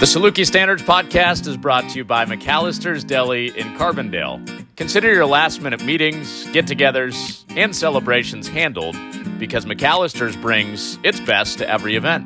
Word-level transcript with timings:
The 0.00 0.06
Saluki 0.06 0.46
Standards 0.46 0.82
podcast 0.82 1.46
is 1.46 1.58
brought 1.58 1.90
to 1.90 1.98
you 1.98 2.06
by 2.06 2.24
McAllister's 2.24 3.04
Deli 3.04 3.48
in 3.48 3.76
Carbondale. 3.76 4.66
Consider 4.74 5.12
your 5.12 5.26
last 5.26 5.60
minute 5.60 5.84
meetings, 5.84 6.48
get 6.52 6.64
togethers, 6.64 7.44
and 7.54 7.76
celebrations 7.76 8.48
handled 8.48 8.96
because 9.38 9.66
McAllister's 9.66 10.36
brings 10.36 10.98
its 11.02 11.20
best 11.20 11.58
to 11.58 11.68
every 11.68 11.96
event. 11.96 12.24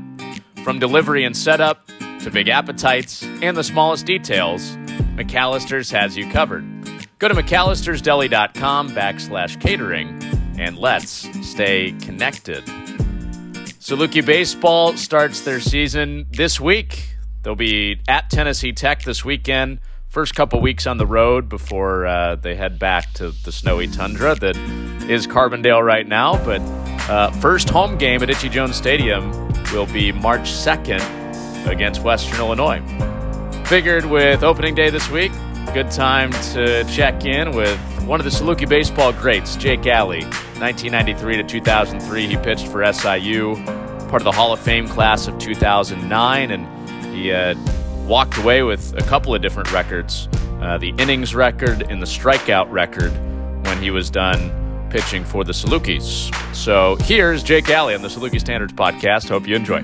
From 0.63 0.79
delivery 0.79 1.25
and 1.25 1.37
setup 1.37 1.85
to 2.21 2.31
big 2.31 2.49
appetites 2.49 3.25
and 3.43 3.57
the 3.57 3.64
smallest 3.64 4.07
details, 4.07 4.77
McAllister's 5.17 5.91
has 5.91 6.17
you 6.17 6.31
covered. 6.31 6.64
Go 7.18 7.27
to 7.27 7.35
McAllister'sDeli.com 7.35 8.91
backslash 8.91 9.61
catering 9.61 10.17
and 10.61 10.79
let's 10.79 11.29
stay 11.45 11.91
connected. 12.03 12.64
Saluki 13.81 14.25
Baseball 14.25 14.96
starts 14.96 15.41
their 15.41 15.59
season 15.59 16.27
this 16.31 16.61
week 16.61 17.14
They'll 17.44 17.54
be 17.54 18.00
at 18.08 18.30
Tennessee 18.30 18.72
Tech 18.72 19.03
this 19.03 19.22
weekend. 19.22 19.80
First 20.08 20.34
couple 20.34 20.61
weeks 20.62 20.86
on 20.86 20.96
the 20.96 21.07
road 21.07 21.48
before 21.48 22.07
uh, 22.07 22.36
they 22.36 22.54
head 22.54 22.79
back 22.79 23.12
to 23.14 23.32
the 23.44 23.53
snowy 23.53 23.86
tundra 23.86 24.34
that 24.36 24.57
is 25.11 25.26
Carbondale 25.26 25.84
right 25.84 26.08
now. 26.08 26.43
But 26.43 26.61
uh, 27.11 27.30
first 27.32 27.68
home 27.68 27.98
game 27.98 28.22
at 28.22 28.30
Itchy 28.30 28.48
Jones 28.48 28.76
Stadium 28.76 29.30
will 29.72 29.86
be 29.86 30.11
March 30.11 30.50
2nd 30.50 31.67
against 31.67 32.03
Western 32.03 32.39
Illinois. 32.39 32.80
Figured 33.67 34.06
with 34.06 34.42
opening 34.42 34.75
day 34.75 34.89
this 34.89 35.11
week, 35.11 35.33
good 35.75 35.91
time 35.91 36.31
to 36.55 36.83
check 36.84 37.27
in 37.27 37.55
with 37.55 37.78
one 38.05 38.20
of 38.20 38.25
the 38.25 38.31
Saluki 38.31 38.67
baseball 38.67 39.12
greats, 39.12 39.56
Jake 39.56 39.86
Alley. 39.86 40.22
1993 40.61 41.36
to 41.39 41.42
2003, 41.42 42.27
he 42.27 42.36
pitched 42.39 42.69
for 42.69 42.91
SIU, 42.91 43.56
part 44.08 44.14
of 44.14 44.25
the 44.25 44.33
Hall 44.33 44.53
of 44.55 44.61
Fame 44.61 44.89
class 44.89 45.27
of 45.27 45.39
2009, 45.39 46.50
and 46.50 46.84
he 47.15 47.33
uh, 47.33 47.55
walked 48.07 48.37
away 48.39 48.62
with 48.62 48.95
a 48.98 49.03
couple 49.03 49.34
of 49.34 49.41
different 49.41 49.73
records 49.73 50.29
uh, 50.65 50.79
the 50.79 50.95
innings 50.98 51.34
record 51.34 51.83
and 51.91 52.01
the 52.01 52.07
strikeout 52.07 52.70
record 52.70 53.12
when 53.67 53.83
he 53.83 53.91
was 53.91 54.09
done 54.09 54.89
pitching 54.91 55.23
for 55.23 55.45
the 55.45 55.53
Salukis. 55.53 56.35
So 56.55 56.97
here's 57.01 57.42
Jake 57.42 57.69
Alley 57.69 57.95
on 57.95 58.01
the 58.01 58.09
Saluki 58.09 58.41
Standards 58.41 58.73
podcast. 58.73 59.29
Hope 59.29 59.47
you 59.47 59.57
enjoy. 59.57 59.83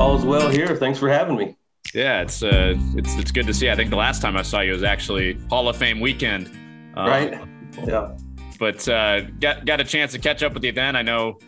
All's 0.00 0.24
well 0.24 0.48
here. 0.48 0.76
Thanks 0.76 0.98
for 0.98 1.10
having 1.10 1.36
me. 1.36 1.56
Yeah, 1.92 2.22
it's 2.22 2.42
uh, 2.42 2.74
it's 2.94 3.16
it's 3.16 3.32
good 3.32 3.46
to 3.46 3.54
see. 3.54 3.70
I 3.70 3.76
think 3.76 3.90
the 3.90 3.96
last 3.96 4.22
time 4.22 4.36
I 4.36 4.42
saw 4.42 4.60
you 4.60 4.72
was 4.72 4.82
actually 4.82 5.38
Hall 5.50 5.68
of 5.68 5.76
Fame 5.76 6.00
weekend. 6.00 6.50
Uh, 6.96 7.06
right. 7.06 7.40
Yeah 7.86 8.16
but 8.58 8.88
uh, 8.88 9.22
got 9.22 9.64
got 9.64 9.80
a 9.80 9.84
chance 9.84 10.12
to 10.12 10.18
catch 10.18 10.42
up 10.42 10.54
with 10.54 10.64
you 10.64 10.72
then. 10.72 10.96
I 10.96 11.02
know, 11.02 11.38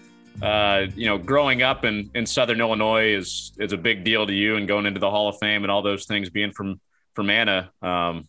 uh, 0.43 0.87
you 0.95 1.07
know, 1.07 1.19
growing 1.19 1.63
up 1.63 1.85
in, 1.85 2.11
in 2.15 2.27
Southern 2.27 2.61
Illinois 2.61 3.15
is 3.15 3.53
is 3.59 3.73
a 3.73 3.77
big 3.79 4.05
deal 4.05 4.27
to 4.27 4.33
you, 4.33 4.57
and 4.57 4.69
going 4.69 4.87
into 4.87 5.01
the 5.01 5.11
Hall 5.11 5.29
of 5.29 5.39
Fame 5.39 5.65
and 5.65 5.71
all 5.71 5.83
those 5.83 6.07
things, 6.07 6.31
being 6.31 6.53
from 6.53 6.81
from 7.15 7.31
Anna. 7.31 7.71
Um, 7.83 8.29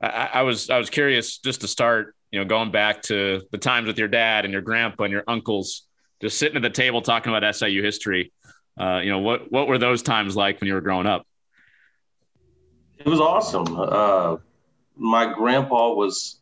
I, 0.00 0.28
I, 0.34 0.42
was 0.42 0.68
I 0.68 0.76
was 0.76 0.90
curious 0.90 1.38
just 1.38 1.62
to 1.62 1.68
start, 1.68 2.14
you 2.30 2.38
know, 2.38 2.44
going 2.44 2.70
back 2.70 3.00
to 3.04 3.42
the 3.50 3.58
times 3.58 3.86
with 3.86 3.98
your 3.98 4.08
dad 4.08 4.44
and 4.44 4.52
your 4.52 4.60
grandpa 4.60 5.04
and 5.04 5.12
your 5.12 5.24
uncles, 5.26 5.86
just 6.20 6.38
sitting 6.38 6.56
at 6.56 6.62
the 6.62 6.68
table 6.68 7.00
talking 7.00 7.34
about 7.34 7.54
SIU 7.54 7.82
history. 7.82 8.32
Uh, 8.78 9.00
you 9.02 9.10
know, 9.10 9.20
what 9.20 9.50
what 9.50 9.68
were 9.68 9.78
those 9.78 10.02
times 10.02 10.36
like 10.36 10.60
when 10.60 10.68
you 10.68 10.74
were 10.74 10.82
growing 10.82 11.06
up? 11.06 11.26
It 12.98 13.06
was 13.06 13.20
awesome. 13.20 13.66
Uh, 13.78 14.36
my 14.96 15.32
grandpa 15.32 15.92
was 15.92 16.40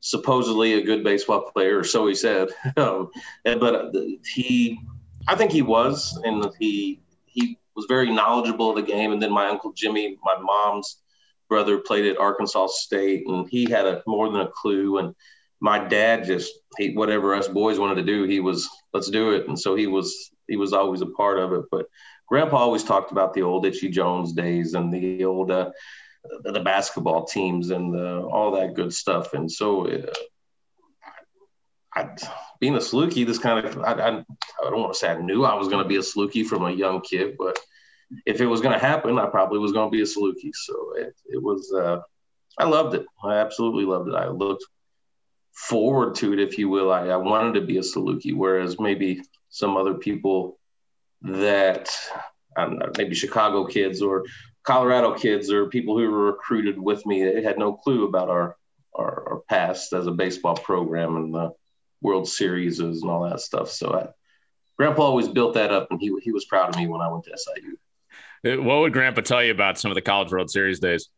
supposedly 0.00 0.74
a 0.74 0.82
good 0.82 1.04
baseball 1.04 1.50
player, 1.52 1.78
or 1.78 1.84
so 1.84 2.06
he 2.06 2.14
said. 2.14 2.48
um, 2.76 3.10
but 3.44 3.94
he, 4.26 4.80
I 5.28 5.34
think 5.36 5.52
he 5.52 5.62
was, 5.62 6.18
and 6.24 6.46
he 6.58 7.00
he 7.26 7.58
was 7.76 7.86
very 7.88 8.12
knowledgeable 8.12 8.70
of 8.70 8.76
the 8.76 8.82
game. 8.82 9.12
And 9.12 9.22
then 9.22 9.32
my 9.32 9.46
uncle 9.46 9.72
Jimmy, 9.72 10.18
my 10.24 10.36
mom's 10.40 10.98
brother, 11.48 11.78
played 11.78 12.06
at 12.06 12.18
Arkansas 12.18 12.68
State, 12.68 13.26
and 13.26 13.48
he 13.48 13.70
had 13.70 13.86
a 13.86 14.02
more 14.06 14.30
than 14.30 14.40
a 14.40 14.48
clue. 14.48 14.98
And 14.98 15.14
my 15.60 15.78
dad 15.78 16.24
just 16.24 16.52
he 16.78 16.94
whatever 16.94 17.34
us 17.34 17.48
boys 17.48 17.78
wanted 17.78 17.96
to 17.96 18.02
do, 18.02 18.24
he 18.24 18.40
was 18.40 18.68
let's 18.92 19.10
do 19.10 19.30
it. 19.32 19.48
And 19.48 19.58
so 19.58 19.76
he 19.76 19.86
was 19.86 20.30
he 20.48 20.56
was 20.56 20.72
always 20.72 21.02
a 21.02 21.06
part 21.06 21.38
of 21.38 21.52
it. 21.52 21.64
But 21.70 21.86
Grandpa 22.28 22.56
always 22.56 22.84
talked 22.84 23.12
about 23.12 23.34
the 23.34 23.42
old 23.42 23.66
Itchy 23.66 23.88
Jones 23.88 24.32
days 24.32 24.74
and 24.74 24.92
the 24.92 25.24
old. 25.24 25.50
Uh, 25.50 25.70
the 26.44 26.60
basketball 26.60 27.24
teams 27.24 27.70
and 27.70 27.94
the, 27.94 28.20
all 28.20 28.52
that 28.52 28.74
good 28.74 28.92
stuff. 28.92 29.32
And 29.34 29.50
so, 29.50 29.86
uh, 29.86 30.12
I, 31.94 32.10
being 32.60 32.74
a 32.74 32.78
Saluki, 32.78 33.26
this 33.26 33.38
kind 33.38 33.66
of 33.66 33.78
I, 33.78 33.92
I, 33.92 34.08
I 34.18 34.24
don't 34.62 34.80
want 34.80 34.92
to 34.92 34.98
say 34.98 35.08
I 35.08 35.20
knew 35.20 35.44
I 35.44 35.54
was 35.54 35.68
going 35.68 35.82
to 35.82 35.88
be 35.88 35.96
a 35.96 36.00
Saluki 36.00 36.46
from 36.46 36.64
a 36.64 36.70
young 36.70 37.00
kid, 37.00 37.36
but 37.36 37.58
if 38.26 38.40
it 38.40 38.46
was 38.46 38.60
going 38.60 38.78
to 38.78 38.84
happen, 38.84 39.18
I 39.18 39.26
probably 39.26 39.58
was 39.58 39.72
going 39.72 39.90
to 39.90 39.96
be 39.96 40.02
a 40.02 40.04
Saluki. 40.04 40.50
So 40.54 40.92
it, 40.96 41.14
it 41.26 41.42
was. 41.42 41.72
Uh, 41.72 42.00
I 42.58 42.64
loved 42.64 42.94
it. 42.94 43.06
I 43.24 43.36
absolutely 43.36 43.84
loved 43.84 44.08
it. 44.08 44.14
I 44.14 44.28
looked 44.28 44.64
forward 45.52 46.14
to 46.16 46.32
it, 46.32 46.40
if 46.40 46.58
you 46.58 46.68
will. 46.68 46.92
I, 46.92 47.08
I 47.08 47.16
wanted 47.16 47.54
to 47.54 47.66
be 47.66 47.78
a 47.78 47.82
Saluki, 47.82 48.34
whereas 48.34 48.78
maybe 48.78 49.22
some 49.48 49.76
other 49.76 49.94
people 49.94 50.58
that 51.22 51.90
know, 52.56 52.90
maybe 52.98 53.14
Chicago 53.14 53.66
kids 53.66 54.02
or 54.02 54.24
Colorado 54.62 55.14
kids 55.14 55.50
or 55.50 55.66
people 55.66 55.98
who 55.98 56.10
were 56.10 56.26
recruited 56.26 56.78
with 56.78 57.04
me 57.06 57.24
they 57.24 57.42
had 57.42 57.58
no 57.58 57.72
clue 57.72 58.06
about 58.06 58.28
our, 58.28 58.56
our, 58.94 59.28
our 59.28 59.42
past 59.48 59.92
as 59.92 60.06
a 60.06 60.12
baseball 60.12 60.54
program 60.54 61.16
and 61.16 61.34
the 61.34 61.52
World 62.02 62.28
Series 62.28 62.80
and 62.80 63.02
all 63.04 63.28
that 63.28 63.40
stuff. 63.40 63.70
So 63.70 63.92
I, 63.92 64.08
Grandpa 64.76 65.02
always 65.02 65.28
built 65.28 65.54
that 65.54 65.70
up, 65.72 65.88
and 65.90 66.00
he 66.00 66.10
he 66.22 66.32
was 66.32 66.46
proud 66.46 66.70
of 66.70 66.76
me 66.76 66.86
when 66.86 67.02
I 67.02 67.08
went 67.08 67.24
to 67.24 67.36
SIU. 67.36 68.62
What 68.62 68.80
would 68.80 68.92
Grandpa 68.94 69.20
tell 69.20 69.44
you 69.44 69.50
about 69.50 69.78
some 69.78 69.90
of 69.90 69.94
the 69.94 70.00
College 70.00 70.32
World 70.32 70.50
Series 70.50 70.80
days? 70.80 71.10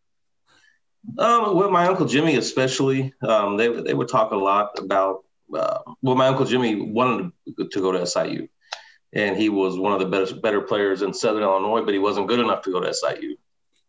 Um, 1.19 1.57
with 1.57 1.71
my 1.71 1.87
uncle 1.87 2.07
Jimmy, 2.07 2.37
especially, 2.37 3.13
um, 3.23 3.57
they 3.57 3.69
they 3.69 3.95
would 3.95 4.09
talk 4.09 4.33
a 4.33 4.37
lot 4.37 4.79
about. 4.79 5.25
Uh, 5.55 5.79
well, 6.01 6.17
my 6.17 6.29
uncle 6.29 6.47
Jimmy 6.47 6.81
wanted 6.91 7.31
to 7.71 7.81
go 7.81 7.93
to 7.93 8.07
SIU, 8.07 8.49
and 9.13 9.37
he 9.37 9.49
was 9.49 9.79
one 9.79 9.93
of 9.93 9.99
the 9.99 10.07
better 10.07 10.35
better 10.37 10.61
players 10.61 11.03
in 11.03 11.13
Southern 11.13 11.43
Illinois, 11.43 11.83
but 11.83 11.95
he 11.95 12.01
wasn't 12.01 12.29
good 12.29 12.41
enough 12.41 12.63
to 12.63 12.73
go 12.73 12.81
to 12.81 12.93
SIU. 12.93 13.37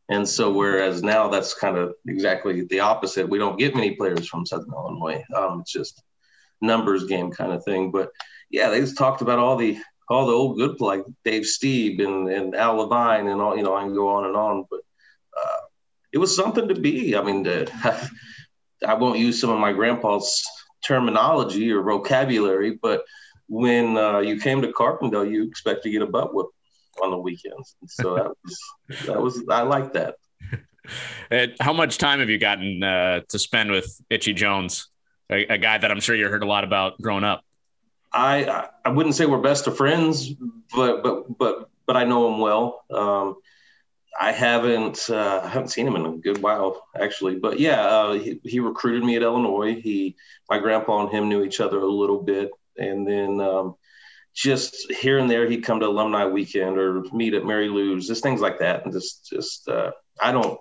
And 0.10 0.28
so, 0.28 0.52
whereas 0.52 1.02
now 1.02 1.30
that's 1.30 1.54
kind 1.54 1.78
of 1.78 1.94
exactly 2.08 2.66
the 2.66 2.82
opposite. 2.82 3.30
We 3.30 3.38
don't 3.38 3.58
get 3.58 3.76
many 3.76 3.96
players 3.96 4.28
from 4.28 4.46
Southern 4.46 4.74
Illinois. 4.74 5.24
Um, 5.36 5.62
it's 5.62 5.72
just 5.72 6.04
numbers 6.62 7.06
game 7.06 7.32
kind 7.32 7.52
of 7.52 7.64
thing. 7.64 7.92
But 7.92 8.12
yeah, 8.50 8.70
they 8.70 8.80
just 8.80 8.98
talked 8.98 9.22
about 9.22 9.40
all 9.40 9.56
the 9.56 9.78
all 10.10 10.26
the 10.26 10.34
old 10.34 10.58
good 10.58 10.82
like 10.82 11.04
Dave 11.24 11.44
Stieb 11.44 12.04
and 12.04 12.30
and 12.30 12.56
Al 12.56 12.76
Levine 12.76 13.28
and 13.28 13.42
all. 13.42 13.56
You 13.56 13.64
know, 13.64 13.76
I 13.76 13.84
can 13.84 13.94
go 13.94 14.10
on 14.10 14.26
and 14.26 14.36
on, 14.36 14.66
but 14.70 14.82
uh, 15.38 15.60
it 16.12 16.18
was 16.18 16.36
something 16.36 16.68
to 16.68 16.76
be. 16.76 17.16
I 17.16 17.24
mean, 17.24 17.46
to, 17.46 17.68
I 18.88 18.96
won't 18.96 19.20
use 19.20 19.40
some 19.40 19.52
of 19.52 19.60
my 19.60 19.72
grandpa's 19.72 20.44
terminology 20.86 21.72
or 21.72 21.82
vocabulary, 21.82 22.78
but 22.82 23.06
when 23.54 23.98
uh, 23.98 24.18
you 24.18 24.40
came 24.40 24.64
to 24.64 24.70
Carbondale, 24.70 25.30
you 25.30 25.44
expect 25.44 25.84
to 25.84 25.92
get 25.92 26.02
a 26.02 26.08
butt 26.08 26.34
whip 26.34 26.48
on 27.04 27.12
the 27.12 27.18
weekends. 27.18 27.76
And 27.82 27.90
so 27.90 28.16
that 28.16 28.32
was 28.44 28.60
that 29.06 29.22
was 29.22 29.44
I 29.50 29.62
like 29.62 29.94
that. 29.94 30.16
And 31.32 31.54
how 31.62 31.72
much 31.72 31.98
time 31.98 32.20
have 32.20 32.30
you 32.30 32.38
gotten 32.38 32.84
uh, 32.84 33.22
to 33.30 33.40
spend 33.40 33.72
with 33.72 34.02
Itchy 34.10 34.34
Jones, 34.34 34.90
a, 35.30 35.46
a, 35.46 35.58
guy 35.58 35.78
that 35.78 35.90
I'm 35.90 36.02
sure 36.02 36.14
you 36.14 36.28
heard 36.28 36.44
a 36.44 36.48
lot 36.48 36.66
about 36.66 37.00
growing 37.02 37.24
up? 37.24 37.46
I 38.12 38.68
I 38.84 38.90
wouldn't 38.90 39.16
say 39.16 39.26
we're 39.26 39.38
best 39.38 39.68
of 39.68 39.78
friends, 39.78 40.34
but 40.76 41.04
but 41.04 41.38
but 41.38 41.70
but 41.86 41.96
I 41.96 42.04
know 42.04 42.34
him 42.34 42.40
well. 42.40 42.84
Um, 42.92 43.38
I 44.20 44.32
haven't 44.32 45.10
uh, 45.10 45.42
I 45.44 45.48
haven't 45.48 45.70
seen 45.70 45.88
him 45.88 45.96
in 45.96 46.06
a 46.06 46.18
good 46.18 46.42
while 46.42 46.86
actually, 47.00 47.36
but 47.36 47.60
yeah, 47.60 47.82
uh, 47.82 48.14
he, 48.14 48.42
he 48.44 48.60
recruited 48.60 49.04
me 49.04 49.16
at 49.16 49.22
Illinois. 49.22 49.80
He 49.80 50.16
my 50.50 50.60
grandpa 50.60 51.04
and 51.04 51.12
him 51.12 51.30
knew 51.30 51.44
each 51.44 51.62
other 51.62 51.80
a 51.80 51.88
little 51.88 52.22
bit, 52.22 52.52
and 52.78 53.08
then 53.08 53.40
um, 53.42 53.76
just 54.34 54.92
here 54.92 55.20
and 55.20 55.30
there 55.30 55.50
he'd 55.50 55.64
come 55.64 55.80
to 55.80 55.88
alumni 55.88 56.26
weekend 56.26 56.78
or 56.78 57.04
meet 57.14 57.34
at 57.34 57.46
Mary 57.46 57.70
Lou's, 57.70 58.08
just 58.08 58.24
things 58.24 58.42
like 58.42 58.60
that. 58.60 58.84
And 58.84 58.94
just 58.94 59.30
just 59.30 59.68
uh, 59.68 59.92
I 60.22 60.32
don't 60.32 60.60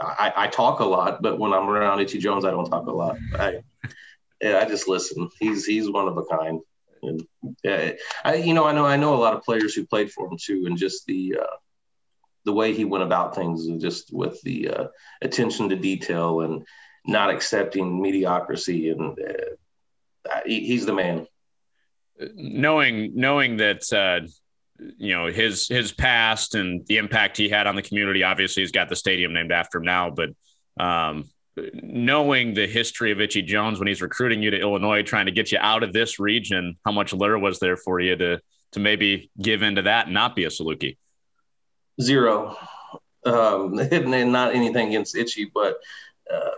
I, 0.00 0.32
I, 0.36 0.46
talk 0.48 0.80
a 0.80 0.84
lot, 0.84 1.22
but 1.22 1.38
when 1.38 1.52
I'm 1.52 1.68
around 1.68 2.00
Itchy 2.00 2.18
Jones, 2.18 2.44
I 2.44 2.50
don't 2.50 2.68
talk 2.68 2.86
a 2.86 2.92
lot. 2.92 3.16
I 3.38 3.60
yeah, 4.40 4.58
I 4.58 4.64
just 4.68 4.88
listen. 4.88 5.30
He's 5.38 5.64
he's 5.64 5.90
one 5.90 6.08
of 6.08 6.16
a 6.16 6.24
kind. 6.24 6.60
And 7.02 7.26
yeah, 7.62 7.92
I 8.24 8.34
you 8.36 8.54
know 8.54 8.64
I 8.64 8.72
know 8.72 8.84
I 8.84 8.96
know 8.96 9.14
a 9.14 9.16
lot 9.16 9.34
of 9.34 9.42
players 9.42 9.74
who 9.74 9.86
played 9.86 10.10
for 10.10 10.26
him 10.26 10.38
too, 10.40 10.64
and 10.66 10.76
just 10.76 11.06
the 11.06 11.38
uh, 11.40 11.56
the 12.44 12.52
way 12.52 12.74
he 12.74 12.84
went 12.84 13.04
about 13.04 13.34
things, 13.34 13.66
just 13.80 14.12
with 14.12 14.40
the 14.42 14.68
uh, 14.68 14.84
attention 15.22 15.68
to 15.68 15.76
detail 15.76 16.40
and 16.40 16.66
not 17.06 17.30
accepting 17.30 18.00
mediocrity, 18.00 18.90
and 18.90 19.18
uh, 19.18 20.40
he, 20.44 20.66
he's 20.66 20.86
the 20.86 20.92
man 20.92 21.26
knowing 22.34 23.12
knowing 23.14 23.56
that 23.58 23.92
uh, 23.92 24.26
you 24.98 25.14
know 25.14 25.26
his 25.26 25.68
his 25.68 25.92
past 25.92 26.54
and 26.54 26.86
the 26.86 26.96
impact 26.96 27.36
he 27.36 27.48
had 27.48 27.66
on 27.66 27.76
the 27.76 27.82
community. 27.82 28.22
Obviously, 28.22 28.62
he's 28.62 28.72
got 28.72 28.88
the 28.88 28.96
stadium 28.96 29.32
named 29.32 29.52
after 29.52 29.78
him 29.78 29.84
now. 29.84 30.10
But 30.10 30.30
um, 30.82 31.30
knowing 31.56 32.54
the 32.54 32.66
history 32.66 33.12
of 33.12 33.20
Itchy 33.20 33.42
Jones 33.42 33.78
when 33.78 33.88
he's 33.88 34.02
recruiting 34.02 34.42
you 34.42 34.50
to 34.50 34.60
Illinois, 34.60 35.02
trying 35.02 35.26
to 35.26 35.32
get 35.32 35.52
you 35.52 35.58
out 35.60 35.82
of 35.82 35.92
this 35.92 36.18
region, 36.18 36.76
how 36.84 36.92
much 36.92 37.12
lure 37.12 37.38
was 37.38 37.58
there 37.58 37.76
for 37.76 38.00
you 38.00 38.16
to 38.16 38.40
to 38.72 38.80
maybe 38.80 39.30
give 39.40 39.62
into 39.62 39.82
that 39.82 40.06
and 40.06 40.14
not 40.14 40.34
be 40.34 40.44
a 40.44 40.48
Saluki? 40.48 40.96
Zero, 42.00 42.56
um, 43.24 43.78
and 43.92 44.32
not 44.32 44.54
anything 44.54 44.88
against 44.88 45.16
Itchy, 45.16 45.50
but 45.52 45.76
uh, 46.32 46.50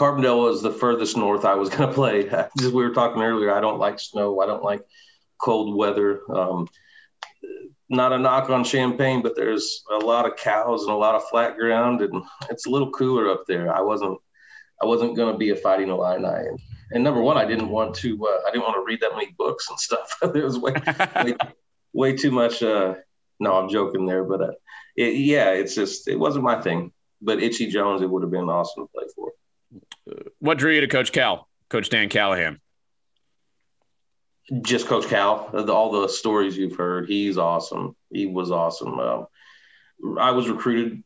Carbondale 0.00 0.44
was 0.44 0.62
the 0.62 0.72
furthest 0.72 1.14
north 1.14 1.44
I 1.44 1.54
was 1.54 1.68
going 1.68 1.88
to 1.90 1.94
play. 1.94 2.26
As 2.28 2.72
we 2.72 2.82
were 2.82 2.94
talking 2.94 3.22
earlier, 3.22 3.52
I 3.52 3.60
don't 3.60 3.78
like 3.78 4.00
snow. 4.00 4.40
I 4.40 4.46
don't 4.46 4.62
like 4.62 4.80
cold 5.38 5.76
weather. 5.76 6.22
Um, 6.34 6.68
not 7.90 8.12
a 8.12 8.18
knock 8.18 8.48
on 8.48 8.64
Champaign, 8.64 9.20
but 9.20 9.36
there's 9.36 9.82
a 9.90 9.98
lot 9.98 10.24
of 10.24 10.36
cows 10.36 10.84
and 10.84 10.92
a 10.92 10.96
lot 10.96 11.16
of 11.16 11.28
flat 11.28 11.58
ground, 11.58 12.00
and 12.00 12.22
it's 12.48 12.66
a 12.66 12.70
little 12.70 12.90
cooler 12.92 13.30
up 13.30 13.44
there. 13.46 13.74
I 13.74 13.82
wasn't 13.82 14.18
I 14.82 14.86
wasn't 14.86 15.16
going 15.16 15.32
to 15.32 15.38
be 15.38 15.50
a 15.50 15.56
fighting 15.56 15.90
Illini. 15.90 16.26
And, 16.26 16.58
and 16.92 17.04
number 17.04 17.20
one, 17.20 17.36
I 17.36 17.44
didn't 17.44 17.68
want 17.68 17.94
to, 17.96 18.26
uh, 18.26 18.48
I 18.48 18.50
didn't 18.50 18.62
want 18.62 18.76
to 18.76 18.84
read 18.86 19.00
that 19.00 19.12
many 19.12 19.34
books 19.36 19.68
and 19.68 19.78
stuff. 19.78 20.16
there 20.32 20.44
was 20.44 20.58
way, 20.58 20.72
way, 21.22 21.34
way, 21.92 22.16
too 22.16 22.30
much. 22.30 22.62
Uh, 22.62 22.94
no, 23.38 23.58
I'm 23.58 23.68
joking 23.68 24.06
there, 24.06 24.24
but 24.24 24.40
uh, 24.40 24.52
it, 24.96 25.16
yeah, 25.16 25.50
it's 25.50 25.74
just, 25.74 26.08
it 26.08 26.18
wasn't 26.18 26.44
my 26.44 26.62
thing. 26.62 26.92
But 27.20 27.42
Itchy 27.42 27.66
Jones, 27.66 28.00
it 28.00 28.08
would 28.08 28.22
have 28.22 28.30
been 28.30 28.48
awesome 28.48 28.84
to 28.84 28.90
play 28.94 29.04
for. 29.14 29.32
What 30.38 30.58
drew 30.58 30.72
you 30.72 30.80
to 30.80 30.88
Coach 30.88 31.12
Cal, 31.12 31.48
Coach 31.68 31.90
Dan 31.90 32.08
Callahan? 32.08 32.60
Just 34.62 34.86
Coach 34.86 35.06
Cal, 35.06 35.50
all 35.70 35.92
the 35.92 36.08
stories 36.08 36.56
you've 36.56 36.76
heard. 36.76 37.08
He's 37.08 37.38
awesome. 37.38 37.94
He 38.10 38.26
was 38.26 38.50
awesome. 38.50 38.98
Um, 38.98 39.26
I 40.18 40.32
was 40.32 40.48
recruited 40.48 41.04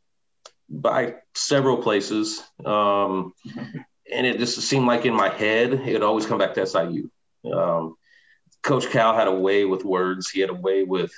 by 0.69 1.17
several 1.35 1.79
places. 1.79 2.43
Um, 2.65 3.35
and 4.13 4.27
it 4.27 4.39
just 4.39 4.61
seemed 4.63 4.87
like 4.87 5.05
in 5.05 5.15
my 5.15 5.29
head, 5.29 5.73
it 5.73 5.93
would 5.93 6.03
always 6.03 6.27
come 6.27 6.39
back 6.39 6.55
to 6.55 6.67
SIU. 6.67 7.11
Um, 7.53 7.97
Coach 8.63 8.89
Cal 8.91 9.15
had 9.15 9.29
a 9.29 9.35
way 9.35 9.65
with 9.65 9.85
words. 9.85 10.31
He 10.31 10.41
had 10.41 10.51
a 10.51 10.55
way 10.55 10.85
with 10.85 11.13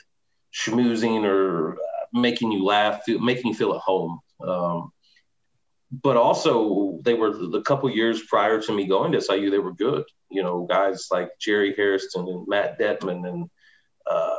schmoozing 0.52 1.24
or 1.24 1.78
making 2.12 2.50
you 2.52 2.64
laugh, 2.64 3.02
making 3.06 3.48
you 3.48 3.54
feel 3.54 3.74
at 3.74 3.80
home. 3.80 4.20
Um, 4.40 4.92
but 5.90 6.16
also, 6.16 6.98
they 7.02 7.14
were 7.14 7.30
the 7.30 7.62
couple 7.62 7.88
years 7.90 8.22
prior 8.24 8.60
to 8.60 8.72
me 8.72 8.86
going 8.86 9.12
to 9.12 9.20
SIU, 9.20 9.50
they 9.50 9.58
were 9.58 9.72
good. 9.72 10.04
You 10.30 10.42
know, 10.42 10.66
guys 10.66 11.08
like 11.12 11.30
Jerry 11.40 11.74
Hairston 11.76 12.26
and 12.28 12.46
Matt 12.48 12.78
Detman 12.78 13.28
and 13.28 13.50
uh, 14.08 14.36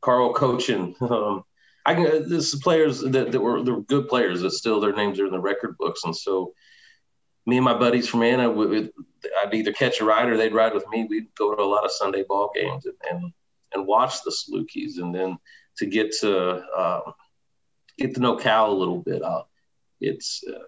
Carl 0.00 0.32
Cochin. 0.34 0.94
Um, 1.10 1.44
I 1.84 1.94
can 1.94 2.06
uh, 2.06 2.26
this 2.26 2.52
players 2.56 3.00
that, 3.00 3.30
that 3.30 3.40
were 3.40 3.62
they're 3.62 3.80
good 3.80 4.08
players 4.08 4.40
that 4.40 4.50
still 4.50 4.80
their 4.80 4.92
names 4.92 5.20
are 5.20 5.26
in 5.26 5.30
the 5.30 5.38
record 5.38 5.76
books, 5.78 6.02
and 6.02 6.16
so 6.16 6.52
me 7.46 7.58
and 7.58 7.64
my 7.64 7.78
buddies 7.78 8.08
from 8.08 8.24
Anna, 8.24 8.50
we, 8.50 8.90
I'd 9.40 9.54
either 9.54 9.72
catch 9.72 10.00
a 10.00 10.04
ride 10.04 10.28
or 10.28 10.36
they'd 10.36 10.52
ride 10.52 10.74
with 10.74 10.88
me. 10.88 11.06
We'd 11.08 11.32
go 11.36 11.54
to 11.54 11.62
a 11.62 11.64
lot 11.64 11.84
of 11.84 11.92
Sunday 11.92 12.24
ball 12.28 12.50
games 12.52 12.86
and 12.86 12.96
and, 13.08 13.32
and 13.72 13.86
watch 13.86 14.24
the 14.24 14.32
Salukis, 14.32 14.98
and 14.98 15.14
then 15.14 15.38
to 15.78 15.86
get 15.86 16.12
to 16.22 16.64
uh, 16.76 17.12
get 17.98 18.14
to 18.16 18.20
know 18.20 18.36
Cal 18.36 18.72
a 18.72 18.74
little 18.74 18.98
bit. 18.98 19.22
Uh, 19.22 19.44
it's 20.00 20.42
uh, 20.48 20.58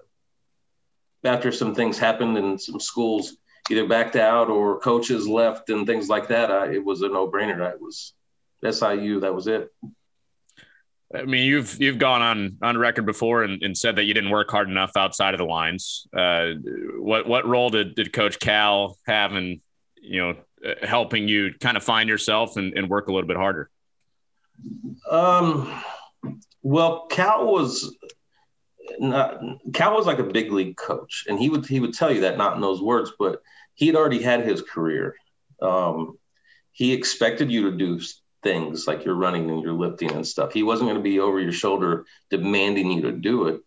after 1.24 1.52
some 1.52 1.74
things 1.74 1.98
happened 1.98 2.36
and 2.36 2.60
some 2.60 2.80
schools 2.80 3.36
either 3.70 3.86
backed 3.86 4.16
out 4.16 4.48
or 4.48 4.80
coaches 4.80 5.26
left 5.28 5.70
and 5.70 5.86
things 5.86 6.08
like 6.08 6.28
that. 6.28 6.50
I, 6.50 6.72
it 6.72 6.84
was 6.84 7.02
a 7.02 7.08
no 7.08 7.30
brainer. 7.30 7.60
I 7.60 7.76
was 7.76 8.14
SIU. 8.62 9.20
That 9.20 9.34
was 9.34 9.46
it. 9.46 9.72
I 11.14 11.22
mean, 11.22 11.46
you've 11.46 11.80
you've 11.80 11.98
gone 11.98 12.20
on 12.20 12.58
on 12.60 12.76
record 12.76 13.06
before 13.06 13.42
and, 13.42 13.62
and 13.62 13.76
said 13.76 13.96
that 13.96 14.04
you 14.04 14.12
didn't 14.12 14.30
work 14.30 14.50
hard 14.50 14.68
enough 14.68 14.92
outside 14.96 15.32
of 15.32 15.38
the 15.38 15.44
lines. 15.44 16.06
Uh, 16.14 16.52
what 16.98 17.26
what 17.26 17.46
role 17.46 17.70
did, 17.70 17.94
did 17.94 18.12
Coach 18.12 18.38
Cal 18.38 18.98
have 19.06 19.34
in 19.34 19.60
you 20.02 20.20
know 20.20 20.34
helping 20.82 21.26
you 21.26 21.54
kind 21.60 21.76
of 21.76 21.82
find 21.82 22.08
yourself 22.08 22.56
and, 22.56 22.76
and 22.76 22.90
work 22.90 23.08
a 23.08 23.12
little 23.12 23.28
bit 23.28 23.38
harder? 23.38 23.70
Um, 25.10 25.82
well, 26.62 27.06
Cal 27.06 27.46
was 27.46 27.96
not, 28.98 29.40
Cal 29.72 29.94
was 29.94 30.06
like 30.06 30.18
a 30.18 30.24
big 30.24 30.52
league 30.52 30.76
coach, 30.76 31.24
and 31.28 31.38
he 31.38 31.50
would 31.50 31.66
he 31.66 31.80
would 31.80 31.94
tell 31.94 32.12
you 32.12 32.22
that 32.22 32.38
not 32.38 32.54
in 32.54 32.60
those 32.60 32.82
words, 32.82 33.12
but 33.18 33.42
he 33.74 33.86
had 33.86 33.96
already 33.96 34.22
had 34.22 34.44
his 34.44 34.62
career. 34.62 35.14
Um, 35.60 36.18
he 36.72 36.92
expected 36.92 37.50
you 37.50 37.70
to 37.70 37.76
do 37.76 38.00
things 38.42 38.86
like 38.86 39.04
you're 39.04 39.14
running 39.14 39.50
and 39.50 39.62
you're 39.62 39.72
lifting 39.72 40.12
and 40.12 40.26
stuff. 40.26 40.52
He 40.52 40.62
wasn't 40.62 40.88
going 40.88 40.98
to 40.98 41.02
be 41.02 41.18
over 41.18 41.40
your 41.40 41.52
shoulder 41.52 42.06
demanding 42.30 42.90
you 42.90 43.02
to 43.02 43.12
do 43.12 43.48
it. 43.48 43.60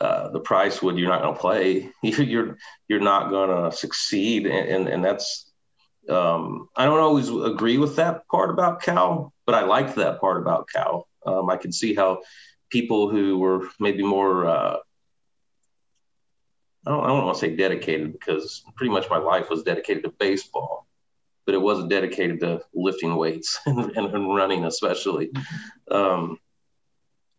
Uh, 0.00 0.28
the 0.30 0.40
price 0.40 0.82
would 0.82 0.98
you're 0.98 1.08
not 1.08 1.22
going 1.22 1.34
to 1.34 1.40
play. 1.40 1.90
You're 2.02 2.58
you're 2.86 3.00
not 3.00 3.30
going 3.30 3.48
to 3.48 3.74
succeed, 3.74 4.46
and, 4.46 4.68
and, 4.68 4.88
and 4.88 5.04
that's 5.04 5.50
um, 6.08 6.68
I 6.76 6.84
don't 6.84 7.00
always 7.00 7.30
agree 7.30 7.78
with 7.78 7.96
that 7.96 8.28
part 8.28 8.50
about 8.50 8.82
Cal, 8.82 9.32
but 9.46 9.54
I 9.54 9.62
liked 9.62 9.96
that 9.96 10.20
part 10.20 10.36
about 10.36 10.68
Cal. 10.68 11.08
Um, 11.24 11.50
I 11.50 11.56
can 11.56 11.72
see 11.72 11.94
how 11.94 12.20
people 12.70 13.10
who 13.10 13.38
were 13.38 13.68
maybe 13.78 14.02
more 14.02 14.46
uh, 14.46 14.76
I 16.86 16.90
don't, 16.90 17.04
I 17.04 17.06
don't 17.08 17.24
want 17.24 17.36
to 17.36 17.40
say 17.40 17.56
dedicated 17.56 18.12
because 18.12 18.62
pretty 18.76 18.92
much 18.92 19.10
my 19.10 19.18
life 19.18 19.50
was 19.50 19.62
dedicated 19.62 20.04
to 20.04 20.10
baseball 20.10 20.86
but 21.46 21.54
it 21.54 21.62
wasn't 21.62 21.88
dedicated 21.88 22.40
to 22.40 22.60
lifting 22.74 23.14
weights 23.16 23.58
and, 23.66 23.94
and 23.94 24.34
running, 24.34 24.64
especially. 24.64 25.30
Um, 25.90 26.38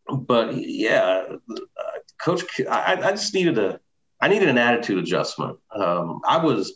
but 0.10 0.56
yeah, 0.56 1.26
uh, 1.30 2.00
Coach, 2.18 2.44
I, 2.62 2.98
I, 3.04 3.12
just 3.12 3.34
needed 3.34 3.58
a, 3.60 3.80
I 4.22 4.30
needed 4.30 4.48
an 4.48 4.58
attitude 4.58 4.98
adjustment. 5.00 5.60
Um, 5.76 6.22
I 6.26 6.38
was 6.38 6.74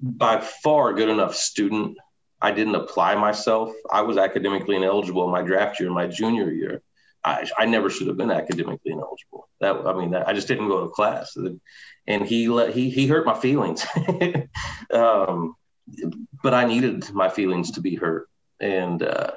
by 0.00 0.40
far 0.40 0.90
a 0.90 0.94
good 0.94 1.10
enough 1.10 1.36
student. 1.36 1.98
I 2.40 2.52
didn't 2.52 2.74
apply 2.74 3.16
myself. 3.16 3.70
I 3.92 4.00
was 4.00 4.16
academically 4.16 4.76
ineligible 4.76 5.24
in 5.26 5.30
my 5.30 5.42
draft 5.42 5.78
year, 5.78 5.90
my 5.90 6.06
junior 6.06 6.50
year. 6.50 6.80
I, 7.24 7.46
I 7.58 7.66
never 7.66 7.90
should 7.90 8.06
have 8.06 8.16
been 8.16 8.30
academically 8.30 8.92
ineligible. 8.92 9.48
That 9.60 9.76
I 9.86 9.92
mean, 9.94 10.12
that, 10.12 10.26
I 10.28 10.32
just 10.32 10.48
didn't 10.48 10.68
go 10.68 10.84
to 10.84 10.90
class, 10.90 11.36
and 12.06 12.24
he 12.26 12.48
let 12.48 12.74
he 12.74 12.90
he 12.90 13.06
hurt 13.06 13.26
my 13.26 13.38
feelings. 13.38 13.84
um, 14.92 15.54
but 16.42 16.54
I 16.54 16.64
needed 16.64 17.12
my 17.12 17.28
feelings 17.28 17.72
to 17.72 17.80
be 17.80 17.96
hurt. 17.96 18.28
And 18.60 19.02
uh, 19.02 19.32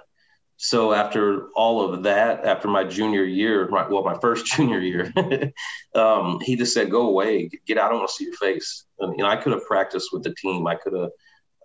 so 0.57 0.94
after 0.94 1.50
all 1.56 1.81
of 1.81 2.03
that, 2.03 2.45
after 2.45 2.68
my 2.68 2.83
junior 2.83 3.24
year, 3.24 3.68
my, 3.69 3.88
well, 3.88 4.03
my 4.03 4.18
first 4.19 4.45
junior 4.56 4.80
year, 4.80 5.12
um, 5.95 6.39
he 6.41 6.56
just 6.56 6.74
said, 6.74 6.89
"Go 6.91 7.07
away, 7.07 7.50
get 7.65 7.77
out. 7.77 7.88
I 7.88 7.89
don't 7.89 8.00
want 8.00 8.09
to 8.09 8.15
see 8.15 8.25
your 8.25 8.35
face." 8.35 8.85
And 9.00 9.18
you 9.18 9.24
know, 9.24 9.30
I 9.30 9.35
could 9.35 9.53
have 9.53 9.65
practiced 9.65 10.09
with 10.13 10.24
the 10.24 10.33
team. 10.35 10.68
I 10.68 10.75
could 10.75 10.94
have 10.94 11.09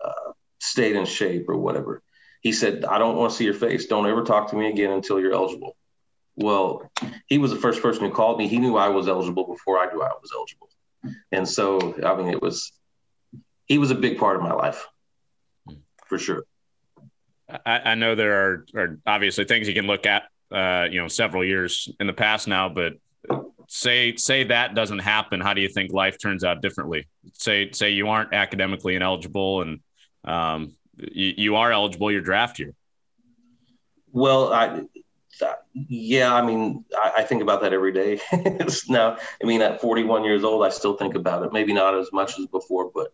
uh, 0.04 0.32
stayed 0.58 0.96
in 0.96 1.04
shape 1.04 1.48
or 1.48 1.56
whatever. 1.56 2.02
He 2.40 2.52
said, 2.52 2.84
"I 2.84 2.98
don't 2.98 3.16
want 3.16 3.30
to 3.30 3.36
see 3.36 3.44
your 3.44 3.54
face. 3.54 3.86
Don't 3.86 4.06
ever 4.06 4.24
talk 4.24 4.50
to 4.50 4.56
me 4.56 4.68
again 4.68 4.90
until 4.90 5.20
you're 5.20 5.34
eligible." 5.34 5.76
Well, 6.40 6.88
he 7.26 7.38
was 7.38 7.50
the 7.50 7.58
first 7.58 7.82
person 7.82 8.04
who 8.04 8.12
called 8.12 8.38
me. 8.38 8.46
He 8.46 8.58
knew 8.58 8.76
I 8.76 8.88
was 8.88 9.08
eligible 9.08 9.44
before 9.44 9.78
I 9.78 9.92
knew 9.92 10.00
I 10.00 10.12
was 10.22 10.30
eligible, 10.32 10.68
and 11.32 11.48
so 11.48 11.96
I 12.04 12.14
mean, 12.14 12.28
it 12.28 12.40
was 12.40 12.72
he 13.66 13.78
was 13.78 13.90
a 13.90 13.96
big 13.96 14.18
part 14.18 14.36
of 14.36 14.42
my 14.42 14.52
life 14.52 14.86
for 16.06 16.16
sure. 16.16 16.44
I, 17.66 17.80
I 17.86 17.94
know 17.96 18.14
there 18.14 18.32
are, 18.34 18.66
are, 18.76 18.98
obviously 19.06 19.44
things 19.46 19.68
you 19.68 19.74
can 19.74 19.86
look 19.86 20.06
at, 20.06 20.24
uh, 20.52 20.86
you 20.90 21.00
know, 21.00 21.08
several 21.08 21.44
years 21.44 21.88
in 21.98 22.06
the 22.06 22.12
past 22.12 22.46
now, 22.46 22.68
but 22.68 22.94
say 23.68 24.14
say 24.16 24.44
that 24.44 24.74
doesn't 24.74 25.00
happen. 25.00 25.40
How 25.40 25.54
do 25.54 25.60
you 25.60 25.68
think 25.68 25.92
life 25.92 26.18
turns 26.20 26.44
out 26.44 26.62
differently? 26.62 27.08
Say 27.34 27.70
say 27.72 27.90
you 27.90 28.08
aren't 28.08 28.32
academically 28.32 28.94
ineligible 28.94 29.62
and 29.62 29.80
um, 30.24 30.76
you, 30.96 31.34
you 31.36 31.56
are 31.56 31.72
eligible 31.72 32.12
your 32.12 32.20
draft 32.20 32.58
year. 32.58 32.74
Well, 34.12 34.52
I 34.52 34.82
yeah, 35.88 36.34
I 36.34 36.44
mean, 36.44 36.84
I, 36.96 37.12
I, 37.18 37.22
think 37.22 37.42
about 37.42 37.60
that 37.62 37.72
every 37.72 37.92
day. 37.92 38.20
now, 38.88 39.16
I 39.42 39.46
mean, 39.46 39.62
at 39.62 39.80
41 39.80 40.24
years 40.24 40.44
old, 40.44 40.64
I 40.64 40.70
still 40.70 40.96
think 40.96 41.14
about 41.14 41.44
it. 41.44 41.52
Maybe 41.52 41.72
not 41.72 41.96
as 41.96 42.12
much 42.12 42.38
as 42.38 42.46
before, 42.46 42.90
but 42.92 43.12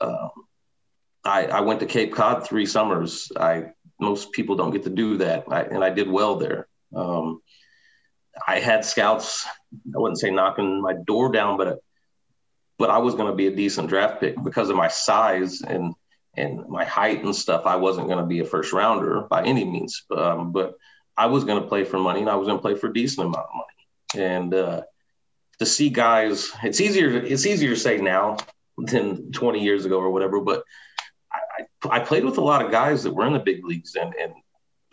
um, 0.00 0.30
I, 1.24 1.46
I, 1.46 1.60
went 1.60 1.80
to 1.80 1.86
Cape 1.86 2.12
Cod 2.12 2.46
three 2.46 2.66
summers. 2.66 3.30
I 3.38 3.72
most 4.00 4.32
people 4.32 4.56
don't 4.56 4.72
get 4.72 4.84
to 4.84 4.90
do 4.90 5.18
that, 5.18 5.44
I, 5.48 5.62
and 5.62 5.84
I 5.84 5.90
did 5.90 6.10
well 6.10 6.36
there. 6.36 6.66
Um, 6.94 7.42
I 8.46 8.60
had 8.60 8.84
scouts. 8.84 9.46
I 9.46 9.98
wouldn't 9.98 10.18
say 10.18 10.30
knocking 10.30 10.80
my 10.80 10.94
door 11.06 11.30
down, 11.30 11.56
but 11.56 11.78
but 12.78 12.90
I 12.90 12.98
was 12.98 13.14
going 13.14 13.30
to 13.30 13.36
be 13.36 13.46
a 13.46 13.54
decent 13.54 13.88
draft 13.88 14.20
pick 14.20 14.42
because 14.42 14.70
of 14.70 14.76
my 14.76 14.88
size 14.88 15.60
and 15.60 15.94
and 16.36 16.66
my 16.68 16.84
height 16.84 17.22
and 17.22 17.36
stuff. 17.36 17.66
I 17.66 17.76
wasn't 17.76 18.08
going 18.08 18.20
to 18.20 18.26
be 18.26 18.40
a 18.40 18.44
first 18.44 18.72
rounder 18.72 19.22
by 19.22 19.44
any 19.44 19.64
means, 19.64 20.04
um, 20.16 20.52
but 20.52 20.76
I 21.20 21.26
was 21.26 21.44
going 21.44 21.60
to 21.62 21.68
play 21.68 21.84
for 21.84 21.98
money, 21.98 22.20
and 22.20 22.30
I 22.30 22.36
was 22.36 22.48
going 22.48 22.58
to 22.58 22.62
play 22.62 22.74
for 22.74 22.88
a 22.88 22.92
decent 22.94 23.26
amount 23.26 23.46
of 23.46 23.54
money. 23.54 24.26
And 24.26 24.54
uh, 24.54 24.82
to 25.58 25.66
see 25.66 25.90
guys, 25.90 26.50
it's 26.62 26.80
easier. 26.80 27.10
It's 27.10 27.44
easier 27.44 27.68
to 27.70 27.76
say 27.76 27.98
now 28.00 28.38
than 28.78 29.30
20 29.30 29.62
years 29.62 29.84
ago 29.84 29.98
or 30.00 30.10
whatever. 30.10 30.40
But 30.40 30.64
I, 31.30 31.96
I, 31.96 32.00
played 32.00 32.24
with 32.24 32.38
a 32.38 32.40
lot 32.40 32.64
of 32.64 32.70
guys 32.70 33.02
that 33.02 33.12
were 33.12 33.26
in 33.26 33.34
the 33.34 33.38
big 33.38 33.66
leagues 33.66 33.96
and, 33.96 34.14
and 34.14 34.32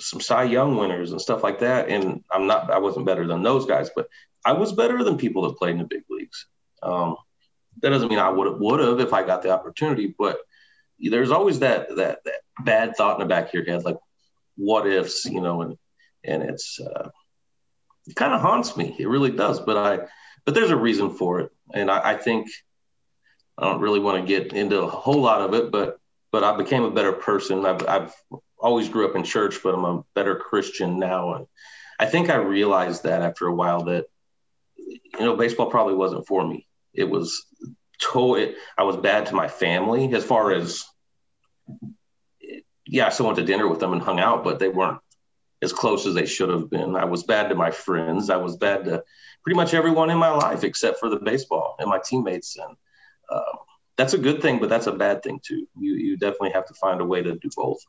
some 0.02 0.20
Cy 0.20 0.44
Young 0.44 0.76
winners 0.76 1.14
and 1.14 1.22
stuff 1.22 1.44
like 1.44 1.60
that. 1.60 1.88
And 1.88 2.22
I'm 2.30 2.46
not, 2.46 2.70
I 2.70 2.80
wasn't 2.80 3.06
better 3.06 3.26
than 3.26 3.42
those 3.42 3.66
guys, 3.66 3.90
but 3.96 4.10
I 4.44 4.52
was 4.52 4.74
better 4.74 5.06
than 5.06 5.18
people 5.18 5.44
that 5.44 5.58
played 5.58 5.72
in 5.72 5.78
the 5.78 5.86
big 5.86 6.04
leagues. 6.10 6.46
Um, 6.84 7.16
that 7.82 7.92
doesn't 7.92 8.10
mean 8.10 8.20
I 8.20 8.30
would 8.30 8.60
would 8.60 8.82
have 8.82 9.00
if 9.00 9.14
I 9.14 9.24
got 9.24 9.44
the 9.44 9.52
opportunity, 9.52 10.14
but 10.20 10.40
there's 11.00 11.32
always 11.32 11.60
that 11.60 11.96
that 11.96 12.20
that 12.26 12.42
bad 12.66 12.98
thought 12.98 13.16
in 13.16 13.26
the 13.26 13.34
back 13.34 13.48
of 13.48 13.54
your 13.54 13.64
head, 13.64 13.86
like 13.86 13.98
what 14.58 14.88
ifs, 14.88 15.26
you 15.26 15.40
know, 15.40 15.62
and 15.62 15.78
and 16.28 16.44
it's 16.44 16.80
uh, 16.80 17.10
it 18.08 18.16
kind 18.16 18.34
of 18.34 18.42
haunts 18.42 18.78
me. 18.78 18.96
It 19.00 19.08
really 19.08 19.32
does. 19.32 19.60
But 19.60 19.78
I 19.78 20.08
but 20.46 20.54
there's 20.54 20.72
a 20.72 20.78
reason 20.78 21.12
for 21.12 21.42
it, 21.42 21.52
and 21.74 21.90
I, 21.90 22.12
I 22.12 22.18
think 22.18 22.50
I 23.58 23.66
don't 23.66 23.82
really 23.82 24.00
want 24.00 24.22
to 24.22 24.28
get 24.28 24.54
into 24.54 24.82
a 24.82 24.90
whole 24.90 25.22
lot 25.22 25.42
of 25.42 25.54
it, 25.54 25.72
but 25.72 26.00
but 26.32 26.44
I 26.44 26.56
became 26.56 26.84
a 26.84 26.92
better 26.92 27.14
person. 27.14 27.66
I've, 27.66 27.88
I've 27.88 28.14
always 28.60 28.90
grew 28.90 29.08
up 29.10 29.16
in 29.16 29.24
church, 29.24 29.60
but 29.64 29.74
I'm 29.74 29.86
a 29.86 30.04
better 30.14 30.36
Christian 30.36 31.00
now, 31.00 31.34
and 31.34 31.48
I 32.00 32.06
think 32.06 32.30
I 32.30 32.36
realized 32.36 33.04
that 33.04 33.22
after 33.22 33.48
a 33.48 33.54
while 33.54 33.86
that 33.86 34.06
you 34.78 35.20
know 35.20 35.36
baseball 35.36 35.70
probably 35.70 35.96
wasn't 35.96 36.28
for 36.28 36.46
me. 36.46 36.68
It 36.94 37.10
was 37.10 37.46
to 38.00 38.56
I 38.78 38.84
was 38.84 38.98
bad 38.98 39.28
to 39.28 39.36
my 39.36 39.48
family 39.48 40.14
as 40.14 40.24
far 40.24 40.52
as 40.52 40.84
yeah, 42.86 43.08
I 43.08 43.10
still 43.10 43.26
went 43.26 43.38
to 43.38 43.44
dinner 43.44 43.68
with 43.68 43.80
them 43.80 43.94
and 43.94 44.02
hung 44.02 44.20
out, 44.20 44.44
but 44.44 44.60
they 44.60 44.70
weren't 44.70 45.00
as 45.62 45.74
close 45.74 46.06
as 46.06 46.14
they 46.14 46.26
should 46.26 46.50
have 46.50 46.70
been. 46.70 46.96
I 46.96 47.06
was 47.06 47.24
bad 47.24 47.50
to 47.50 47.56
my 47.56 47.72
friends. 47.72 48.30
I 48.30 48.38
was 48.38 48.58
bad 48.58 48.86
to 48.86 49.04
pretty 49.44 49.56
much 49.56 49.74
everyone 49.74 50.10
in 50.10 50.18
my 50.18 50.30
life 50.30 50.64
except 50.64 51.00
for 51.00 51.10
the 51.10 51.20
baseball 51.20 51.76
and 51.80 51.90
my 51.90 52.00
teammates. 52.04 52.58
And 52.58 52.76
um, 53.32 53.58
that's 53.98 54.14
a 54.14 54.18
good 54.18 54.42
thing, 54.42 54.60
but 54.60 54.70
that's 54.70 54.88
a 54.88 54.92
bad 54.92 55.24
thing 55.24 55.40
too. 55.44 55.68
You 55.78 55.94
you 55.96 56.18
definitely 56.18 56.52
have 56.52 56.68
to 56.68 56.74
find 56.76 57.02
a 57.02 57.06
way 57.06 57.22
to 57.24 57.36
do 57.36 57.50
both. 57.56 57.80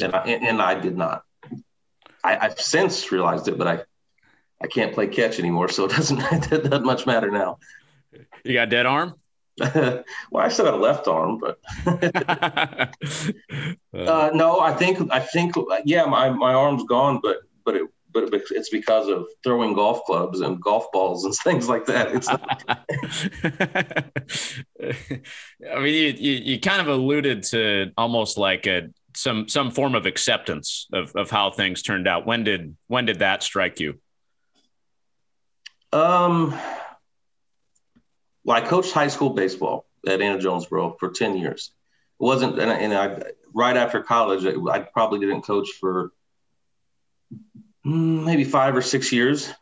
And 0.00 0.14
I, 0.14 0.18
and 0.24 0.62
I 0.62 0.78
did 0.78 0.96
not. 0.96 1.24
I, 2.22 2.36
I've 2.36 2.60
since 2.60 3.10
realized 3.10 3.48
it, 3.48 3.58
but 3.58 3.66
I 3.66 3.82
I 4.60 4.66
can't 4.66 4.92
play 4.92 5.06
catch 5.06 5.38
anymore, 5.38 5.68
so 5.68 5.86
it 5.86 5.92
doesn't 5.92 6.20
it 6.52 6.64
doesn't 6.64 6.84
much 6.84 7.06
matter 7.06 7.30
now. 7.30 7.58
You 8.44 8.54
got 8.54 8.70
dead 8.70 8.86
arm? 8.86 9.14
well, 10.30 10.44
I 10.44 10.48
still 10.48 10.66
got 10.66 10.74
a 10.74 10.76
left 10.76 11.08
arm, 11.08 11.38
but 11.38 11.58
uh, 13.94 14.30
no, 14.34 14.60
I 14.60 14.72
think 14.72 15.10
I 15.12 15.20
think 15.20 15.54
yeah, 15.84 16.04
my, 16.04 16.30
my 16.30 16.52
arm's 16.54 16.84
gone, 16.84 17.20
but 17.22 17.38
but 17.64 17.76
it 17.76 17.88
but 18.12 18.32
it's 18.32 18.70
because 18.70 19.08
of 19.08 19.26
throwing 19.44 19.74
golf 19.74 20.02
clubs 20.04 20.40
and 20.40 20.60
golf 20.60 20.90
balls 20.92 21.24
and 21.24 21.34
things 21.44 21.68
like 21.68 21.86
that. 21.86 22.14
It's 22.14 22.28
I 25.72 25.78
mean, 25.80 25.94
you, 25.94 26.14
you, 26.16 26.32
you 26.32 26.60
kind 26.60 26.80
of 26.80 26.88
alluded 26.88 27.42
to 27.44 27.92
almost 27.96 28.38
like 28.38 28.66
a 28.66 28.88
some 29.14 29.48
some 29.48 29.70
form 29.70 29.94
of 29.94 30.06
acceptance 30.06 30.86
of 30.92 31.14
of 31.16 31.30
how 31.30 31.50
things 31.50 31.82
turned 31.82 32.08
out. 32.08 32.26
When 32.26 32.44
did 32.44 32.76
when 32.86 33.04
did 33.04 33.20
that 33.20 33.42
strike 33.42 33.80
you? 33.80 33.98
Um 35.92 36.58
well, 38.48 38.56
I 38.56 38.62
coached 38.62 38.92
high 38.92 39.08
school 39.08 39.28
baseball 39.28 39.84
at 40.06 40.22
Anna 40.22 40.38
Jonesboro 40.38 40.96
for 40.98 41.10
10 41.10 41.36
years. 41.36 41.70
It 42.18 42.24
wasn't, 42.24 42.58
and 42.58 42.70
I, 42.70 42.74
and 42.76 42.94
I 42.94 43.22
right 43.52 43.76
after 43.76 44.02
college, 44.02 44.46
I 44.46 44.78
probably 44.78 45.18
didn't 45.18 45.42
coach 45.42 45.68
for 45.78 46.12
mm, 47.84 48.24
maybe 48.24 48.44
five 48.44 48.74
or 48.74 48.80
six 48.80 49.12
years. 49.12 49.52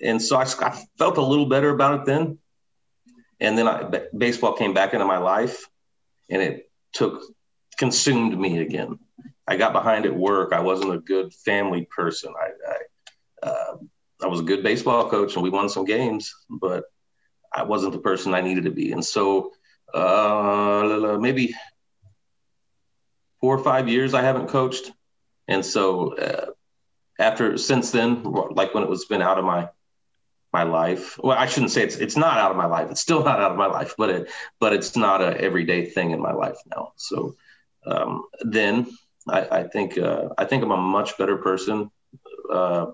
And 0.00 0.20
so 0.20 0.36
I, 0.36 0.42
I 0.42 0.84
felt 0.98 1.18
a 1.18 1.22
little 1.22 1.46
better 1.46 1.70
about 1.70 2.00
it 2.00 2.06
then. 2.06 2.38
And 3.38 3.56
then 3.56 3.68
I, 3.68 3.88
baseball 4.18 4.54
came 4.54 4.74
back 4.74 4.92
into 4.92 5.06
my 5.06 5.18
life 5.18 5.64
and 6.28 6.42
it 6.42 6.68
took, 6.92 7.22
consumed 7.78 8.36
me 8.36 8.58
again. 8.58 8.98
I 9.46 9.56
got 9.56 9.72
behind 9.72 10.04
at 10.04 10.16
work. 10.16 10.52
I 10.52 10.62
wasn't 10.62 10.94
a 10.94 10.98
good 10.98 11.32
family 11.32 11.86
person. 11.88 12.34
I, 12.36 12.48
I, 13.46 13.48
uh, 13.48 13.76
I 14.24 14.26
was 14.26 14.40
a 14.40 14.42
good 14.42 14.64
baseball 14.64 15.08
coach 15.08 15.34
and 15.34 15.44
we 15.44 15.50
won 15.50 15.68
some 15.68 15.84
games, 15.84 16.34
but 16.50 16.86
I 17.52 17.64
wasn't 17.64 17.92
the 17.92 17.98
person 17.98 18.34
I 18.34 18.40
needed 18.40 18.64
to 18.64 18.70
be. 18.70 18.92
And 18.92 19.04
so 19.04 19.52
uh, 19.92 21.18
maybe 21.20 21.54
four 23.40 23.56
or 23.56 23.62
five 23.62 23.88
years 23.88 24.14
I 24.14 24.22
haven't 24.22 24.48
coached. 24.48 24.92
And 25.48 25.64
so 25.64 26.16
uh, 26.16 26.46
after 27.18 27.56
since 27.58 27.90
then, 27.90 28.22
like 28.22 28.74
when 28.74 28.82
it 28.82 28.88
was 28.88 29.04
been 29.06 29.22
out 29.22 29.38
of 29.38 29.44
my 29.44 29.68
my 30.52 30.64
life. 30.64 31.18
Well, 31.22 31.36
I 31.38 31.46
shouldn't 31.46 31.72
say 31.72 31.82
it's 31.82 31.96
it's 31.96 32.16
not 32.16 32.38
out 32.38 32.50
of 32.50 32.56
my 32.56 32.66
life. 32.66 32.90
It's 32.90 33.00
still 33.00 33.24
not 33.30 33.40
out 33.40 33.52
of 33.52 33.58
my 33.58 33.66
life, 33.66 33.94
but 33.96 34.10
it 34.10 34.30
but 34.58 34.72
it's 34.72 34.96
not 34.96 35.22
a 35.22 35.40
everyday 35.40 35.86
thing 35.86 36.10
in 36.10 36.20
my 36.20 36.32
life 36.32 36.58
now. 36.66 36.92
So 36.96 37.36
um, 37.86 38.24
then 38.40 38.86
I, 39.28 39.40
I 39.40 39.62
think 39.64 39.98
uh, 39.98 40.28
I 40.36 40.44
think 40.44 40.62
I'm 40.62 40.72
a 40.72 40.76
much 40.76 41.18
better 41.18 41.36
person. 41.36 41.90
Uh, 42.52 42.86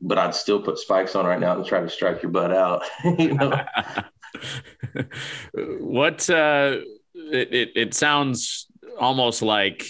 but 0.00 0.18
I'd 0.18 0.34
still 0.34 0.60
put 0.60 0.78
spikes 0.78 1.14
on 1.14 1.26
right 1.26 1.40
now 1.40 1.56
and 1.56 1.64
try 1.64 1.80
to 1.80 1.88
strike 1.88 2.22
your 2.22 2.30
butt 2.30 2.52
out. 2.52 2.82
you 3.18 3.34
know. 3.34 3.64
what 5.80 6.28
uh, 6.30 6.78
it, 7.14 7.54
it 7.54 7.70
it 7.74 7.94
sounds 7.94 8.66
almost 8.98 9.42
like 9.42 9.86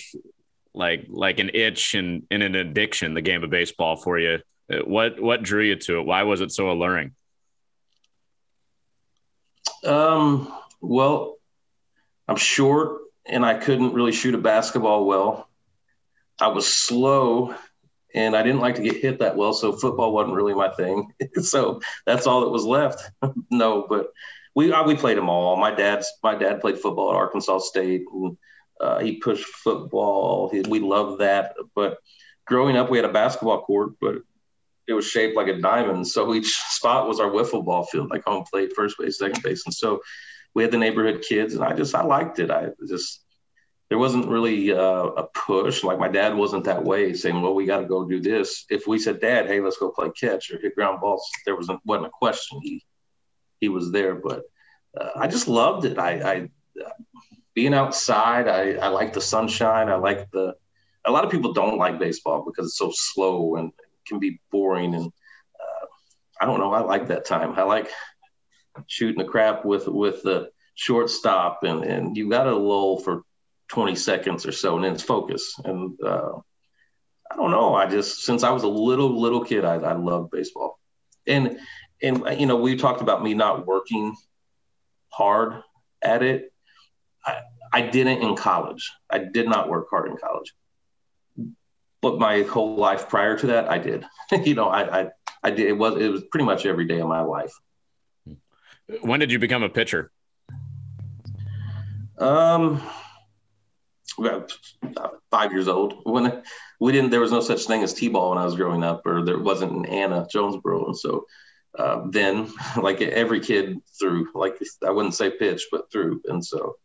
like 0.74 1.06
like 1.08 1.38
an 1.38 1.50
itch 1.54 1.94
and, 1.94 2.22
and 2.30 2.42
an 2.42 2.54
addiction. 2.54 3.14
The 3.14 3.22
game 3.22 3.44
of 3.44 3.50
baseball 3.50 3.96
for 3.96 4.18
you. 4.18 4.38
Uh, 4.72 4.78
what 4.84 5.20
what 5.20 5.42
drew 5.42 5.62
you 5.62 5.76
to 5.76 6.00
it? 6.00 6.06
Why 6.06 6.22
was 6.22 6.40
it 6.40 6.52
so 6.52 6.70
alluring? 6.70 7.14
Um. 9.84 10.52
Well, 10.80 11.36
I'm 12.28 12.36
short 12.36 13.00
and 13.28 13.44
I 13.44 13.54
couldn't 13.54 13.92
really 13.92 14.12
shoot 14.12 14.34
a 14.34 14.38
basketball 14.38 15.04
well. 15.04 15.48
I 16.40 16.48
was 16.48 16.72
slow 16.72 17.54
and 18.14 18.34
I 18.36 18.42
didn't 18.42 18.60
like 18.60 18.76
to 18.76 18.82
get 18.82 18.96
hit 18.96 19.18
that 19.18 19.36
well, 19.36 19.52
so 19.52 19.72
football 19.72 20.12
wasn't 20.12 20.36
really 20.36 20.54
my 20.54 20.70
thing. 20.70 21.12
so 21.42 21.80
that's 22.06 22.26
all 22.26 22.40
that 22.42 22.50
was 22.50 22.64
left. 22.64 23.10
no, 23.50 23.86
but 23.88 24.08
we 24.54 24.72
we 24.86 24.96
played 24.96 25.16
them 25.16 25.28
all. 25.28 25.56
My 25.56 25.74
dad's 25.74 26.10
my 26.22 26.34
dad 26.34 26.60
played 26.60 26.78
football 26.78 27.10
at 27.10 27.16
Arkansas 27.16 27.58
State, 27.58 28.04
and 28.12 28.36
uh, 28.80 28.98
he 28.98 29.16
pushed 29.16 29.46
football. 29.46 30.48
He, 30.50 30.60
we 30.60 30.80
loved 30.80 31.20
that. 31.20 31.54
But 31.74 31.98
growing 32.46 32.76
up, 32.76 32.90
we 32.90 32.98
had 32.98 33.04
a 33.04 33.12
basketball 33.12 33.62
court, 33.62 33.92
but 34.00 34.16
it 34.86 34.94
was 34.94 35.06
shaped 35.06 35.36
like 35.36 35.48
a 35.48 35.60
diamond. 35.60 36.08
So 36.08 36.34
each 36.34 36.56
spot 36.70 37.06
was 37.06 37.20
our 37.20 37.30
wiffle 37.30 37.64
ball 37.64 37.84
field, 37.84 38.10
like 38.10 38.24
home 38.24 38.44
plate, 38.50 38.72
first 38.74 38.96
base, 38.98 39.18
second 39.18 39.42
base, 39.42 39.64
and 39.66 39.74
so 39.74 40.00
we 40.54 40.62
had 40.62 40.72
the 40.72 40.78
neighborhood 40.78 41.24
kids, 41.28 41.54
and 41.54 41.62
I 41.62 41.74
just 41.74 41.94
I 41.94 42.02
liked 42.02 42.38
it. 42.38 42.50
I 42.50 42.68
just 42.88 43.22
there 43.88 43.98
wasn't 43.98 44.28
really 44.28 44.72
uh, 44.72 45.06
a 45.16 45.26
push. 45.34 45.82
Like 45.82 45.98
my 45.98 46.08
dad 46.08 46.34
wasn't 46.36 46.64
that 46.64 46.84
way, 46.84 47.14
saying, 47.14 47.40
"Well, 47.40 47.54
we 47.54 47.64
got 47.64 47.78
to 47.80 47.86
go 47.86 48.04
do 48.04 48.20
this." 48.20 48.66
If 48.68 48.86
we 48.86 48.98
said, 48.98 49.20
"Dad, 49.20 49.46
hey, 49.46 49.60
let's 49.60 49.78
go 49.78 49.90
play 49.90 50.10
catch 50.10 50.50
or 50.50 50.58
hit 50.58 50.74
ground 50.74 51.00
balls," 51.00 51.28
there 51.46 51.56
wasn't 51.56 51.80
wasn't 51.84 52.06
a 52.06 52.10
question. 52.10 52.60
He 52.62 52.84
he 53.60 53.68
was 53.68 53.90
there, 53.90 54.14
but 54.14 54.42
uh, 54.98 55.10
I 55.16 55.26
just 55.26 55.48
loved 55.48 55.86
it. 55.86 55.98
I, 55.98 56.10
I 56.32 56.48
being 57.54 57.74
outside. 57.74 58.46
I 58.46 58.72
I 58.74 58.88
like 58.88 59.12
the 59.12 59.20
sunshine. 59.20 59.88
I 59.88 59.96
like 59.96 60.30
the. 60.30 60.54
A 61.06 61.10
lot 61.10 61.24
of 61.24 61.30
people 61.30 61.54
don't 61.54 61.78
like 61.78 61.98
baseball 61.98 62.44
because 62.44 62.66
it's 62.66 62.76
so 62.76 62.92
slow 62.92 63.56
and 63.56 63.72
can 64.06 64.18
be 64.18 64.40
boring. 64.50 64.94
And 64.94 65.06
uh, 65.06 65.86
I 66.40 66.44
don't 66.44 66.60
know. 66.60 66.72
I 66.72 66.80
like 66.80 67.06
that 67.06 67.24
time. 67.24 67.54
I 67.56 67.62
like 67.62 67.90
shooting 68.86 69.18
the 69.18 69.24
crap 69.24 69.64
with 69.64 69.88
with 69.88 70.22
the 70.22 70.50
shortstop 70.74 71.64
and 71.64 71.84
and 71.84 72.16
you 72.16 72.28
got 72.28 72.46
a 72.46 72.54
lull 72.54 72.98
for 73.00 73.22
20 73.68 73.94
seconds 73.94 74.46
or 74.46 74.52
so 74.52 74.76
and 74.76 74.84
then 74.84 74.92
it's 74.94 75.02
focus. 75.02 75.54
And 75.64 75.98
uh, 76.02 76.32
I 77.30 77.36
don't 77.36 77.50
know. 77.50 77.74
I 77.74 77.86
just, 77.86 78.22
since 78.24 78.42
I 78.42 78.50
was 78.50 78.62
a 78.62 78.68
little, 78.68 79.20
little 79.20 79.44
kid, 79.44 79.64
I, 79.64 79.74
I 79.74 79.92
love 79.92 80.30
baseball. 80.30 80.78
And, 81.26 81.58
and, 82.02 82.24
you 82.38 82.46
know, 82.46 82.56
we 82.56 82.76
talked 82.76 83.02
about 83.02 83.22
me 83.22 83.34
not 83.34 83.66
working 83.66 84.16
hard 85.10 85.62
at 86.00 86.22
it. 86.22 86.52
I, 87.24 87.40
I 87.72 87.82
didn't 87.82 88.22
in 88.22 88.36
college. 88.36 88.90
I 89.10 89.18
did 89.18 89.48
not 89.48 89.68
work 89.68 89.88
hard 89.90 90.08
in 90.08 90.16
college. 90.16 90.54
But 92.00 92.18
my 92.18 92.42
whole 92.42 92.76
life 92.76 93.08
prior 93.08 93.36
to 93.38 93.48
that, 93.48 93.68
I 93.70 93.78
did. 93.78 94.04
you 94.44 94.54
know, 94.54 94.68
I, 94.68 95.00
I, 95.02 95.08
I 95.42 95.50
did. 95.50 95.66
It 95.66 95.72
was, 95.76 96.00
it 96.00 96.08
was 96.08 96.22
pretty 96.30 96.44
much 96.44 96.64
every 96.64 96.86
day 96.86 97.00
of 97.00 97.08
my 97.08 97.20
life. 97.20 97.52
When 99.02 99.20
did 99.20 99.30
you 99.30 99.38
become 99.38 99.62
a 99.62 99.68
pitcher? 99.68 100.10
Um, 102.16 102.82
five 105.30 105.52
years 105.52 105.68
old. 105.68 106.00
When 106.04 106.42
we 106.80 106.92
didn't 106.92 107.10
there 107.10 107.20
was 107.20 107.32
no 107.32 107.40
such 107.40 107.64
thing 107.64 107.82
as 107.82 107.94
t-ball 107.94 108.30
when 108.30 108.38
i 108.38 108.44
was 108.44 108.56
growing 108.56 108.84
up 108.84 109.04
or 109.06 109.24
there 109.24 109.38
wasn't 109.38 109.70
an 109.70 109.86
anna 109.86 110.26
jonesboro 110.30 110.86
and 110.86 110.96
so 110.96 111.24
uh, 111.78 112.02
then 112.10 112.50
like 112.82 113.00
every 113.00 113.40
kid 113.40 113.78
threw 113.98 114.28
like 114.34 114.54
i 114.86 114.90
wouldn't 114.90 115.14
say 115.14 115.30
pitch 115.30 115.66
but 115.70 115.90
threw. 115.92 116.20
And 116.26 116.44
so 116.44 116.76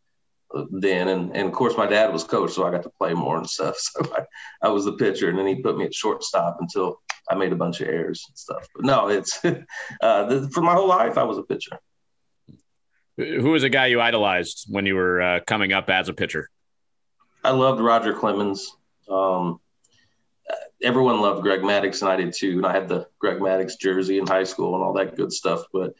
uh, 0.54 0.64
then 0.70 1.08
and, 1.08 1.36
and 1.36 1.48
of 1.48 1.54
course 1.54 1.76
my 1.76 1.86
dad 1.86 2.12
was 2.12 2.22
coach 2.24 2.52
so 2.52 2.64
i 2.64 2.70
got 2.70 2.82
to 2.82 2.90
play 2.90 3.14
more 3.14 3.38
and 3.38 3.48
stuff. 3.48 3.76
So 3.94 4.14
I, 4.14 4.66
I 4.66 4.68
was 4.68 4.84
the 4.84 4.92
pitcher 4.92 5.28
and 5.28 5.38
then 5.38 5.46
he 5.46 5.62
put 5.62 5.76
me 5.76 5.84
at 5.84 5.94
shortstop 5.94 6.58
until 6.60 7.00
i 7.30 7.34
made 7.34 7.52
a 7.52 7.56
bunch 7.56 7.80
of 7.80 7.88
errors 7.88 8.24
and 8.28 8.36
stuff. 8.36 8.66
But 8.74 8.84
no 8.84 9.08
it's 9.08 9.44
uh, 9.44 10.24
the, 10.26 10.50
for 10.52 10.60
my 10.60 10.74
whole 10.74 10.88
life 10.88 11.18
i 11.18 11.24
was 11.24 11.38
a 11.38 11.42
pitcher. 11.42 11.78
Who 13.16 13.50
was 13.50 13.62
a 13.62 13.68
guy 13.68 13.86
you 13.86 14.00
idolized 14.00 14.66
when 14.68 14.86
you 14.86 14.96
were 14.96 15.22
uh, 15.22 15.40
coming 15.46 15.72
up 15.72 15.88
as 15.88 16.08
a 16.08 16.12
pitcher 16.12 16.50
I 17.44 17.50
loved 17.50 17.80
Roger 17.80 18.14
Clemens. 18.14 18.74
Um, 19.08 19.60
everyone 20.82 21.20
loved 21.20 21.42
Greg 21.42 21.60
Maddux, 21.60 22.00
and 22.00 22.10
I 22.10 22.16
did 22.16 22.32
too. 22.32 22.56
And 22.56 22.66
I 22.66 22.72
had 22.72 22.88
the 22.88 23.06
Greg 23.18 23.38
Maddux 23.38 23.78
jersey 23.78 24.18
in 24.18 24.26
high 24.26 24.44
school 24.44 24.74
and 24.74 24.82
all 24.82 24.94
that 24.94 25.16
good 25.16 25.32
stuff. 25.32 25.62
But 25.72 25.94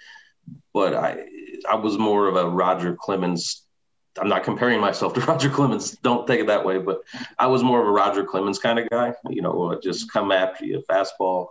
but 0.72 0.94
I 0.94 1.24
I 1.68 1.76
was 1.76 1.98
more 1.98 2.28
of 2.28 2.36
a 2.36 2.48
Roger 2.48 2.96
Clemens. 2.96 3.62
I'm 4.18 4.28
not 4.28 4.44
comparing 4.44 4.80
myself 4.80 5.14
to 5.14 5.20
Roger 5.32 5.50
Clemens. 5.50 5.92
Don't 5.98 6.26
take 6.26 6.40
it 6.40 6.46
that 6.46 6.64
way, 6.64 6.78
but 6.78 7.00
I 7.38 7.46
was 7.46 7.62
more 7.62 7.80
of 7.80 7.88
a 7.88 7.92
Roger 7.92 8.24
Clemens 8.24 8.58
kind 8.58 8.78
of 8.78 8.88
guy. 8.88 9.12
You 9.28 9.42
know, 9.42 9.78
just 9.82 10.10
come 10.10 10.32
after 10.32 10.64
you, 10.64 10.82
fastball 10.90 11.48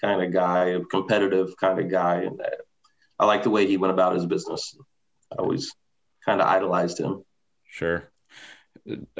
kind 0.00 0.22
of 0.22 0.32
guy, 0.32 0.66
a 0.66 0.80
competitive 0.80 1.56
kind 1.56 1.78
of 1.78 1.90
guy, 1.90 2.22
and 2.22 2.40
I 3.18 3.26
like 3.26 3.42
the 3.42 3.50
way 3.50 3.66
he 3.66 3.76
went 3.76 3.92
about 3.92 4.14
his 4.14 4.26
business. 4.26 4.76
I 5.32 5.36
always 5.36 5.72
kind 6.24 6.40
of 6.40 6.48
idolized 6.48 6.98
him. 6.98 7.24
Sure. 7.64 8.09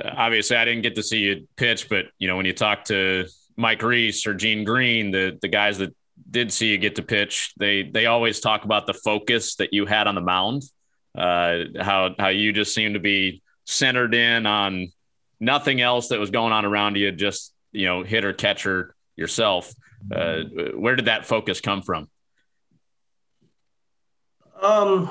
Obviously, 0.02 0.56
I 0.56 0.64
didn't 0.64 0.82
get 0.82 0.94
to 0.96 1.02
see 1.02 1.18
you 1.18 1.48
pitch, 1.56 1.88
but 1.88 2.06
you 2.18 2.28
know 2.28 2.36
when 2.36 2.46
you 2.46 2.52
talk 2.52 2.84
to 2.84 3.26
Mike 3.56 3.82
Reis 3.82 4.26
or 4.26 4.34
Gene 4.34 4.64
Green, 4.64 5.10
the 5.10 5.38
the 5.40 5.48
guys 5.48 5.78
that 5.78 5.94
did 6.30 6.52
see 6.52 6.68
you 6.68 6.78
get 6.78 6.96
to 6.96 7.02
pitch, 7.02 7.52
they 7.58 7.82
they 7.82 8.06
always 8.06 8.40
talk 8.40 8.64
about 8.64 8.86
the 8.86 8.94
focus 8.94 9.56
that 9.56 9.72
you 9.72 9.86
had 9.86 10.06
on 10.06 10.14
the 10.14 10.20
mound. 10.20 10.62
Uh, 11.16 11.64
how 11.80 12.14
how 12.18 12.28
you 12.28 12.52
just 12.52 12.74
seemed 12.74 12.94
to 12.94 13.00
be 13.00 13.42
centered 13.66 14.14
in 14.14 14.46
on 14.46 14.92
nothing 15.38 15.80
else 15.80 16.08
that 16.08 16.20
was 16.20 16.30
going 16.30 16.52
on 16.52 16.64
around 16.64 16.96
you, 16.96 17.10
just 17.12 17.52
you 17.72 17.86
know 17.86 18.02
hitter 18.02 18.32
catcher 18.32 18.94
yourself. 19.16 19.72
Uh, 20.14 20.42
where 20.74 20.96
did 20.96 21.06
that 21.06 21.26
focus 21.26 21.60
come 21.60 21.82
from? 21.82 22.08
Um, 24.60 25.10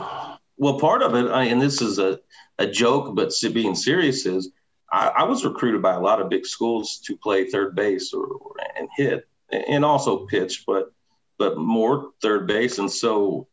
well, 0.60 0.80
part 0.80 1.02
of 1.02 1.16
it, 1.16 1.32
I, 1.32 1.46
and 1.46 1.62
this 1.62 1.82
is 1.82 1.98
a, 1.98 2.20
a 2.60 2.68
joke, 2.68 3.16
but 3.16 3.34
being 3.54 3.74
serious 3.74 4.26
is 4.26 4.52
I, 4.92 5.08
I, 5.08 5.24
was 5.24 5.46
recruited 5.46 5.82
by 5.82 5.94
a 5.94 6.00
lot 6.00 6.22
of 6.22 6.30
big 6.30 6.46
schools 6.46 7.00
to 7.06 7.16
play 7.16 7.46
third 7.46 7.76
base 7.76 8.14
or, 8.14 8.26
or, 8.26 8.56
and 8.78 8.90
hit 8.96 9.28
and 9.52 9.86
also 9.86 10.28
pitch, 10.28 10.64
but 10.68 10.92
but 11.38 11.58
more 11.58 12.12
third 12.22 12.46
base. 12.46 12.78
And 12.78 12.92
so 12.92 13.48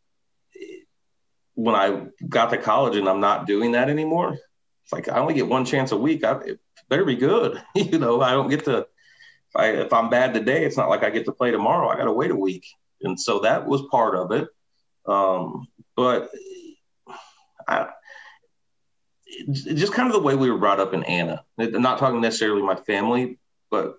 when 1.55 1.77
I 1.77 2.07
got 2.29 2.51
to 2.51 2.59
college 2.59 2.97
and 2.97 3.09
I'm 3.09 3.21
not 3.21 3.47
doing 3.47 3.73
that 3.73 3.89
anymore, 3.89 4.37
it's 4.83 4.93
like 4.93 5.09
I 5.09 5.21
only 5.21 5.35
get 5.35 5.47
one 5.47 5.65
chance 5.65 5.93
a 5.93 5.97
week. 5.97 6.25
I 6.25 6.41
better 6.89 7.05
be 7.05 7.15
good. 7.15 7.63
you 7.75 7.99
know, 7.99 8.21
I 8.21 8.33
don't 8.33 8.51
get 8.51 8.65
to 8.65 8.79
if, 8.79 9.57
I, 9.57 9.69
if 9.69 9.93
I'm 9.93 10.11
bad 10.11 10.35
today, 10.35 10.65
it's 10.65 10.77
not 10.77 10.89
like 10.89 11.05
I 11.05 11.11
get 11.11 11.25
to 11.27 11.33
play 11.33 11.53
tomorrow. 11.53 11.89
I 11.89 11.97
got 11.97 12.05
to 12.05 12.13
wait 12.13 12.33
a 12.33 12.37
week. 12.37 12.67
And 13.03 13.19
so 13.19 13.39
that 13.41 13.67
was 13.67 13.83
part 13.91 14.17
of 14.17 14.33
it. 14.33 14.49
Um, 15.07 15.69
but 15.95 16.31
I, 17.67 17.89
just 19.53 19.93
kind 19.93 20.09
of 20.09 20.15
the 20.15 20.23
way 20.23 20.35
we 20.35 20.51
were 20.51 20.59
brought 20.59 20.81
up 20.81 20.95
in 20.95 21.03
Anna. 21.05 21.45
I'm 21.59 21.83
not 21.83 21.99
talking 21.99 22.21
necessarily 22.21 22.63
my 22.63 22.77
family, 22.77 23.39
but 23.71 23.97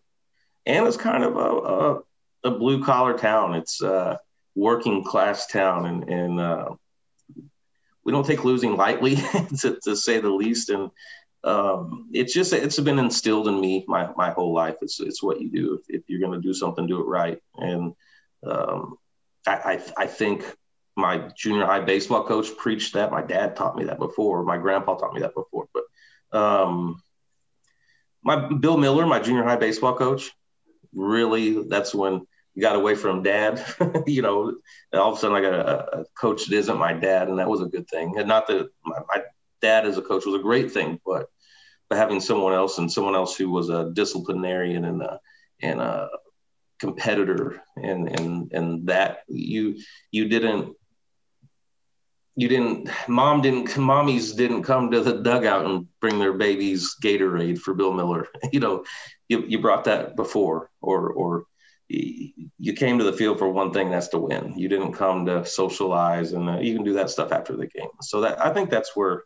Anna's 0.65 0.97
kind 0.97 1.23
of 1.23 1.35
a, 1.35 1.39
a, 1.39 2.49
a 2.49 2.57
blue 2.57 2.83
collar 2.83 3.17
town. 3.17 3.55
It's 3.55 3.81
a 3.81 4.19
working 4.55 5.03
class 5.03 5.47
town, 5.47 5.85
and, 5.85 6.09
and 6.09 6.39
uh, 6.39 6.69
we 8.03 8.11
don't 8.11 8.25
take 8.25 8.45
losing 8.45 8.75
lightly, 8.75 9.15
to, 9.59 9.77
to, 9.83 9.95
say 9.95 10.19
the 10.19 10.29
least. 10.29 10.69
And 10.69 10.91
um, 11.43 12.09
it's 12.13 12.33
just 12.33 12.53
it's 12.53 12.79
been 12.79 12.99
instilled 12.99 13.47
in 13.47 13.59
me 13.59 13.85
my, 13.87 14.09
my 14.15 14.31
whole 14.31 14.53
life. 14.53 14.77
It's 14.81 14.99
it's 14.99 15.21
what 15.21 15.41
you 15.41 15.49
do. 15.49 15.79
If, 15.79 16.01
if 16.01 16.09
you're 16.09 16.21
going 16.21 16.39
to 16.39 16.45
do 16.45 16.53
something, 16.53 16.87
do 16.87 17.01
it 17.01 17.05
right. 17.05 17.39
And 17.57 17.93
um, 18.45 18.97
I, 19.45 19.53
I, 19.97 20.03
I 20.03 20.07
think 20.07 20.45
my 20.97 21.29
junior 21.37 21.65
high 21.65 21.81
baseball 21.81 22.25
coach 22.25 22.57
preached 22.57 22.93
that. 22.93 23.11
My 23.11 23.21
dad 23.21 23.55
taught 23.55 23.75
me 23.77 23.85
that 23.85 23.99
before. 23.99 24.43
My 24.43 24.57
grandpa 24.57 24.95
taught 24.95 25.13
me 25.13 25.21
that 25.21 25.35
before. 25.35 25.67
But 25.71 26.37
um, 26.37 27.01
my 28.23 28.49
Bill 28.51 28.77
Miller, 28.77 29.05
my 29.05 29.19
junior 29.19 29.43
high 29.43 29.57
baseball 29.57 29.95
coach, 29.95 30.31
really 30.93 31.63
that's 31.67 31.93
when 31.93 32.25
you 32.55 32.61
got 32.61 32.75
away 32.75 32.95
from 32.95 33.21
dad. 33.21 33.63
you 34.07 34.23
know, 34.23 34.55
all 34.91 35.11
of 35.11 35.17
a 35.17 35.21
sudden 35.21 35.37
I 35.37 35.41
got 35.41 35.53
a, 35.53 35.99
a, 35.99 36.05
coach 36.19 36.47
that 36.47 36.55
isn't 36.55 36.79
my 36.79 36.93
dad, 36.93 37.27
and 37.29 37.37
that 37.37 37.49
was 37.49 37.61
a 37.61 37.65
good 37.65 37.87
thing. 37.87 38.17
And 38.17 38.27
not 38.27 38.47
that 38.47 38.69
my, 38.83 38.97
my 39.07 39.21
dad 39.61 39.85
as 39.85 39.97
a 39.97 40.01
coach 40.01 40.25
was 40.25 40.35
a 40.35 40.43
great 40.43 40.71
thing, 40.71 40.99
but 41.05 41.27
but 41.89 41.99
having 41.99 42.19
someone 42.19 42.53
else 42.53 42.79
and 42.79 42.91
someone 42.91 43.15
else 43.15 43.37
who 43.37 43.51
was 43.51 43.69
a 43.69 43.91
disciplinarian 43.93 44.83
and 44.83 45.03
a 45.03 45.19
and 45.61 45.79
a 45.79 46.09
competitor 46.79 47.61
and 47.75 48.07
and 48.07 48.51
and 48.51 48.87
that 48.87 49.19
you 49.27 49.77
you 50.11 50.27
didn't 50.27 50.75
you 52.37 52.47
didn't 52.47 52.89
mom 53.09 53.41
didn't 53.41 53.67
mommies 53.71 54.35
didn't 54.37 54.63
come 54.63 54.91
to 54.91 55.01
the 55.01 55.21
dugout 55.21 55.65
and 55.65 55.87
bring 55.99 56.19
their 56.19 56.33
babies 56.33 56.95
gatorade 57.03 57.57
for 57.57 57.73
bill 57.73 57.91
miller. 57.93 58.27
You 58.53 58.59
know 58.61 58.85
you, 59.27 59.43
you 59.45 59.59
brought 59.59 59.85
that 59.85 60.15
before 60.15 60.69
or 60.81 61.09
or 61.09 61.43
you 61.89 62.73
came 62.73 62.97
to 62.97 63.03
the 63.03 63.13
field 63.13 63.39
for 63.39 63.49
one 63.49 63.71
thing 63.71 63.89
that's 63.89 64.09
to 64.09 64.19
win. 64.19 64.53
You 64.57 64.67
didn't 64.67 64.93
come 64.93 65.25
to 65.25 65.45
socialize 65.45 66.33
and 66.33 66.49
uh, 66.49 66.59
you 66.59 66.75
can 66.75 66.83
do 66.83 66.93
that 66.93 67.09
stuff 67.09 67.31
after 67.31 67.55
the 67.57 67.67
game. 67.67 67.89
So 68.01 68.21
that 68.21 68.39
i 68.45 68.53
think 68.53 68.69
that's 68.69 68.95
where 68.95 69.23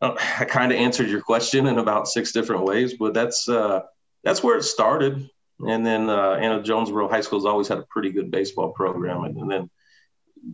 uh, 0.00 0.16
i 0.40 0.44
kind 0.44 0.72
of 0.72 0.78
answered 0.78 1.08
your 1.08 1.20
question 1.20 1.66
in 1.66 1.78
about 1.78 2.08
six 2.08 2.32
different 2.32 2.64
ways 2.64 2.94
but 2.94 3.12
that's 3.14 3.48
uh, 3.48 3.82
that's 4.24 4.42
where 4.42 4.56
it 4.56 4.64
started. 4.64 5.28
And 5.60 5.86
then 5.86 6.08
uh, 6.08 6.32
Anna 6.32 6.62
Jonesboro 6.62 7.08
High 7.08 7.20
School's 7.20 7.46
always 7.46 7.68
had 7.68 7.78
a 7.78 7.86
pretty 7.88 8.10
good 8.10 8.30
baseball 8.30 8.72
program, 8.72 9.24
and, 9.24 9.36
and 9.36 9.50
then 9.50 9.70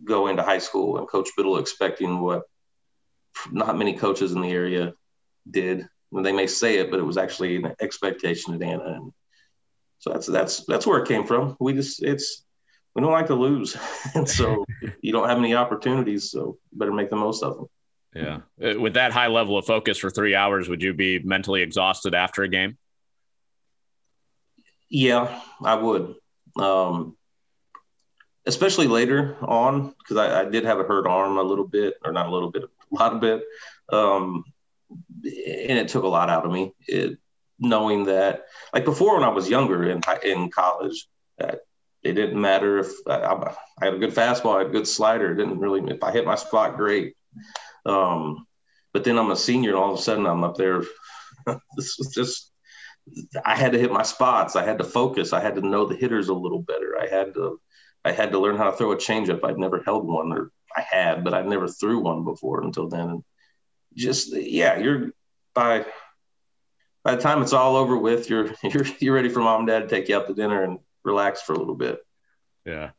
go 0.03 0.27
into 0.27 0.43
high 0.43 0.59
school 0.59 0.97
and 0.97 1.07
Coach 1.07 1.29
Biddle 1.35 1.57
expecting 1.57 2.21
what 2.21 2.43
not 3.51 3.77
many 3.77 3.93
coaches 3.93 4.31
in 4.31 4.41
the 4.41 4.51
area 4.51 4.93
did. 5.49 5.87
They 6.11 6.31
may 6.31 6.47
say 6.47 6.77
it, 6.77 6.89
but 6.89 6.99
it 6.99 7.05
was 7.05 7.17
actually 7.17 7.57
an 7.57 7.73
expectation 7.79 8.53
at 8.53 8.63
Anna. 8.63 8.83
And 8.83 9.13
so 9.99 10.11
that's 10.11 10.27
that's 10.27 10.65
that's 10.65 10.87
where 10.87 10.99
it 10.99 11.07
came 11.07 11.25
from. 11.25 11.55
We 11.59 11.73
just 11.73 12.01
it's 12.01 12.43
we 12.95 13.01
don't 13.01 13.11
like 13.11 13.27
to 13.27 13.35
lose, 13.35 13.77
and 14.15 14.27
so 14.27 14.65
you 15.01 15.11
don't 15.11 15.29
have 15.29 15.37
any 15.37 15.53
opportunities, 15.53 16.31
so 16.31 16.57
better 16.73 16.93
make 16.93 17.09
the 17.09 17.15
most 17.15 17.43
of 17.43 17.55
them. 17.57 17.65
Yeah, 18.15 18.39
uh, 18.63 18.79
with 18.79 18.95
that 18.95 19.11
high 19.11 19.27
level 19.27 19.57
of 19.57 19.65
focus 19.65 19.99
for 19.99 20.09
three 20.09 20.33
hours, 20.33 20.67
would 20.67 20.81
you 20.81 20.93
be 20.95 21.19
mentally 21.19 21.61
exhausted 21.61 22.15
after 22.15 22.41
a 22.41 22.47
game? 22.47 22.77
Yeah, 24.89 25.39
I 25.63 25.75
would. 25.75 26.15
Um, 26.55 27.15
especially 28.45 28.87
later 28.87 29.37
on 29.41 29.93
because 29.99 30.17
I, 30.17 30.41
I, 30.41 30.45
did 30.45 30.65
have 30.65 30.79
a 30.79 30.83
hurt 30.83 31.07
arm 31.07 31.37
a 31.37 31.43
little 31.43 31.67
bit, 31.67 31.95
or 32.03 32.11
not 32.11 32.27
a 32.27 32.31
little 32.31 32.51
bit, 32.51 32.63
a 32.91 32.95
lot 32.95 33.13
of 33.13 33.21
bit, 33.21 33.43
um, 33.91 34.43
and 34.89 35.77
it 35.77 35.89
took 35.89 36.03
a 36.03 36.07
lot 36.07 36.29
out 36.29 36.45
of 36.45 36.51
me. 36.51 36.73
It, 36.87 37.17
knowing 37.59 38.05
that, 38.05 38.45
like 38.73 38.85
before, 38.85 39.15
when 39.15 39.23
I 39.23 39.29
was 39.29 39.49
younger 39.49 39.89
in 39.89 40.01
in 40.23 40.49
college, 40.49 41.07
it 42.03 42.13
didn't 42.13 42.39
matter 42.39 42.79
if 42.79 42.91
I, 43.07 43.53
I, 43.81 43.85
had 43.85 43.93
a 43.93 43.99
good 43.99 44.13
fastball, 44.13 44.55
I 44.55 44.59
had 44.59 44.67
a 44.67 44.71
good 44.71 44.87
slider. 44.87 45.31
It 45.31 45.35
didn't 45.35 45.59
really 45.59 45.81
if 45.91 46.03
I 46.03 46.11
hit 46.11 46.25
my 46.25 46.35
spot, 46.35 46.77
great. 46.77 47.15
Um, 47.85 48.47
but 48.93 49.03
then 49.03 49.17
I'm 49.17 49.31
a 49.31 49.35
senior, 49.35 49.71
and 49.71 49.79
all 49.79 49.93
of 49.93 49.99
a 49.99 50.01
sudden 50.01 50.25
I'm 50.25 50.43
up 50.43 50.55
there. 50.55 50.83
this 51.75 51.97
was 51.97 52.11
just 52.13 52.51
I 53.43 53.55
had 53.55 53.71
to 53.73 53.79
hit 53.79 53.91
my 53.91 54.03
spots. 54.03 54.55
I 54.55 54.63
had 54.63 54.77
to 54.77 54.83
focus. 54.83 55.33
I 55.33 55.41
had 55.41 55.55
to 55.55 55.67
know 55.67 55.85
the 55.85 55.95
hitters 55.95 56.29
a 56.29 56.33
little 56.33 56.61
better. 56.61 56.97
I 56.99 57.07
had 57.07 57.33
to 57.33 57.59
I 58.05 58.11
had 58.11 58.31
to 58.31 58.39
learn 58.39 58.57
how 58.57 58.69
to 58.69 58.77
throw 58.77 58.91
a 58.91 58.97
changeup. 58.97 59.43
I'd 59.43 59.57
never 59.57 59.81
held 59.83 60.07
one, 60.07 60.31
or 60.31 60.51
I 60.75 60.81
had, 60.81 61.23
but 61.23 61.33
I 61.33 61.41
never 61.41 61.67
threw 61.67 61.99
one 61.99 62.23
before 62.23 62.63
until 62.63 62.87
then. 62.87 63.09
And 63.09 63.23
just 63.95 64.35
yeah, 64.35 64.77
you're 64.77 65.11
by 65.53 65.85
by 67.03 67.15
the 67.15 67.21
time 67.21 67.41
it's 67.41 67.53
all 67.53 67.75
over 67.75 67.97
with, 67.97 68.29
you're 68.29 68.51
you're 68.63 68.85
you're 68.99 69.15
ready 69.15 69.29
for 69.29 69.39
mom 69.39 69.61
and 69.61 69.67
dad 69.67 69.79
to 69.81 69.87
take 69.87 70.09
you 70.09 70.15
out 70.15 70.27
to 70.27 70.33
dinner 70.33 70.63
and 70.63 70.79
relax 71.03 71.41
for 71.41 71.53
a 71.53 71.59
little 71.59 71.75
bit. 71.75 71.99
Yeah, 72.65 72.91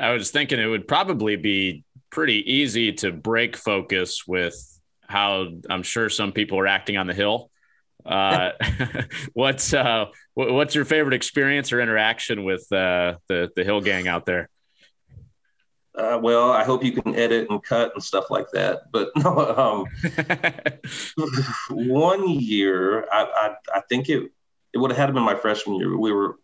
I 0.00 0.10
was 0.10 0.30
thinking 0.30 0.58
it 0.58 0.66
would 0.66 0.88
probably 0.88 1.36
be 1.36 1.84
pretty 2.10 2.52
easy 2.52 2.92
to 2.92 3.12
break 3.12 3.56
focus 3.56 4.26
with 4.26 4.56
how 5.08 5.48
I'm 5.68 5.82
sure 5.82 6.08
some 6.08 6.32
people 6.32 6.58
are 6.58 6.66
acting 6.66 6.96
on 6.96 7.06
the 7.06 7.14
hill 7.14 7.50
uh, 8.06 8.52
what's 9.32 9.74
uh, 9.74 10.06
what's 10.34 10.74
your 10.74 10.84
favorite 10.84 11.14
experience 11.14 11.72
or 11.72 11.80
interaction 11.80 12.44
with 12.44 12.70
uh, 12.72 13.16
the 13.28 13.50
the 13.56 13.64
Hill 13.64 13.80
Gang 13.80 14.08
out 14.08 14.26
there? 14.26 14.48
Uh, 15.96 16.18
well, 16.22 16.52
I 16.52 16.62
hope 16.62 16.84
you 16.84 16.92
can 16.92 17.14
edit 17.14 17.48
and 17.48 17.62
cut 17.62 17.92
and 17.94 18.02
stuff 18.02 18.30
like 18.30 18.50
that. 18.52 18.92
But 18.92 19.10
no, 19.16 19.38
um, 19.56 19.86
one 21.88 22.28
year, 22.28 23.06
I, 23.10 23.24
I, 23.24 23.78
I 23.78 23.80
think 23.88 24.08
it 24.08 24.30
it 24.74 24.78
would 24.78 24.90
have 24.90 24.98
had 24.98 25.06
to 25.06 25.12
been 25.14 25.22
my 25.22 25.34
freshman 25.34 25.76
year. 25.76 25.96
We 25.96 26.12
were 26.12 26.36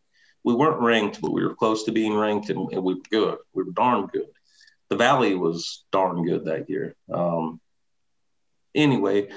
we 0.43 0.55
weren't 0.55 0.81
ranked, 0.81 1.21
but 1.21 1.33
we 1.33 1.45
were 1.45 1.55
close 1.55 1.85
to 1.85 1.93
being 1.93 2.15
ranked, 2.15 2.49
and, 2.49 2.73
and 2.73 2.83
we 2.83 2.95
were 2.95 3.01
good. 3.11 3.39
We 3.53 3.65
were 3.65 3.73
darn 3.73 4.07
good. 4.07 4.29
The 4.89 4.97
Valley 4.97 5.35
was 5.35 5.85
darn 5.93 6.25
good 6.25 6.47
that 6.47 6.69
year. 6.71 6.97
Um, 7.13 7.61
anyway, 8.75 9.29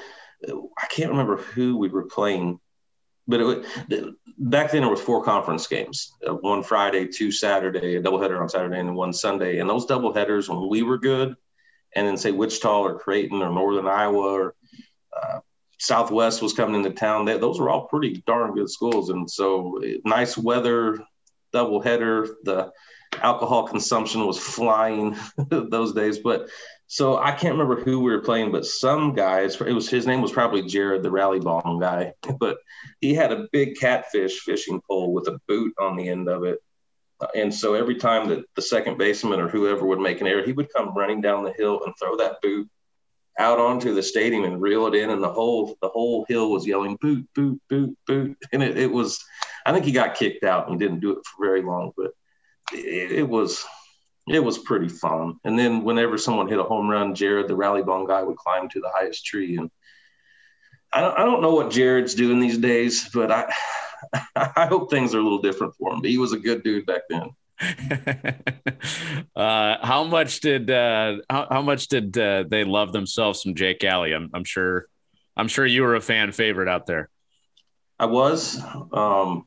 I 0.47 0.87
can't 0.89 1.11
remember 1.11 1.37
who 1.37 1.77
we 1.77 1.89
were 1.89 2.05
playing, 2.05 2.59
but 3.27 3.39
it, 3.89 4.15
back 4.37 4.71
then 4.71 4.83
it 4.83 4.89
was 4.89 5.01
four 5.01 5.23
conference 5.23 5.67
games: 5.67 6.13
uh, 6.27 6.33
one 6.33 6.63
Friday, 6.63 7.07
two 7.07 7.31
Saturday, 7.31 7.95
a 7.95 8.01
doubleheader 8.01 8.39
on 8.39 8.49
Saturday, 8.49 8.79
and 8.79 8.89
then 8.89 8.95
one 8.95 9.13
Sunday. 9.13 9.59
And 9.59 9.69
those 9.69 9.85
doubleheaders, 9.85 10.49
when 10.49 10.69
we 10.69 10.83
were 10.83 10.97
good, 10.97 11.35
and 11.95 12.07
then 12.07 12.17
say 12.17 12.31
Wichita 12.31 12.81
or 12.81 12.99
Creighton 12.99 13.41
or 13.41 13.49
Northern 13.49 13.87
Iowa 13.87 14.33
or 14.33 14.55
uh, 15.15 15.39
Southwest 15.79 16.41
was 16.41 16.53
coming 16.53 16.75
into 16.75 16.91
town, 16.91 17.25
they, 17.25 17.37
those 17.37 17.59
were 17.59 17.69
all 17.69 17.87
pretty 17.87 18.23
darn 18.27 18.53
good 18.53 18.69
schools. 18.69 19.09
And 19.09 19.29
so, 19.29 19.81
nice 20.03 20.37
weather, 20.37 20.99
doubleheader. 21.53 22.35
The 22.43 22.71
alcohol 23.21 23.67
consumption 23.67 24.25
was 24.25 24.37
flying 24.37 25.15
those 25.49 25.93
days. 25.93 26.19
But 26.19 26.49
so 26.87 27.17
I 27.17 27.31
can't 27.31 27.57
remember 27.57 27.81
who 27.81 27.99
we 27.99 28.11
were 28.11 28.21
playing, 28.21 28.51
but 28.51 28.65
some 28.65 29.13
guys, 29.13 29.59
it 29.59 29.73
was 29.73 29.89
his 29.89 30.05
name 30.05 30.21
was 30.21 30.31
probably 30.31 30.61
Jared, 30.61 31.03
the 31.03 31.11
rally 31.11 31.39
ball 31.39 31.79
guy, 31.79 32.13
but 32.39 32.57
he 33.01 33.13
had 33.13 33.31
a 33.31 33.47
big 33.51 33.77
catfish 33.77 34.39
fishing 34.41 34.81
pole 34.87 35.13
with 35.13 35.27
a 35.27 35.39
boot 35.47 35.73
on 35.79 35.95
the 35.95 36.07
end 36.07 36.29
of 36.29 36.43
it. 36.43 36.59
And 37.33 37.53
so 37.53 37.73
every 37.73 37.95
time 37.95 38.29
that 38.29 38.43
the 38.55 38.61
second 38.61 38.97
baseman 38.97 39.39
or 39.39 39.47
whoever 39.47 39.85
would 39.85 39.99
make 39.99 40.21
an 40.21 40.27
error, 40.27 40.43
he 40.43 40.51
would 40.51 40.71
come 40.73 40.95
running 40.95 41.21
down 41.21 41.43
the 41.43 41.53
hill 41.53 41.81
and 41.85 41.93
throw 41.97 42.17
that 42.17 42.41
boot 42.41 42.69
out 43.39 43.59
onto 43.59 43.93
the 43.93 44.03
stadium 44.03 44.43
and 44.43 44.61
reel 44.61 44.85
it 44.87 44.95
in, 44.95 45.09
and 45.09 45.23
the 45.23 45.31
whole 45.31 45.75
the 45.81 45.89
whole 45.89 46.25
hill 46.29 46.51
was 46.51 46.67
yelling 46.67 46.97
boot, 47.01 47.27
boot, 47.33 47.59
boot, 47.69 47.97
boot, 48.05 48.37
and 48.51 48.61
it, 48.61 48.77
it 48.77 48.91
was. 48.91 49.23
I 49.65 49.73
think 49.73 49.85
he 49.85 49.91
got 49.91 50.15
kicked 50.15 50.43
out 50.43 50.69
and 50.69 50.79
didn't 50.79 50.99
do 50.99 51.11
it 51.11 51.25
for 51.25 51.45
very 51.45 51.61
long, 51.61 51.91
but 51.97 52.11
it, 52.71 53.11
it 53.11 53.27
was 53.27 53.65
it 54.27 54.43
was 54.43 54.57
pretty 54.57 54.89
fun. 54.89 55.39
And 55.43 55.57
then 55.57 55.83
whenever 55.83 56.17
someone 56.17 56.47
hit 56.47 56.59
a 56.59 56.63
home 56.63 56.89
run, 56.89 57.13
Jared, 57.13 57.47
the 57.47 57.55
rally 57.55 57.83
ball 57.83 58.07
guy, 58.07 58.23
would 58.23 58.37
climb 58.37 58.69
to 58.69 58.79
the 58.79 58.89
highest 58.93 59.25
tree. 59.25 59.57
And 59.57 59.69
I 60.91 61.01
don't, 61.01 61.19
I 61.19 61.25
don't 61.25 61.41
know 61.41 61.53
what 61.53 61.71
Jared's 61.71 62.15
doing 62.15 62.39
these 62.39 62.57
days, 62.57 63.09
but 63.13 63.31
I 63.31 63.53
I 64.35 64.65
hope 64.67 64.89
things 64.89 65.13
are 65.13 65.19
a 65.19 65.23
little 65.23 65.41
different 65.41 65.75
for 65.75 65.93
him. 65.93 66.01
But 66.01 66.09
he 66.09 66.17
was 66.17 66.33
a 66.33 66.39
good 66.39 66.63
dude 66.63 66.85
back 66.85 67.01
then. 67.09 67.29
uh, 69.35 69.77
how 69.81 70.03
much 70.03 70.41
did 70.41 70.69
uh, 70.69 71.17
how, 71.29 71.47
how 71.49 71.61
much 71.61 71.87
did 71.87 72.17
uh, 72.17 72.43
they 72.47 72.63
love 72.63 72.91
themselves 72.91 73.41
from 73.41 73.55
Jake 73.55 73.83
Alley? 73.83 74.13
I'm, 74.13 74.29
I'm 74.33 74.43
sure 74.43 74.87
I'm 75.37 75.47
sure 75.47 75.65
you 75.65 75.83
were 75.83 75.95
a 75.95 76.01
fan 76.01 76.31
favorite 76.31 76.67
out 76.67 76.85
there. 76.85 77.09
I 77.99 78.07
was. 78.07 78.61
Um, 78.91 79.45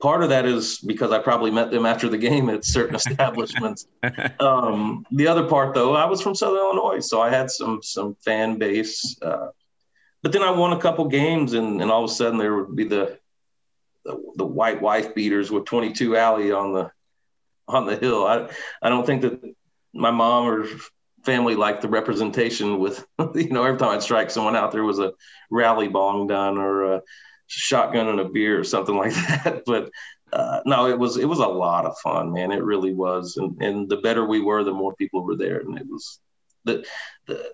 part 0.00 0.22
of 0.22 0.30
that 0.30 0.46
is 0.46 0.78
because 0.78 1.12
I 1.12 1.18
probably 1.18 1.50
met 1.50 1.70
them 1.70 1.86
after 1.86 2.08
the 2.08 2.18
game 2.18 2.48
at 2.48 2.64
certain 2.64 2.94
establishments. 3.02 3.86
Um, 4.38 5.06
the 5.12 5.26
other 5.26 5.46
part, 5.46 5.74
though, 5.74 5.94
I 5.94 6.06
was 6.06 6.20
from 6.20 6.34
Southern 6.34 6.58
Illinois, 6.58 7.00
so 7.00 7.20
I 7.20 7.30
had 7.30 7.50
some 7.50 7.82
some 7.82 8.16
fan 8.24 8.58
base. 8.58 9.16
Uh, 9.20 9.48
but 10.22 10.32
then 10.32 10.42
I 10.42 10.50
won 10.50 10.72
a 10.72 10.80
couple 10.80 11.06
games, 11.08 11.54
and, 11.54 11.80
and 11.80 11.90
all 11.90 12.04
of 12.04 12.10
a 12.10 12.12
sudden 12.12 12.38
there 12.38 12.56
would 12.56 12.74
be 12.74 12.84
the 12.84 13.18
the, 14.04 14.18
the 14.36 14.46
white 14.46 14.80
wife 14.80 15.14
beaters 15.14 15.50
with 15.50 15.66
22 15.66 16.16
alley 16.16 16.52
on 16.52 16.72
the 16.72 16.90
on 17.68 17.86
the 17.86 17.96
hill. 17.96 18.26
I 18.26 18.48
I 18.82 18.88
don't 18.88 19.06
think 19.06 19.22
that 19.22 19.54
my 19.92 20.10
mom 20.10 20.46
or 20.46 20.66
family 21.24 21.54
liked 21.54 21.82
the 21.82 21.88
representation 21.88 22.78
with 22.78 23.04
you 23.34 23.50
know 23.50 23.64
every 23.64 23.78
time 23.78 23.90
I'd 23.90 24.02
strike 24.02 24.30
someone 24.30 24.56
out 24.56 24.72
there 24.72 24.84
was 24.84 24.98
a 24.98 25.12
rally 25.50 25.88
bong 25.88 26.26
done 26.26 26.58
or 26.58 26.94
a 26.94 27.02
shotgun 27.50 28.08
and 28.08 28.20
a 28.20 28.28
beer 28.28 28.58
or 28.58 28.64
something 28.64 28.96
like 28.96 29.12
that. 29.14 29.62
But 29.66 29.90
uh, 30.32 30.60
no, 30.64 30.88
it 30.88 30.98
was 30.98 31.16
it 31.16 31.26
was 31.26 31.40
a 31.40 31.46
lot 31.46 31.86
of 31.86 31.98
fun, 31.98 32.32
man. 32.32 32.52
It 32.52 32.62
really 32.62 32.94
was, 32.94 33.36
and 33.36 33.60
and 33.62 33.88
the 33.88 33.98
better 33.98 34.24
we 34.24 34.40
were, 34.40 34.64
the 34.64 34.72
more 34.72 34.94
people 34.94 35.24
were 35.24 35.36
there, 35.36 35.58
and 35.58 35.78
it 35.78 35.86
was 35.88 36.20
the 36.64 36.86
the 37.26 37.50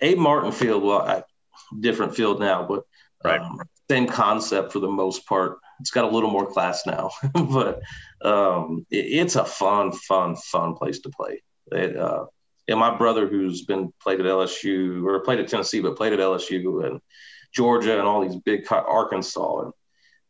Abe 0.00 0.18
Martin 0.18 0.52
Field. 0.52 0.82
Well, 0.84 1.00
I, 1.00 1.22
different 1.80 2.14
field 2.14 2.40
now, 2.40 2.66
but 2.66 2.84
right. 3.24 3.40
Um, 3.40 3.60
same 3.90 4.06
concept 4.06 4.72
for 4.72 4.80
the 4.80 4.88
most 4.88 5.26
part. 5.26 5.58
It's 5.80 5.90
got 5.90 6.04
a 6.04 6.14
little 6.14 6.30
more 6.30 6.50
class 6.50 6.84
now, 6.86 7.10
but 7.32 7.80
um, 8.22 8.86
it, 8.90 9.06
it's 9.06 9.36
a 9.36 9.44
fun, 9.44 9.92
fun, 9.92 10.36
fun 10.36 10.74
place 10.74 11.00
to 11.00 11.10
play. 11.10 11.42
It, 11.72 11.96
uh, 11.96 12.26
and 12.68 12.78
my 12.78 12.96
brother, 12.96 13.26
who's 13.26 13.64
been 13.64 13.92
played 14.02 14.20
at 14.20 14.26
LSU 14.26 15.04
or 15.04 15.20
played 15.20 15.40
at 15.40 15.48
Tennessee, 15.48 15.80
but 15.80 15.96
played 15.96 16.12
at 16.12 16.18
LSU 16.18 16.86
and 16.86 17.00
Georgia 17.52 17.98
and 17.98 18.06
all 18.06 18.26
these 18.26 18.36
big 18.36 18.66
Arkansas 18.70 19.60
and 19.60 19.72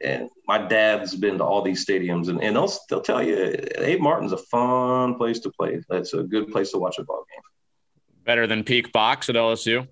and 0.00 0.28
my 0.46 0.58
dad's 0.58 1.14
been 1.14 1.38
to 1.38 1.44
all 1.44 1.62
these 1.62 1.84
stadiums 1.84 2.28
and, 2.28 2.42
and 2.42 2.54
they'll, 2.54 2.72
they'll 2.88 3.00
tell 3.00 3.22
you 3.22 3.56
Abe 3.78 4.00
Martin's 4.00 4.32
a 4.32 4.36
fun 4.36 5.16
place 5.16 5.40
to 5.40 5.50
play. 5.50 5.82
That's 5.88 6.14
a 6.14 6.22
good 6.22 6.52
place 6.52 6.70
to 6.70 6.78
watch 6.78 6.98
a 6.98 7.04
ball 7.04 7.24
game. 7.28 7.42
Better 8.24 8.46
than 8.46 8.62
Peak 8.62 8.92
Box 8.92 9.28
at 9.28 9.34
LSU. 9.34 9.88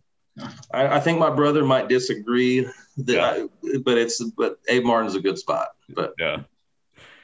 I, 0.72 0.96
I 0.96 1.00
think 1.00 1.18
my 1.18 1.30
brother 1.30 1.64
might 1.64 1.88
disagree 1.88 2.68
that 2.98 3.12
yeah. 3.12 3.24
I, 3.24 3.78
but 3.78 3.98
it's 3.98 4.22
but 4.36 4.58
Abe 4.68 4.84
Martin's 4.84 5.14
a 5.14 5.20
good 5.20 5.38
spot. 5.38 5.68
But 5.88 6.12
yeah, 6.18 6.42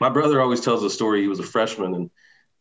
my 0.00 0.08
brother 0.08 0.40
always 0.40 0.60
tells 0.60 0.82
a 0.82 0.90
story. 0.90 1.20
He 1.20 1.28
was 1.28 1.38
a 1.38 1.44
freshman 1.44 1.94
and 1.94 2.10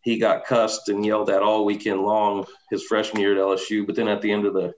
he 0.04 0.18
got 0.18 0.46
cussed 0.46 0.90
and 0.90 1.06
yelled 1.06 1.30
at 1.30 1.42
all 1.42 1.64
weekend 1.64 2.02
long 2.02 2.46
his 2.70 2.84
freshman 2.84 3.22
year 3.22 3.34
at 3.34 3.40
LSU. 3.40 3.86
But 3.86 3.96
then 3.96 4.08
at 4.08 4.22
the 4.22 4.32
end 4.32 4.46
of 4.46 4.54
the 4.54 4.74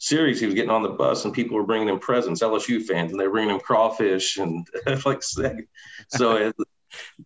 series, 0.00 0.40
he 0.40 0.46
was 0.46 0.54
getting 0.54 0.70
on 0.70 0.82
the 0.82 0.88
bus 0.88 1.24
and 1.24 1.32
people 1.32 1.56
were 1.56 1.64
bringing 1.64 1.88
him 1.88 2.00
presents, 2.00 2.42
LSU 2.42 2.82
fans, 2.82 3.12
and 3.12 3.20
they're 3.20 3.30
bringing 3.30 3.54
him 3.54 3.60
crawfish 3.60 4.38
and 4.38 4.66
like 5.04 5.22
so. 5.22 6.52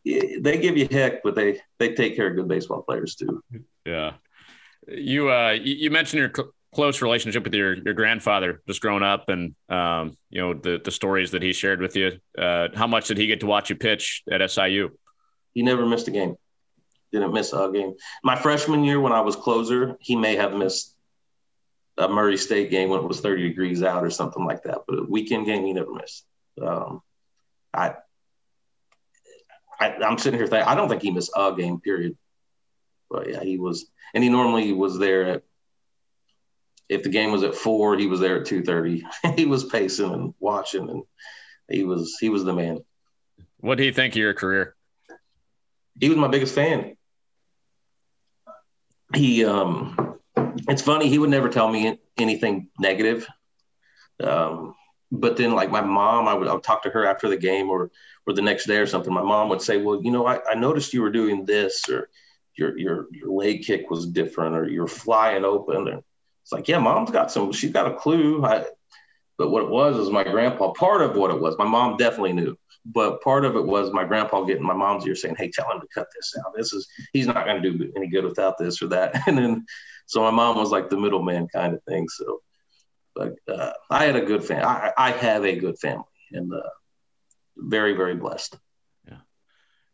It, 0.05 0.43
they 0.43 0.59
give 0.59 0.77
you 0.77 0.87
heck, 0.91 1.23
but 1.23 1.35
they 1.35 1.59
they 1.79 1.95
take 1.95 2.17
care 2.17 2.29
of 2.29 2.37
good 2.37 2.49
baseball 2.49 2.83
players 2.83 3.15
too. 3.15 3.43
Yeah, 3.87 4.13
you 4.87 5.31
uh 5.31 5.53
you 5.53 5.91
mentioned 5.91 6.21
your 6.21 6.53
close 6.75 7.01
relationship 7.01 7.45
with 7.45 7.55
your 7.55 7.75
your 7.75 7.95
grandfather 7.95 8.61
just 8.67 8.81
growing 8.81 9.03
up 9.03 9.29
and 9.29 9.55
um, 9.69 10.17
you 10.29 10.41
know 10.41 10.53
the 10.53 10.81
the 10.85 10.91
stories 10.91 11.31
that 11.31 11.43
he 11.43 11.53
shared 11.53 11.81
with 11.81 11.97
you 11.97 12.13
uh, 12.37 12.69
how 12.75 12.87
much 12.87 13.09
did 13.09 13.17
he 13.17 13.27
get 13.27 13.41
to 13.41 13.47
watch 13.47 13.71
you 13.71 13.77
pitch 13.77 14.23
at 14.31 14.51
SIU 14.51 14.91
he 15.55 15.63
never 15.63 15.87
missed 15.87 16.09
a 16.09 16.11
game 16.11 16.35
didn't 17.13 17.33
miss 17.33 17.53
a 17.53 17.71
game 17.73 17.95
my 18.23 18.35
freshman 18.35 18.85
year 18.85 19.01
when 19.01 19.13
I 19.13 19.21
was 19.21 19.37
closer 19.37 19.97
he 20.01 20.17
may 20.17 20.35
have 20.37 20.53
missed 20.53 20.94
a 21.99 22.09
Murray 22.09 22.37
State 22.37 22.71
game 22.71 22.89
when 22.89 23.01
it 23.01 23.07
was 23.07 23.21
30 23.21 23.49
degrees 23.49 23.83
out 23.83 24.05
or 24.05 24.11
something 24.11 24.45
like 24.45 24.63
that 24.65 24.79
but 24.87 24.99
a 24.99 25.05
weekend 25.05 25.47
game 25.47 25.65
he 25.65 25.73
never 25.73 25.93
missed 25.93 26.27
um, 26.61 27.01
I, 27.73 27.95
I 29.81 29.95
I'm 30.05 30.19
sitting 30.19 30.39
here 30.39 30.47
thinking 30.47 30.69
I 30.69 30.75
don't 30.75 30.89
think 30.89 31.03
he 31.03 31.11
missed 31.11 31.33
a 31.37 31.55
game 31.57 31.81
period 31.81 32.17
but 33.11 33.31
yeah 33.31 33.43
he 33.43 33.59
was 33.59 33.87
and 34.15 34.23
he 34.23 34.31
normally 34.31 34.73
was 34.73 34.99
there 34.99 35.25
at 35.25 35.43
if 36.89 37.03
the 37.03 37.09
game 37.09 37.33
was 37.33 37.43
at 37.43 37.55
four, 37.55 37.97
he 37.97 38.07
was 38.07 38.21
there 38.21 38.41
at 38.41 38.47
two 38.47 38.63
thirty. 38.63 39.05
he 39.37 39.47
was 39.47 39.65
pacing 39.65 40.13
and 40.13 40.35
watching, 40.39 40.89
and 40.89 41.03
he 41.69 41.85
was 41.85 42.17
he 42.21 42.29
was 42.29 42.45
the 42.45 42.53
man. 42.53 42.81
What 43.59 43.79
do 43.79 43.85
you 43.85 43.93
think 43.93 44.15
of 44.15 44.19
your 44.19 44.35
career? 44.35 44.75
He 45.99 46.09
was 46.09 46.19
my 46.19 46.29
biggest 46.29 46.55
fan. 46.55 46.97
He 49.15 49.45
um, 49.45 50.14
it's 50.69 50.83
funny. 50.83 51.09
He 51.09 51.19
would 51.19 51.31
never 51.31 51.49
tell 51.49 51.69
me 51.69 51.99
anything 52.17 52.69
negative. 52.79 53.27
Um, 54.23 54.75
but 55.11 55.37
then 55.37 55.53
like 55.53 55.71
my 55.71 55.81
mom, 55.81 56.29
I 56.29 56.35
would, 56.35 56.49
I 56.49 56.55
would 56.55 56.63
talk 56.63 56.83
to 56.85 56.91
her 56.91 57.07
after 57.07 57.29
the 57.29 57.37
game 57.37 57.71
or 57.71 57.91
or 58.27 58.33
the 58.33 58.43
next 58.43 58.67
day 58.67 58.79
or 58.79 58.87
something. 58.87 59.13
My 59.13 59.23
mom 59.23 59.49
would 59.51 59.63
say, 59.63 59.77
"Well, 59.77 60.03
you 60.03 60.11
know, 60.11 60.27
I, 60.27 60.41
I 60.51 60.55
noticed 60.55 60.95
you 60.95 61.03
were 61.03 61.11
doing 61.11 61.45
this, 61.45 61.89
or 61.89 62.09
your 62.57 62.77
your 62.79 63.07
your 63.13 63.31
leg 63.31 63.65
kick 63.65 63.91
was 63.91 64.07
different, 64.07 64.57
or 64.57 64.69
you're 64.69 64.87
flying 64.87 65.45
open." 65.45 65.89
And 65.89 66.03
it's 66.45 66.53
like, 66.53 66.69
yeah, 66.69 66.79
mom's 66.79 67.11
got 67.11 67.31
some, 67.31 67.53
she's 67.53 67.73
got 67.73 67.91
a 67.91 67.97
clue. 67.97 68.45
I, 68.45 68.67
but 69.37 69.51
what 69.51 69.65
it 69.65 69.71
was 69.71 69.97
is 69.97 70.11
my 70.11 70.25
grandpa, 70.25 70.73
part 70.73 71.03
of 71.03 71.17
what 71.17 71.31
it 71.31 71.41
was, 71.41 71.57
my 71.59 71.65
mom 71.65 71.97
definitely 71.97 72.33
knew, 72.33 72.57
but 72.87 73.21
part 73.23 73.45
of 73.45 73.57
it 73.57 73.65
was 73.65 73.93
my 73.93 74.05
grandpa 74.05 74.45
getting 74.45 74.65
my 74.65 74.75
mom's 74.75 75.07
ear 75.07 75.15
saying, 75.15 75.37
Hey, 75.37 75.51
tell 75.51 75.71
him 75.71 75.81
to 75.81 75.87
cut 75.93 76.07
this 76.15 76.35
out. 76.39 76.53
This 76.57 76.73
is, 76.73 76.87
he's 77.13 77.27
not 77.27 77.45
going 77.45 77.63
to 77.63 77.71
do 77.71 77.93
any 77.97 78.09
good 78.09 78.25
without 78.25 78.59
this 78.59 78.81
or 78.83 78.89
that. 78.89 79.23
And 79.27 79.39
then, 79.39 79.67
so 80.07 80.21
my 80.21 80.31
mom 80.31 80.57
was 80.57 80.71
like 80.71 80.91
the 80.91 80.99
middleman 80.99 81.49
kind 81.49 81.75
of 81.75 81.83
thing. 81.85 82.09
So, 82.09 82.43
but 83.15 83.35
uh, 83.49 83.73
I 83.91 84.05
had 84.05 84.17
a 84.17 84.25
good 84.25 84.45
family. 84.45 84.65
I, 84.65 85.13
have 85.13 85.45
a 85.45 85.57
good 85.57 85.79
family 85.79 86.05
and 86.33 86.53
uh, 86.53 86.69
very, 87.57 87.95
very 87.95 88.15
blessed. 88.15 88.59
Yeah. 89.09 89.19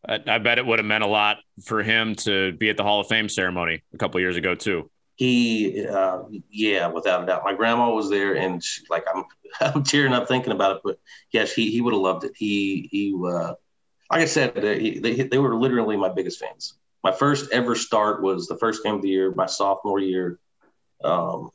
I, 0.06 0.18
I 0.26 0.38
bet 0.38 0.58
it 0.58 0.66
would 0.66 0.80
have 0.80 0.86
meant 0.86 1.04
a 1.04 1.08
lot 1.08 1.38
for 1.64 1.82
him 1.82 2.16
to 2.16 2.52
be 2.52 2.70
at 2.70 2.76
the 2.76 2.82
Hall 2.82 3.00
of 3.00 3.06
Fame 3.06 3.28
ceremony 3.28 3.82
a 3.94 3.98
couple 3.98 4.20
years 4.20 4.36
ago 4.36 4.54
too 4.54 4.90
he 5.20 5.86
uh, 5.86 6.22
yeah 6.50 6.86
without 6.86 7.22
a 7.22 7.26
doubt. 7.26 7.44
My 7.44 7.52
grandma 7.52 7.90
was 7.90 8.08
there 8.08 8.34
and 8.36 8.64
she, 8.64 8.82
like 8.88 9.04
i'm 9.14 9.24
i'm 9.60 9.82
tearing 9.82 10.14
up 10.14 10.26
thinking 10.26 10.50
about 10.50 10.76
it 10.76 10.82
but 10.82 10.98
yes 11.30 11.52
he, 11.52 11.70
he 11.70 11.82
would 11.82 11.92
have 11.92 12.00
loved 12.00 12.24
it. 12.24 12.32
He 12.34 12.88
he 12.90 13.14
uh, 13.14 13.52
like 14.10 14.22
i 14.22 14.24
said 14.24 14.54
they, 14.54 14.94
they, 14.94 15.14
they 15.24 15.36
were 15.36 15.54
literally 15.56 15.98
my 15.98 16.08
biggest 16.08 16.40
fans. 16.40 16.72
My 17.04 17.12
first 17.12 17.52
ever 17.52 17.74
start 17.74 18.22
was 18.22 18.46
the 18.46 18.56
first 18.56 18.82
game 18.82 18.94
of 18.94 19.02
the 19.02 19.10
year 19.10 19.30
my 19.36 19.44
sophomore 19.44 19.98
year 19.98 20.38
um, 21.04 21.50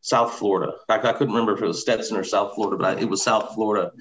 south 0.00 0.34
florida. 0.34 0.72
I, 0.88 0.96
I 0.96 1.12
couldn't 1.12 1.34
remember 1.34 1.54
if 1.54 1.62
it 1.62 1.66
was 1.66 1.80
stetson 1.80 2.16
or 2.16 2.24
south 2.24 2.56
florida 2.56 2.76
but 2.76 2.98
I, 2.98 3.00
it 3.02 3.08
was 3.08 3.22
south 3.22 3.54
florida. 3.54 3.92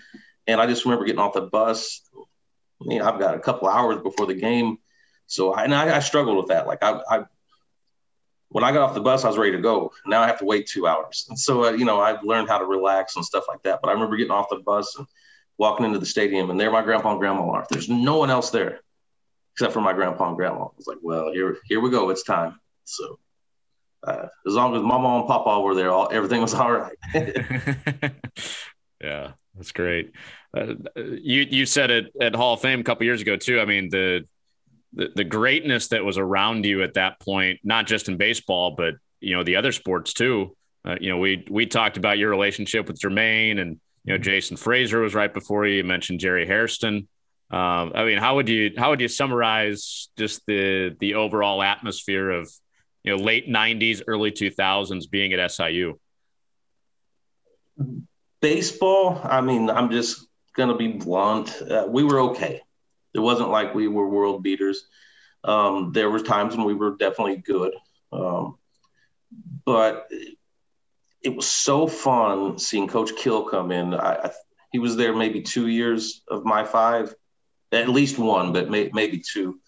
And 0.48 0.60
i 0.60 0.66
just 0.66 0.86
remember 0.86 1.06
getting 1.06 1.22
off 1.22 1.34
the 1.34 1.42
bus 1.42 2.02
you 2.82 2.98
know, 2.98 3.06
i've 3.06 3.20
got 3.20 3.36
a 3.36 3.40
couple 3.40 3.68
hours 3.68 4.02
before 4.02 4.26
the 4.26 4.34
game. 4.34 4.78
So 5.28 5.54
I, 5.54 5.66
and 5.66 5.76
I, 5.76 5.98
I 5.98 6.00
struggled 6.00 6.38
with 6.38 6.48
that. 6.48 6.66
Like 6.66 6.80
I, 6.82 7.00
I 7.08 7.24
when 8.52 8.64
I 8.64 8.72
got 8.72 8.82
off 8.82 8.94
the 8.94 9.02
bus, 9.02 9.24
I 9.24 9.28
was 9.28 9.38
ready 9.38 9.54
to 9.54 9.62
go. 9.62 9.92
Now 10.06 10.22
I 10.22 10.28
have 10.28 10.40
to 10.40 10.46
wait 10.46 10.68
two 10.68 10.88
hours. 10.88 11.26
And 11.30 11.40
so, 11.48 11.66
uh, 11.66 11.72
you 11.72 11.86
know, 11.86 12.02
I've 12.02 12.24
learned 12.24 12.50
how 12.50 12.58
to 12.58 12.66
relax 12.66 13.16
and 13.16 13.26
stuff 13.26 13.46
like 13.48 13.64
that. 13.64 13.80
But 13.82 13.90
I 13.90 13.94
remember 13.94 14.18
getting 14.18 14.32
off 14.32 14.50
the 14.50 14.58
bus 14.58 14.96
and 14.98 15.08
walking 15.58 15.86
into 15.86 16.00
the 16.00 16.06
stadium, 16.06 16.50
and 16.50 16.60
there 16.60 16.72
my 16.72 16.82
grandpa 16.82 17.12
and 17.12 17.20
grandma 17.20 17.50
are. 17.50 17.66
There's 17.70 17.90
no 17.90 18.18
one 18.18 18.30
else 18.30 18.50
there 18.50 18.80
except 19.54 19.74
for 19.74 19.82
my 19.82 19.94
grandpa 19.94 20.30
and 20.30 20.38
grandma. 20.38 20.66
I 20.66 20.70
was 20.78 20.88
like, 20.88 21.00
well, 21.02 21.32
here, 21.32 21.58
here 21.66 21.82
we 21.82 21.90
go. 21.90 22.10
It's 22.10 22.24
time. 22.24 22.60
So 22.86 23.20
uh, 24.04 24.28
as 24.48 24.54
long 24.54 24.76
as 24.76 24.82
mama 24.82 25.20
and 25.20 25.28
papa 25.28 25.60
were 25.62 25.76
there, 25.76 25.92
all, 25.92 26.10
everything 26.12 26.42
was 26.42 26.54
all 26.56 26.72
right. 26.72 26.98
yeah, 29.02 29.32
that's 29.56 29.72
great. 29.72 30.14
Uh, 30.56 30.74
you 30.96 31.46
you 31.50 31.66
said 31.66 31.92
it 31.92 32.12
at 32.20 32.36
Hall 32.36 32.56
of 32.56 32.62
Fame 32.62 32.80
a 32.82 32.84
couple 32.84 33.06
years 33.06 33.22
ago 33.22 33.38
too. 33.38 33.60
I 33.60 33.66
mean 33.66 33.90
the 33.90 34.26
the, 34.94 35.10
the 35.16 35.24
greatness 35.24 35.90
that 35.90 36.04
was 36.04 36.18
around 36.18 36.66
you 36.66 36.84
at 36.84 36.96
that 36.96 37.20
point, 37.20 37.60
not 37.64 37.88
just 37.88 38.10
in 38.10 38.18
baseball, 38.18 38.72
but 38.72 38.96
you 39.20 39.36
know 39.36 39.44
the 39.44 39.56
other 39.56 39.72
sports 39.72 40.14
too. 40.14 40.56
Uh, 40.84 40.96
you 41.00 41.10
know, 41.10 41.18
we 41.18 41.46
we 41.50 41.66
talked 41.66 41.98
about 41.98 42.18
your 42.18 42.30
relationship 42.30 42.88
with 42.88 43.00
Jermaine, 43.00 43.60
and 43.60 43.80
you 44.04 44.14
know 44.14 44.18
Jason 44.18 44.58
Frasor 44.58 45.02
was 45.02 45.16
right 45.16 45.34
before 45.34 45.66
you. 45.66 45.78
You 45.78 45.84
mentioned 45.84 46.20
Jerry 46.20 46.46
Hairston. 46.46 47.08
Um, 47.52 47.92
I 47.96 48.06
mean, 48.06 48.18
how 48.18 48.36
would 48.36 48.50
you 48.50 48.72
how 48.78 48.90
would 48.90 49.02
you 49.02 49.08
summarize 49.08 50.10
just 50.18 50.42
the 50.48 50.96
the 51.00 51.16
overall 51.16 51.62
atmosphere 51.62 52.30
of 52.32 52.52
you 53.04 53.16
know 53.16 53.22
late 53.22 53.48
'90s, 53.48 54.02
early 54.08 54.32
2000s 54.32 55.10
being 55.10 55.34
at 55.34 55.52
SIU? 55.52 56.00
Baseball. 58.42 59.22
I 59.24 59.42
mean, 59.42 59.70
I'm 59.70 59.92
just 59.92 60.28
gonna 60.56 60.78
be 60.78 60.88
blunt. 60.88 61.62
Uh, 61.62 61.86
we 61.88 62.04
were 62.04 62.20
okay. 62.32 62.62
It 63.14 63.20
wasn't 63.20 63.50
like 63.50 63.74
we 63.74 63.88
were 63.88 64.08
world 64.08 64.44
beaters. 64.44 64.86
Um, 65.44 65.92
there 65.92 66.10
were 66.10 66.20
times 66.20 66.56
when 66.56 66.66
we 66.66 66.74
were 66.74 66.96
definitely 66.98 67.38
good, 67.38 67.74
um, 68.12 68.58
but 69.66 70.08
it 71.24 71.36
was 71.36 71.48
so 71.48 71.88
fun 71.88 72.58
seeing 72.58 72.88
Coach 72.88 73.12
Kill 73.18 73.44
come 73.44 73.72
in. 73.72 73.94
I, 73.94 74.14
I, 74.16 74.32
he 74.72 74.80
was 74.80 74.96
there 74.96 75.16
maybe 75.16 75.42
two 75.42 75.68
years 75.68 76.24
of 76.30 76.46
my 76.46 76.64
five, 76.64 77.14
at 77.72 77.90
least 77.90 78.18
one, 78.18 78.54
but 78.54 78.70
may, 78.70 78.90
maybe 78.94 79.22
two. 79.22 79.60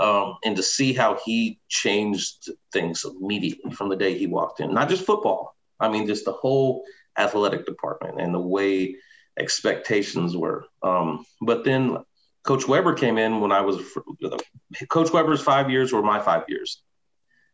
Um, 0.00 0.36
and 0.44 0.56
to 0.56 0.62
see 0.62 0.92
how 0.92 1.18
he 1.24 1.60
changed 1.68 2.50
things 2.72 3.04
immediately 3.04 3.72
from 3.72 3.88
the 3.88 3.96
day 3.96 4.16
he 4.16 4.26
walked 4.26 4.60
in, 4.60 4.72
not 4.72 4.88
just 4.88 5.04
football. 5.04 5.54
I 5.78 5.88
mean, 5.88 6.06
just 6.06 6.24
the 6.24 6.32
whole 6.32 6.84
athletic 7.18 7.66
department 7.66 8.20
and 8.20 8.34
the 8.34 8.40
way 8.40 8.96
expectations 9.38 10.36
were. 10.36 10.64
Um, 10.82 11.24
but 11.42 11.64
then 11.64 11.98
Coach 12.44 12.66
Weber 12.66 12.94
came 12.94 13.18
in 13.18 13.40
when 13.40 13.52
I 13.52 13.60
was 13.60 13.78
Coach 14.88 15.12
Weber's 15.12 15.40
five 15.40 15.70
years 15.70 15.92
were 15.92 16.02
my 16.02 16.18
five 16.18 16.44
years, 16.48 16.82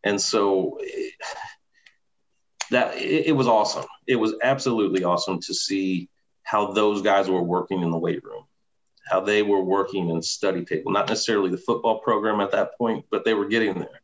and 0.03 0.21
so 0.21 0.79
eh, 0.83 1.11
that 2.71 2.97
it, 2.97 3.27
it, 3.29 3.33
was 3.33 3.47
awesome. 3.47 3.85
It 4.07 4.17
was 4.17 4.35
absolutely 4.43 5.05
awesome 5.05 5.41
to 5.43 5.55
see 5.55 6.09
how 6.43 6.73
those 6.73 7.03
guys 7.03 7.29
were 7.29 7.43
working 7.43 7.83
in 7.83 7.91
the 7.91 7.99
weight 7.99 8.25
room, 8.25 8.45
how 9.11 9.21
they 9.21 9.43
were 9.43 9.63
working 9.63 10.09
in 10.09 10.23
study 10.23 10.65
table. 10.65 10.93
Not 10.93 11.09
necessarily 11.09 11.51
the 11.51 11.59
football 11.59 12.01
program 12.01 12.41
at 12.41 12.53
that 12.53 12.71
point, 12.79 13.05
but 13.11 13.25
they 13.25 13.35
were 13.35 13.49
getting 13.49 13.75
there. 13.75 14.01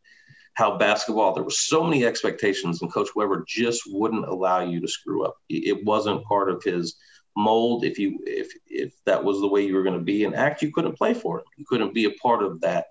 How 0.53 0.77
basketball, 0.77 1.33
there 1.33 1.43
were 1.43 1.51
so 1.51 1.83
many 1.83 2.05
expectations, 2.05 2.83
and 2.83 2.93
Coach 2.93 3.09
Weber 3.17 3.45
just 3.49 3.83
wouldn't 3.87 4.29
allow 4.29 4.61
you 4.61 4.81
to 4.81 4.89
screw 4.89 5.25
up. 5.25 5.37
It 5.49 5.85
wasn't 5.85 6.25
part 6.25 6.51
of 6.51 6.63
his 6.63 6.97
mold 7.37 7.85
if 7.85 7.99
you 7.99 8.19
if 8.23 8.53
if 8.67 8.95
that 9.05 9.25
was 9.25 9.41
the 9.41 9.49
way 9.49 9.67
you 9.67 9.75
were 9.75 9.83
going 9.83 9.99
to 9.99 10.05
be 10.05 10.25
and 10.25 10.35
act 10.35 10.63
you 10.63 10.73
couldn't 10.73 10.97
play 10.97 11.15
for 11.15 11.39
him. 11.39 11.45
You 11.57 11.65
couldn't 11.67 11.95
be 11.95 12.05
a 12.05 12.11
part 12.11 12.43
of 12.43 12.61
that. 12.61 12.87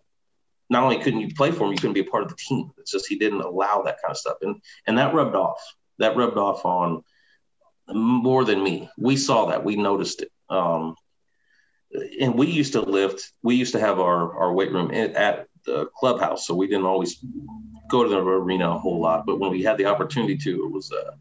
Not 0.69 0.83
only 0.83 0.99
couldn't 0.99 1.21
you 1.21 1.33
play 1.33 1.51
for 1.51 1.65
him 1.65 1.71
you 1.71 1.77
couldn't 1.77 1.93
be 1.93 2.01
a 2.01 2.05
part 2.05 2.23
of 2.23 2.29
the 2.29 2.35
team. 2.35 2.71
It's 2.77 2.91
just 2.91 3.07
he 3.07 3.17
didn't 3.17 3.41
allow 3.41 3.83
that 3.83 4.01
kind 4.01 4.11
of 4.11 4.17
stuff. 4.17 4.37
And 4.41 4.61
and 4.87 4.97
that 4.97 5.13
rubbed 5.13 5.35
off. 5.35 5.61
That 5.99 6.17
rubbed 6.17 6.37
off 6.37 6.65
on 6.65 7.03
more 7.87 8.45
than 8.45 8.63
me. 8.63 8.89
We 8.97 9.17
saw 9.17 9.47
that. 9.47 9.63
We 9.63 9.75
noticed 9.75 10.21
it. 10.21 10.31
Um, 10.49 10.95
and 12.19 12.35
we 12.35 12.47
used 12.47 12.73
to 12.73 12.81
lift. 12.81 13.31
We 13.43 13.55
used 13.55 13.73
to 13.73 13.79
have 13.79 13.99
our 13.99 14.37
our 14.37 14.53
weight 14.53 14.71
room 14.71 14.91
at, 14.91 15.47
the 15.65 15.85
clubhouse 15.97 16.45
so 16.45 16.53
we 16.53 16.67
didn't 16.67 16.85
always 16.85 17.23
go 17.89 18.03
to 18.03 18.09
the 18.09 18.19
arena 18.19 18.69
a 18.69 18.77
whole 18.77 18.99
lot. 18.99 19.25
But 19.25 19.39
when 19.39 19.49
we 19.49 19.63
had 19.63 19.77
the 19.77 19.85
opportunity 19.85 20.35
to 20.39 20.65
it 20.65 20.71
was 20.71 20.91
uh, 20.91 21.11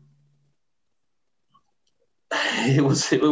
it 2.77 2.83
was 2.83 3.13
it, 3.13 3.23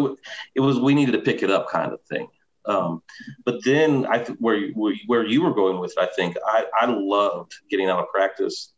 it 0.55 0.61
was 0.61 0.81
we 0.81 0.95
needed 0.95 1.13
to 1.13 1.21
pick 1.21 1.43
it 1.43 1.51
up 1.51 1.69
kind 1.69 1.93
of 1.93 2.03
thing. 2.03 2.29
Um, 2.67 3.03
but 3.45 3.65
then 3.65 4.07
I 4.07 4.19
th- 4.19 4.39
where, 4.39 4.69
where 4.71 4.95
where 5.07 5.27
you 5.27 5.43
were 5.43 5.55
going 5.55 5.79
with 5.79 5.93
it, 5.97 6.03
I 6.03 6.07
think 6.15 6.37
I 6.45 6.67
I 6.75 6.87
loved 6.87 7.55
getting 7.71 7.89
out 7.89 8.01
of 8.01 8.09
practice. 8.09 8.73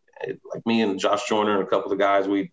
Like 0.55 0.65
me 0.67 0.83
and 0.83 1.01
Josh 1.01 1.29
Joyner 1.29 1.59
and 1.59 1.67
a 1.67 1.67
couple 1.67 1.91
of 1.91 1.99
the 1.99 2.03
guys, 2.03 2.29
we'd 2.29 2.51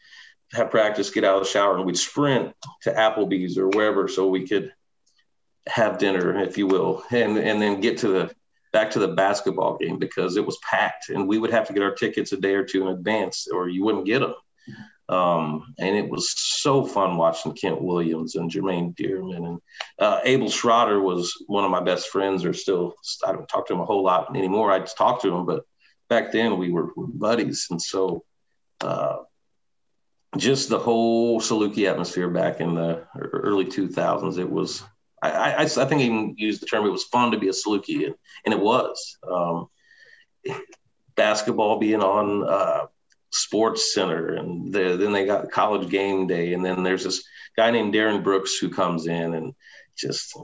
have 0.54 0.72
practice, 0.72 1.12
get 1.12 1.24
out 1.24 1.38
of 1.38 1.44
the 1.44 1.50
shower, 1.50 1.76
and 1.76 1.86
we'd 1.86 1.98
sprint 1.98 2.54
to 2.82 2.92
Applebee's 2.92 3.58
or 3.58 3.68
wherever 3.70 4.08
so 4.08 4.28
we 4.28 4.48
could 4.48 4.74
have 5.68 6.00
dinner, 6.00 6.40
if 6.42 6.58
you 6.58 6.68
will, 6.68 7.04
and 7.12 7.38
and 7.38 7.62
then 7.62 7.82
get 7.82 8.00
to 8.00 8.08
the 8.08 8.36
back 8.72 8.92
to 8.92 9.00
the 9.00 9.08
basketball 9.08 9.78
game 9.78 9.98
because 10.00 10.38
it 10.38 10.46
was 10.46 10.58
packed, 10.58 11.10
and 11.10 11.28
we 11.28 11.38
would 11.38 11.52
have 11.52 11.68
to 11.68 11.74
get 11.74 11.84
our 11.84 11.94
tickets 11.94 12.32
a 12.32 12.38
day 12.38 12.56
or 12.56 12.64
two 12.64 12.82
in 12.82 12.94
advance, 12.94 13.48
or 13.48 13.70
you 13.70 13.84
wouldn't 13.84 14.06
get 14.06 14.20
them. 14.20 14.34
Um, 15.10 15.74
and 15.80 15.96
it 15.98 16.08
was 16.08 16.32
so 16.38 16.86
fun 16.86 17.18
watching 17.18 17.54
Kent 17.54 17.82
Williams 17.82 18.36
and 18.36 18.50
Jermaine 18.50 18.96
Dearman 18.96 19.38
and 19.38 19.62
uh, 19.98 20.20
Abel 20.24 20.52
Schroeder 20.52 21.02
was 21.02 21.34
one 21.48 21.66
of 21.66 21.72
my 21.72 21.82
best 21.82 22.10
friends. 22.10 22.46
Or 22.46 22.54
still, 22.54 22.94
I 23.26 23.32
don't 23.32 23.48
talk 23.48 23.68
to 23.68 23.74
him 23.74 23.80
a 23.80 23.86
whole 23.86 24.04
lot 24.04 24.36
anymore. 24.36 24.72
I 24.72 24.80
just 24.80 24.98
talk 24.98 25.22
to 25.24 25.34
him, 25.34 25.46
but 25.48 25.64
back 26.10 26.32
then 26.32 26.60
we 26.60 26.72
were 26.72 26.92
buddies, 26.96 27.68
and 27.72 27.82
so 27.82 28.24
uh, 28.82 29.18
just 30.38 30.70
the 30.70 30.80
whole 30.80 31.42
Saluki 31.42 31.90
atmosphere 31.90 32.30
back 32.30 32.60
in 32.60 32.76
the 32.76 33.08
early 33.18 33.66
2000s. 33.66 34.38
It 34.38 34.50
was 34.50 34.84
I, 35.22 35.32
I, 35.32 35.62
I 35.62 35.66
think 35.66 36.02
even 36.02 36.36
used 36.38 36.62
the 36.62 36.68
term. 36.68 36.86
It 36.86 36.92
was 36.92 37.04
fun 37.06 37.32
to 37.32 37.40
be 37.40 37.50
a 37.50 37.52
Saluki, 37.52 38.06
and, 38.06 38.16
and 38.46 38.54
it 38.54 38.60
was. 38.60 39.18
Um, 39.28 39.68
basketball 41.16 41.80
being 41.80 42.02
on. 42.02 42.48
Uh, 42.48 42.86
sports 43.32 43.94
center 43.94 44.36
and 44.36 44.74
the, 44.74 44.98
then 44.98 45.12
they 45.12 45.26
got 45.26 45.52
college 45.52 45.90
game 45.90 46.28
day 46.28 46.54
and 46.54 46.66
then 46.66 46.84
there's 46.84 47.04
this 47.04 47.24
guy 47.56 47.70
named 47.70 47.94
darren 47.94 48.24
brooks 48.24 48.58
who 48.58 48.70
comes 48.70 49.06
in 49.08 49.34
and 49.36 49.54
just 49.98 50.36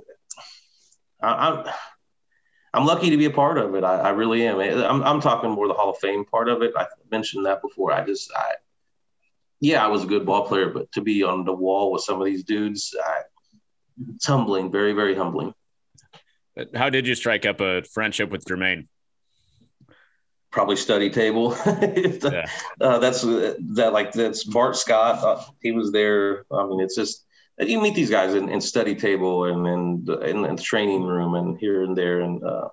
I, 1.21 1.47
am 1.47 1.57
I'm, 1.57 1.73
I'm 2.73 2.85
lucky 2.85 3.09
to 3.09 3.17
be 3.17 3.25
a 3.25 3.31
part 3.31 3.57
of 3.57 3.73
it. 3.73 3.83
I, 3.83 3.95
I 3.95 4.09
really 4.09 4.45
am. 4.45 4.59
I'm, 4.59 5.01
I'm 5.01 5.21
talking 5.21 5.49
more 5.49 5.67
the 5.67 5.73
hall 5.73 5.91
of 5.91 5.97
fame 5.97 6.25
part 6.25 6.49
of 6.49 6.61
it. 6.61 6.73
I 6.77 6.87
mentioned 7.09 7.45
that 7.45 7.61
before. 7.61 7.91
I 7.91 8.05
just 8.05 8.31
i 8.35 8.53
yeah 9.61 9.83
i 9.83 9.87
was 9.87 10.03
a 10.03 10.07
good 10.07 10.25
ball 10.25 10.45
player 10.45 10.69
but 10.69 10.91
to 10.91 11.01
be 11.01 11.23
on 11.23 11.45
the 11.45 11.53
wall 11.53 11.91
with 11.91 12.01
some 12.01 12.19
of 12.19 12.25
these 12.25 12.43
dudes 12.43 12.93
I, 13.01 13.21
it's 14.13 14.25
humbling 14.25 14.71
very 14.71 14.93
very 14.93 15.15
humbling. 15.15 15.53
How 16.73 16.89
did 16.89 17.07
you 17.07 17.15
strike 17.15 17.45
up 17.45 17.61
a 17.61 17.83
friendship 17.83 18.29
with 18.29 18.45
jermaine 18.45 18.87
probably 20.55 20.77
study 20.77 21.09
table. 21.09 21.53
yeah. 21.65 22.47
uh, 22.79 22.97
that's 22.97 23.21
that 23.21 23.89
like 23.91 24.13
that's 24.13 24.45
Bart 24.45 24.77
Scott. 24.77 25.21
Uh, 25.21 25.43
he 25.61 25.73
was 25.73 25.91
there. 25.91 26.45
I 26.49 26.65
mean, 26.65 26.79
it's 26.79 26.95
just 26.95 27.25
you 27.59 27.79
meet 27.81 27.93
these 27.93 28.09
guys 28.09 28.33
in, 28.33 28.47
in 28.49 28.61
study 28.61 28.95
table 28.95 29.43
and 29.45 29.67
in, 29.67 30.23
in, 30.23 30.45
in 30.45 30.55
the 30.55 30.61
training 30.61 31.03
room 31.03 31.35
and 31.35 31.57
here 31.59 31.83
and 31.83 31.95
there. 31.95 32.21
And 32.21 32.41
uh, 32.41 32.69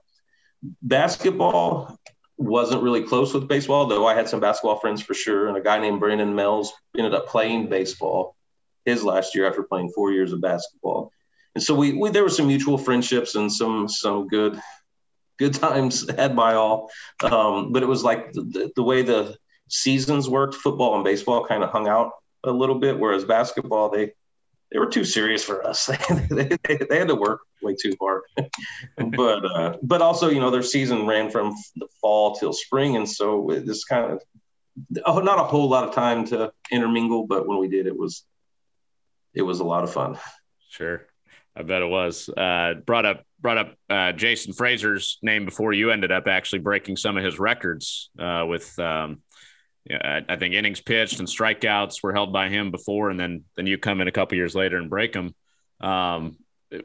basketball 0.81 1.99
wasn't 2.37 2.85
really 2.85 3.03
close 3.03 3.35
with 3.35 3.49
baseball, 3.49 3.87
though 3.87 4.07
I 4.07 4.15
had 4.15 4.29
some 4.29 4.41
basketball 4.41 4.79
friends 4.79 5.03
for 5.03 5.15
sure. 5.15 5.49
And 5.49 5.57
a 5.57 5.61
guy 5.61 5.79
named 5.79 5.99
Brandon 5.99 6.35
Mells 6.35 6.73
ended 6.97 7.15
up 7.15 7.27
playing 7.27 7.69
baseball 7.69 8.37
his 8.85 9.03
last 9.03 9.35
year 9.35 9.47
after 9.49 9.65
playing 9.65 9.91
four 9.91 10.13
years 10.13 10.33
of 10.33 10.41
basketball. 10.41 11.11
And 11.57 11.63
so 11.63 11.75
we, 11.75 11.93
we 11.93 12.11
there 12.11 12.23
were 12.23 12.31
some 12.31 12.47
mutual 12.47 12.79
friendships 12.79 13.35
and 13.35 13.53
some 13.53 13.89
some 13.89 14.29
good 14.29 14.61
good 15.43 15.55
times 15.55 16.09
had 16.17 16.37
by 16.37 16.55
all. 16.55 16.91
Um, 17.23 17.73
but 17.73 17.83
it 17.83 17.87
was 17.87 18.05
like 18.05 18.33
the, 18.33 18.71
the, 18.77 18.83
way 18.83 19.03
the 19.03 19.37
seasons 19.69 20.29
worked, 20.29 20.55
football 20.55 20.95
and 20.95 21.05
baseball 21.05 21.45
kind 21.45 21.65
of 21.65 21.71
hung 21.71 21.89
out 21.89 22.13
a 22.45 22.51
little 22.51 22.79
bit, 22.79 22.99
whereas 22.99 23.25
basketball, 23.25 23.91
they, 23.91 24.13
they 24.71 24.79
were 24.79 24.87
too 24.87 25.05
serious 25.05 25.45
for 25.45 25.67
us. 25.67 25.87
they, 26.31 26.57
they, 26.65 26.77
they, 26.89 26.99
had 26.99 27.09
to 27.09 27.15
work 27.15 27.41
way 27.61 27.75
too 27.75 27.95
hard. 28.01 28.23
but, 29.17 29.45
uh, 29.45 29.77
but 29.83 30.01
also, 30.01 30.29
you 30.29 30.41
know, 30.41 30.51
their 30.51 30.63
season 30.63 31.07
ran 31.07 31.31
from 31.31 31.55
the 31.77 31.89
fall 32.01 32.37
till 32.37 32.53
spring. 32.53 32.97
And 32.97 33.09
so 33.09 33.49
this 33.65 33.85
kind 33.85 34.13
of, 34.13 34.23
oh, 35.05 35.19
not 35.19 35.41
a 35.41 35.45
whole 35.45 35.69
lot 35.69 35.89
of 35.89 35.95
time 35.95 36.25
to 36.27 36.53
intermingle, 36.71 37.27
but 37.27 37.47
when 37.47 37.59
we 37.59 37.69
did, 37.69 37.87
it 37.87 37.97
was, 37.97 38.25
it 39.35 39.43
was 39.43 39.61
a 39.61 39.65
lot 39.65 39.83
of 39.83 39.93
fun. 39.93 40.19
Sure. 40.71 41.03
I 41.55 41.63
bet 41.63 41.83
it 41.83 41.89
was. 41.89 42.29
Uh, 42.29 42.75
brought 42.87 43.05
up 43.05 43.25
brought 43.43 43.59
up 43.59 43.75
uh, 43.91 44.13
Jason 44.13 44.53
Frasor's 44.53 45.19
name 45.21 45.45
before 45.45 45.73
you 45.73 45.91
ended 45.91 46.13
up 46.13 46.27
actually 46.29 46.61
breaking 46.61 46.97
some 46.97 47.17
of 47.17 47.25
his 47.25 47.39
records 47.39 48.11
uh, 48.19 48.45
with. 48.49 48.79
Um, 48.79 49.23
yeah, 49.85 50.21
I 50.29 50.37
think 50.37 50.55
innings 50.55 50.81
pitched 50.81 51.19
and 51.19 51.27
strikeouts 51.27 52.05
were 52.05 52.13
held 52.13 52.33
by 52.33 52.49
him 52.49 52.71
before, 52.71 53.11
and 53.11 53.19
then 53.19 53.43
then 53.57 53.67
you 53.67 53.79
come 53.79 54.01
in 54.01 54.07
a 54.07 54.13
couple 54.13 54.39
years 54.39 54.55
later 54.55 54.77
and 54.77 54.89
break 54.89 55.13
them. 55.13 55.35
Um, 55.81 56.37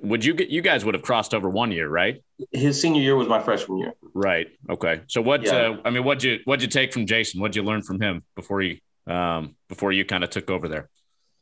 would 0.02 0.26
you 0.26 0.34
get 0.34 0.50
you 0.50 0.62
guys 0.62 0.84
would 0.84 0.96
have 0.96 1.04
crossed 1.04 1.34
over 1.34 1.50
one 1.50 1.72
year, 1.72 1.88
right? 1.88 2.24
His 2.52 2.82
senior 2.82 3.02
year 3.02 3.16
was 3.16 3.28
my 3.28 3.40
freshman 3.40 3.78
year. 3.78 3.94
Right. 4.14 4.48
Okay. 4.70 5.02
So 5.08 5.22
what? 5.22 5.44
Yeah. 5.44 5.54
Uh, 5.54 5.78
I 5.86 5.92
mean, 5.92 6.04
what'd 6.04 6.24
you 6.24 6.40
what'd 6.46 6.64
you 6.64 6.68
take 6.68 6.92
from 6.92 7.06
Jason? 7.06 7.40
What'd 7.40 7.56
you 7.56 7.64
learn 7.64 7.84
from 7.84 8.02
him 8.02 8.24
before 8.36 8.62
he 8.62 8.82
um, 9.06 9.56
before 9.70 9.92
you 9.92 10.04
kind 10.04 10.24
of 10.24 10.30
took 10.30 10.50
over 10.50 10.68
there? 10.68 10.90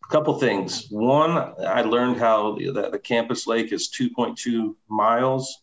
A 0.07 0.11
couple 0.11 0.37
things. 0.37 0.87
One, 0.89 1.53
I 1.65 1.81
learned 1.81 2.17
how 2.17 2.55
the, 2.55 2.89
the 2.91 2.99
campus 2.99 3.47
lake 3.47 3.71
is 3.71 3.89
2.2 3.89 4.75
miles, 4.87 5.61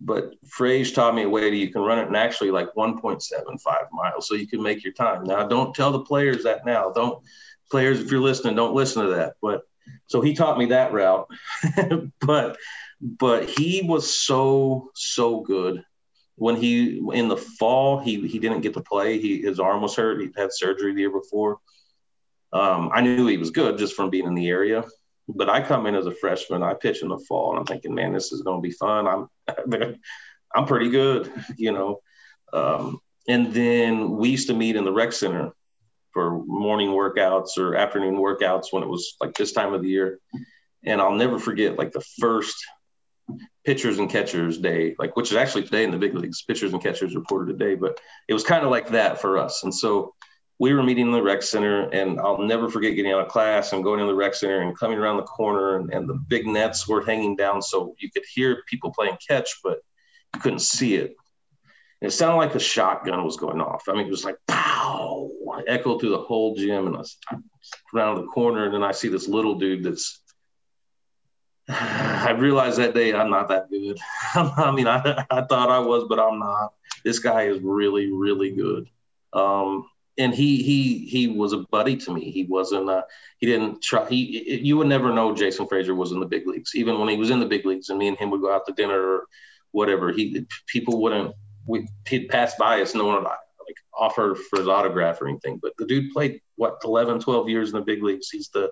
but 0.00 0.34
Frage 0.46 0.94
taught 0.94 1.14
me 1.14 1.22
a 1.22 1.28
way 1.28 1.50
that 1.50 1.56
you 1.56 1.70
can 1.70 1.82
run 1.82 1.98
it 1.98 2.06
and 2.06 2.16
actually 2.16 2.50
like 2.50 2.68
1.75 2.76 3.58
miles, 3.92 4.28
so 4.28 4.34
you 4.34 4.46
can 4.46 4.62
make 4.62 4.82
your 4.82 4.92
time. 4.92 5.24
Now, 5.24 5.46
don't 5.46 5.74
tell 5.74 5.92
the 5.92 6.00
players 6.00 6.44
that 6.44 6.66
now. 6.66 6.90
Don't 6.90 7.22
players, 7.70 8.00
if 8.00 8.10
you're 8.10 8.20
listening, 8.20 8.56
don't 8.56 8.74
listen 8.74 9.04
to 9.04 9.14
that. 9.14 9.34
But 9.40 9.62
so 10.08 10.20
he 10.20 10.34
taught 10.34 10.58
me 10.58 10.66
that 10.66 10.92
route, 10.92 11.28
but 12.20 12.58
but 13.00 13.48
he 13.48 13.82
was 13.82 14.12
so 14.12 14.90
so 14.94 15.40
good 15.40 15.84
when 16.36 16.56
he 16.56 16.98
in 17.12 17.28
the 17.28 17.36
fall 17.36 17.98
he 17.98 18.26
he 18.26 18.38
didn't 18.38 18.60
get 18.62 18.74
to 18.74 18.80
play. 18.80 19.20
He 19.20 19.42
his 19.42 19.60
arm 19.60 19.82
was 19.82 19.94
hurt. 19.94 20.20
He 20.20 20.30
had 20.36 20.52
surgery 20.52 20.94
the 20.94 21.00
year 21.00 21.10
before. 21.10 21.60
Um, 22.52 22.90
I 22.92 23.00
knew 23.00 23.26
he 23.26 23.36
was 23.36 23.50
good 23.50 23.78
just 23.78 23.94
from 23.94 24.10
being 24.10 24.26
in 24.26 24.34
the 24.34 24.48
area. 24.48 24.84
But 25.28 25.50
I 25.50 25.60
come 25.60 25.86
in 25.86 25.96
as 25.96 26.06
a 26.06 26.14
freshman. 26.14 26.62
I 26.62 26.74
pitch 26.74 27.02
in 27.02 27.08
the 27.08 27.18
fall, 27.18 27.50
and 27.50 27.58
I'm 27.58 27.66
thinking, 27.66 27.94
man, 27.94 28.12
this 28.12 28.32
is 28.32 28.42
going 28.42 28.58
to 28.58 28.62
be 28.62 28.70
fun. 28.72 29.06
I'm 29.08 29.28
I'm 30.54 30.66
pretty 30.66 30.88
good, 30.88 31.32
you 31.56 31.72
know. 31.72 32.00
Um, 32.52 33.00
and 33.28 33.52
then 33.52 34.16
we 34.16 34.30
used 34.30 34.48
to 34.48 34.54
meet 34.54 34.76
in 34.76 34.84
the 34.84 34.92
rec 34.92 35.12
center 35.12 35.52
for 36.12 36.42
morning 36.46 36.90
workouts 36.90 37.58
or 37.58 37.74
afternoon 37.74 38.16
workouts 38.16 38.66
when 38.70 38.82
it 38.82 38.88
was 38.88 39.16
like 39.20 39.34
this 39.34 39.52
time 39.52 39.74
of 39.74 39.82
the 39.82 39.88
year. 39.88 40.18
And 40.84 41.00
I'll 41.00 41.12
never 41.12 41.38
forget 41.38 41.76
like 41.76 41.92
the 41.92 42.04
first 42.20 42.56
pitchers 43.64 43.98
and 43.98 44.08
catchers 44.08 44.58
day, 44.58 44.94
like 44.98 45.16
which 45.16 45.30
is 45.30 45.36
actually 45.36 45.64
today 45.64 45.84
in 45.84 45.90
the 45.90 45.98
big 45.98 46.14
leagues, 46.14 46.42
pitchers 46.42 46.72
and 46.72 46.82
catchers 46.82 47.16
reported 47.16 47.58
today, 47.58 47.74
but 47.74 48.00
it 48.28 48.34
was 48.34 48.44
kind 48.44 48.64
of 48.64 48.70
like 48.70 48.88
that 48.90 49.20
for 49.20 49.36
us. 49.36 49.64
And 49.64 49.74
so 49.74 50.14
we 50.58 50.72
were 50.72 50.82
meeting 50.82 51.06
in 51.06 51.12
the 51.12 51.22
rec 51.22 51.42
center 51.42 51.88
and 51.90 52.18
I'll 52.18 52.38
never 52.38 52.70
forget 52.70 52.94
getting 52.94 53.12
out 53.12 53.20
of 53.20 53.28
class 53.28 53.72
and 53.72 53.84
going 53.84 54.00
in 54.00 54.06
the 54.06 54.14
rec 54.14 54.34
center 54.34 54.62
and 54.62 54.78
coming 54.78 54.98
around 54.98 55.18
the 55.18 55.22
corner 55.24 55.76
and, 55.76 55.92
and 55.92 56.08
the 56.08 56.14
big 56.14 56.46
nets 56.46 56.88
were 56.88 57.04
hanging 57.04 57.36
down. 57.36 57.60
So 57.60 57.94
you 57.98 58.10
could 58.10 58.24
hear 58.32 58.62
people 58.66 58.90
playing 58.92 59.18
catch, 59.26 59.60
but 59.62 59.80
you 60.34 60.40
couldn't 60.40 60.60
see 60.60 60.94
it. 60.96 61.14
And 62.00 62.08
it 62.10 62.12
sounded 62.12 62.36
like 62.36 62.54
a 62.54 62.60
shotgun 62.60 63.24
was 63.24 63.36
going 63.36 63.60
off. 63.60 63.84
I 63.88 63.92
mean, 63.92 64.06
it 64.06 64.10
was 64.10 64.24
like 64.24 64.36
pow, 64.48 65.30
echoed 65.66 66.00
through 66.00 66.10
the 66.10 66.18
whole 66.18 66.54
gym. 66.54 66.86
And 66.86 66.96
I 66.96 67.00
was 67.00 67.18
around 67.94 68.16
the 68.16 68.26
corner 68.26 68.64
and 68.64 68.74
then 68.74 68.82
I 68.82 68.92
see 68.92 69.08
this 69.08 69.28
little 69.28 69.56
dude 69.56 69.84
that's 69.84 70.20
I 71.68 72.30
realized 72.30 72.78
that 72.78 72.94
day 72.94 73.12
I'm 73.12 73.30
not 73.30 73.48
that 73.48 73.70
good. 73.70 73.98
I 74.34 74.70
mean, 74.70 74.86
I, 74.86 75.26
I 75.30 75.42
thought 75.42 75.70
I 75.70 75.80
was, 75.80 76.06
but 76.08 76.18
I'm 76.18 76.38
not. 76.38 76.72
This 77.04 77.18
guy 77.18 77.42
is 77.42 77.60
really, 77.60 78.10
really 78.10 78.52
good. 78.52 78.88
Um, 79.32 79.86
and 80.18 80.34
he 80.34 80.62
he 80.62 81.06
he 81.06 81.28
was 81.28 81.52
a 81.52 81.58
buddy 81.58 81.96
to 81.96 82.14
me. 82.14 82.30
He 82.30 82.44
wasn't. 82.44 82.88
Uh, 82.88 83.02
he 83.38 83.46
didn't 83.46 83.82
try. 83.82 84.08
He 84.08 84.60
you 84.62 84.76
would 84.78 84.86
never 84.86 85.12
know 85.12 85.34
Jason 85.34 85.66
Frasor 85.66 85.94
was 85.94 86.12
in 86.12 86.20
the 86.20 86.26
big 86.26 86.46
leagues, 86.46 86.74
even 86.74 86.98
when 86.98 87.08
he 87.08 87.16
was 87.16 87.30
in 87.30 87.40
the 87.40 87.46
big 87.46 87.66
leagues, 87.66 87.88
and 87.88 87.98
me 87.98 88.08
and 88.08 88.16
him 88.16 88.30
would 88.30 88.40
go 88.40 88.54
out 88.54 88.66
to 88.66 88.72
dinner 88.72 89.00
or 89.00 89.26
whatever. 89.72 90.12
He 90.12 90.46
people 90.66 91.00
wouldn't. 91.02 91.34
We 91.66 91.88
he'd 92.08 92.28
pass 92.28 92.54
by 92.56 92.80
us, 92.80 92.94
no 92.94 93.06
one 93.06 93.16
would 93.16 93.24
like 93.24 93.38
offer 93.96 94.34
for 94.34 94.58
his 94.58 94.68
autograph 94.68 95.20
or 95.20 95.28
anything. 95.28 95.58
But 95.60 95.72
the 95.78 95.86
dude 95.86 96.12
played 96.12 96.40
what 96.56 96.80
11, 96.84 97.20
12 97.20 97.48
years 97.48 97.70
in 97.70 97.76
the 97.76 97.84
big 97.84 98.02
leagues. 98.02 98.28
He's 98.30 98.48
the 98.48 98.70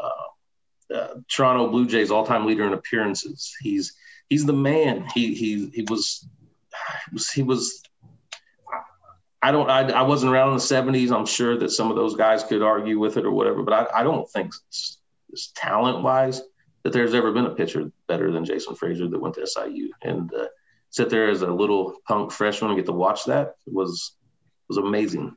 uh, 0.00 0.94
uh, 0.94 1.14
Toronto 1.28 1.70
Blue 1.70 1.86
Jays 1.86 2.10
all-time 2.10 2.46
leader 2.46 2.66
in 2.66 2.72
appearances. 2.72 3.54
He's 3.60 3.94
he's 4.28 4.46
the 4.46 4.52
man. 4.52 5.06
He 5.14 5.34
he 5.34 5.70
he 5.70 5.86
was 5.88 6.28
he 7.34 7.42
was 7.42 7.82
I 9.42 9.50
don't. 9.50 9.68
I, 9.68 9.90
I 9.90 10.02
wasn't 10.02 10.32
around 10.32 10.50
in 10.50 10.54
the 10.54 10.60
'70s. 10.60 11.10
I'm 11.10 11.26
sure 11.26 11.58
that 11.58 11.70
some 11.70 11.90
of 11.90 11.96
those 11.96 12.14
guys 12.14 12.44
could 12.44 12.62
argue 12.62 12.98
with 12.98 13.16
it 13.16 13.24
or 13.24 13.32
whatever, 13.32 13.62
but 13.62 13.74
I, 13.74 14.00
I 14.00 14.02
don't 14.04 14.30
think 14.30 14.54
talent-wise 15.56 16.42
that 16.84 16.92
there's 16.92 17.14
ever 17.14 17.32
been 17.32 17.46
a 17.46 17.54
pitcher 17.54 17.90
better 18.06 18.30
than 18.30 18.44
Jason 18.44 18.74
Frasor 18.74 19.10
that 19.10 19.20
went 19.20 19.34
to 19.36 19.46
SIU 19.46 19.90
and 20.02 20.32
uh, 20.34 20.46
sit 20.90 21.10
there 21.10 21.28
as 21.28 21.42
a 21.42 21.50
little 21.50 21.96
punk 22.06 22.30
freshman 22.30 22.70
and 22.70 22.78
get 22.78 22.86
to 22.86 22.92
watch 22.92 23.24
that 23.24 23.54
it 23.66 23.72
was 23.72 24.12
was 24.68 24.78
amazing. 24.78 25.36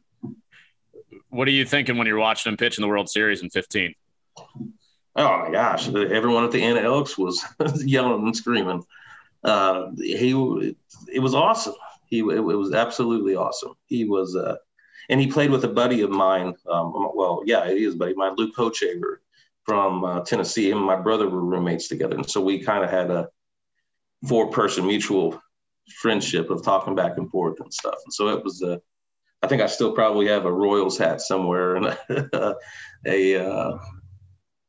What 1.29 1.47
are 1.47 1.51
you 1.51 1.65
thinking 1.65 1.97
when 1.97 2.07
you're 2.07 2.19
watching 2.19 2.51
him 2.51 2.57
pitch 2.57 2.77
in 2.77 2.81
the 2.81 2.87
World 2.87 3.09
Series 3.09 3.41
in 3.41 3.49
15? 3.49 3.93
Oh 4.37 5.39
my 5.39 5.49
gosh! 5.51 5.87
Everyone 5.87 6.43
at 6.43 6.51
the 6.51 6.61
Anna 6.61 6.81
Elks 6.81 7.17
was 7.17 7.43
yelling 7.83 8.23
and 8.23 8.35
screaming. 8.35 8.83
Uh, 9.43 9.91
he 9.97 10.31
it 11.11 11.19
was 11.19 11.33
awesome. 11.33 11.75
He 12.07 12.19
it, 12.19 12.43
was 12.43 12.73
absolutely 12.73 13.35
awesome. 13.35 13.73
He 13.87 14.05
was, 14.05 14.35
uh, 14.35 14.55
and 15.09 15.19
he 15.19 15.27
played 15.27 15.51
with 15.51 15.63
a 15.63 15.69
buddy 15.69 16.01
of 16.01 16.09
mine. 16.09 16.55
Um, 16.69 17.11
well, 17.15 17.43
yeah, 17.45 17.69
he 17.69 17.83
is 17.83 17.95
buddy 17.95 18.11
of 18.11 18.17
mine, 18.17 18.35
Luke 18.37 18.55
Hochevar 18.55 19.17
from 19.63 20.03
uh, 20.03 20.21
Tennessee. 20.21 20.69
Him 20.69 20.77
and 20.77 20.87
my 20.87 20.95
brother 20.95 21.29
were 21.29 21.43
roommates 21.43 21.87
together, 21.87 22.15
and 22.15 22.29
so 22.29 22.41
we 22.41 22.63
kind 22.63 22.83
of 22.83 22.89
had 22.89 23.11
a 23.11 23.29
four-person 24.27 24.85
mutual 24.85 25.39
friendship 26.01 26.49
of 26.49 26.63
talking 26.63 26.95
back 26.95 27.17
and 27.17 27.29
forth 27.29 27.59
and 27.59 27.73
stuff. 27.73 27.97
And 28.05 28.13
so 28.13 28.29
it 28.29 28.43
was 28.43 28.61
a. 28.61 28.73
Uh, 28.73 28.77
I 29.43 29.47
think 29.47 29.61
I 29.61 29.67
still 29.67 29.91
probably 29.91 30.27
have 30.27 30.45
a 30.45 30.51
Royals 30.51 30.97
hat 30.97 31.21
somewhere 31.21 31.75
and 31.75 31.85
a, 32.09 32.55
a 33.05 33.45
uh, 33.45 33.77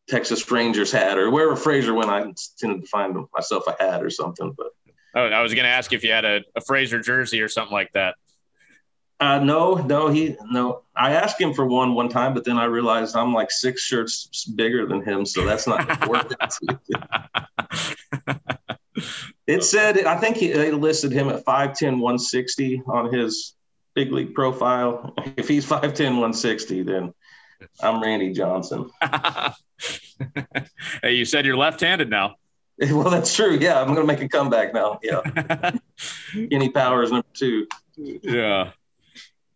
Texas 0.09 0.51
Rangers 0.51 0.92
hat 0.92 1.18
or 1.18 1.31
wherever 1.31 1.57
Frasor 1.57 1.94
went. 1.94 2.11
I 2.11 2.31
tended 2.59 2.83
to 2.83 2.88
find 2.88 3.16
myself 3.35 3.64
a 3.66 3.83
hat 3.83 4.03
or 4.03 4.11
something, 4.11 4.55
but 4.57 4.68
Oh, 5.16 5.24
I 5.24 5.40
was 5.42 5.55
going 5.55 5.64
to 5.64 5.70
ask 5.70 5.94
if 5.94 6.05
you 6.05 6.12
had 6.12 6.26
a, 6.26 6.42
a 6.55 6.61
Frasor 6.61 7.02
jersey 7.02 7.40
or 7.40 7.48
something 7.48 7.72
like 7.72 7.90
that. 7.94 8.16
Uh, 9.18 9.38
no, 9.38 9.76
no, 9.76 10.09
he 10.09 10.37
no. 10.50 10.83
I 10.94 11.12
asked 11.12 11.40
him 11.40 11.55
for 11.55 11.64
one 11.64 11.94
one 11.94 12.11
time, 12.11 12.35
but 12.35 12.44
then 12.44 12.59
I 12.59 12.64
realized 12.64 13.16
I'm 13.16 13.33
like 13.33 13.50
six 13.50 13.81
shirts 13.81 14.44
bigger 14.44 14.85
than 14.85 15.02
him, 15.02 15.24
so 15.24 15.46
that's 15.46 15.66
not 15.66 16.07
worth 16.07 16.35
it. 16.68 18.40
it 19.46 19.64
said, 19.64 20.05
I 20.05 20.18
think 20.18 20.37
he, 20.37 20.52
they 20.52 20.70
listed 20.70 21.12
him 21.12 21.31
at 21.31 21.46
5'10, 21.46 21.92
160 21.92 22.83
on 22.87 23.11
his 23.11 23.55
big 23.94 24.12
league 24.12 24.35
profile. 24.35 25.14
If 25.38 25.48
he's 25.48 25.66
5'10, 25.66 26.20
160, 26.20 26.83
then 26.83 27.14
I'm 27.81 28.02
Randy 28.02 28.35
Johnson. 28.35 28.90
hey, 31.02 31.12
you 31.12 31.24
said 31.24 31.46
you're 31.46 31.57
left-handed 31.57 32.11
now. 32.11 32.37
Well, 32.91 33.11
that's 33.11 33.35
true. 33.35 33.57
Yeah, 33.59 33.81
I'm 33.81 33.95
going 33.95 34.07
to 34.07 34.12
make 34.12 34.21
a 34.21 34.29
comeback 34.29 34.75
now. 34.75 34.99
Yeah, 35.03 35.23
Kenny 36.33 36.69
Powers 36.69 37.11
number 37.11 37.27
two. 37.33 37.67
Yeah, 37.97 38.73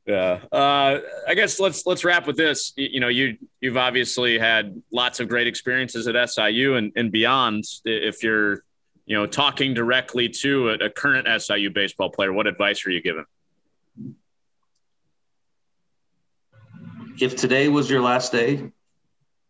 yeah. 0.07 0.41
Uh, 0.51 1.01
I 1.29 1.35
guess 1.35 1.61
let's 1.61 1.85
let's 1.85 2.03
wrap 2.03 2.27
with 2.27 2.37
this. 2.37 2.73
You, 2.77 2.89
you, 2.93 3.01
know, 3.01 3.09
you 3.09 3.37
you've 3.61 3.77
obviously 3.77 4.39
had 4.39 4.83
lots 4.91 5.21
of 5.21 5.29
great 5.29 5.47
experiences 5.47 6.09
at 6.09 6.31
SIU 6.31 6.77
and, 6.77 6.93
and 6.97 7.13
beyond. 7.13 7.65
If 7.85 8.23
you're, 8.23 8.65
you 9.05 9.17
know, 9.17 9.27
talking 9.27 9.75
directly 9.75 10.31
to 10.41 10.71
a, 10.71 10.75
a 10.87 10.91
current 10.91 11.29
SIU 11.43 11.71
baseball 11.71 12.11
player, 12.11 12.33
what 12.33 12.47
advice 12.47 12.87
are 12.87 12.91
you 12.91 13.03
giving? 13.03 13.27
If 17.21 17.37
today 17.37 17.69
was 17.69 17.91
your 17.91 18.01
last 18.01 18.33
day, 18.33 18.73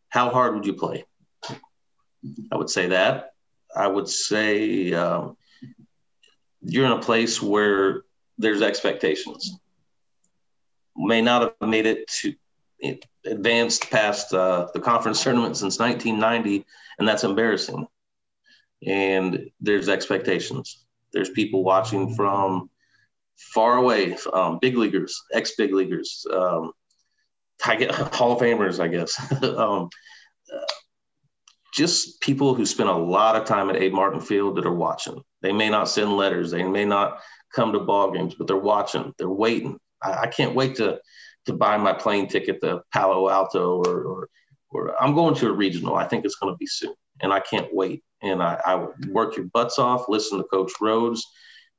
how 0.08 0.30
hard 0.30 0.56
would 0.56 0.66
you 0.66 0.74
play? 0.74 1.04
I 2.52 2.56
would 2.56 2.68
say 2.68 2.88
that. 2.88 3.32
I 3.76 3.86
would 3.86 4.08
say 4.08 4.92
um, 4.92 5.36
you're 6.62 6.86
in 6.86 6.92
a 6.92 7.00
place 7.00 7.40
where 7.40 8.02
there's 8.38 8.62
expectations. 8.62 9.56
May 10.96 11.22
not 11.22 11.54
have 11.60 11.68
made 11.68 11.86
it 11.86 12.08
to 12.20 12.34
advanced 13.24 13.90
past 13.90 14.32
uh, 14.32 14.68
the 14.72 14.80
conference 14.80 15.22
tournament 15.22 15.56
since 15.56 15.78
1990, 15.78 16.64
and 16.98 17.06
that's 17.06 17.24
embarrassing. 17.24 17.86
And 18.86 19.50
there's 19.60 19.88
expectations. 19.88 20.84
There's 21.12 21.30
people 21.30 21.62
watching 21.62 22.14
from 22.14 22.70
far 23.36 23.76
away, 23.76 24.16
um, 24.32 24.58
big 24.60 24.76
leaguers, 24.76 25.22
ex 25.32 25.52
big 25.56 25.74
leaguers, 25.74 26.26
um, 26.32 26.72
Hall 27.62 28.32
of 28.32 28.40
Famers, 28.40 28.80
I 28.80 28.88
guess. 28.88 29.42
um, 29.42 29.90
just 31.72 32.20
people 32.20 32.54
who 32.54 32.66
spend 32.66 32.88
a 32.88 32.94
lot 32.94 33.36
of 33.36 33.44
time 33.44 33.70
at 33.70 33.76
Abe 33.76 33.92
Martin 33.92 34.20
Field 34.20 34.56
that 34.56 34.66
are 34.66 34.74
watching. 34.74 35.22
They 35.42 35.52
may 35.52 35.68
not 35.68 35.88
send 35.88 36.16
letters, 36.16 36.50
they 36.50 36.62
may 36.62 36.84
not 36.84 37.20
come 37.54 37.72
to 37.72 37.80
ball 37.80 38.10
games, 38.10 38.34
but 38.34 38.46
they're 38.46 38.56
watching, 38.56 39.12
they're 39.18 39.28
waiting. 39.28 39.78
I, 40.02 40.22
I 40.22 40.26
can't 40.26 40.54
wait 40.54 40.76
to 40.76 41.00
to 41.46 41.52
buy 41.54 41.76
my 41.76 41.92
plane 41.92 42.28
ticket 42.28 42.60
to 42.60 42.82
Palo 42.92 43.30
Alto 43.30 43.82
or, 43.82 44.02
or, 44.02 44.28
or 44.70 45.02
I'm 45.02 45.14
going 45.14 45.34
to 45.36 45.48
a 45.48 45.52
regional. 45.52 45.96
I 45.96 46.06
think 46.06 46.24
it's 46.24 46.36
going 46.36 46.52
to 46.52 46.58
be 46.58 46.66
soon, 46.66 46.94
and 47.20 47.32
I 47.32 47.40
can't 47.40 47.74
wait. 47.74 48.02
And 48.22 48.42
I, 48.42 48.60
I 48.64 48.86
work 49.08 49.36
your 49.36 49.46
butts 49.46 49.78
off, 49.78 50.04
listen 50.08 50.38
to 50.38 50.44
Coach 50.44 50.72
Rhodes, 50.80 51.26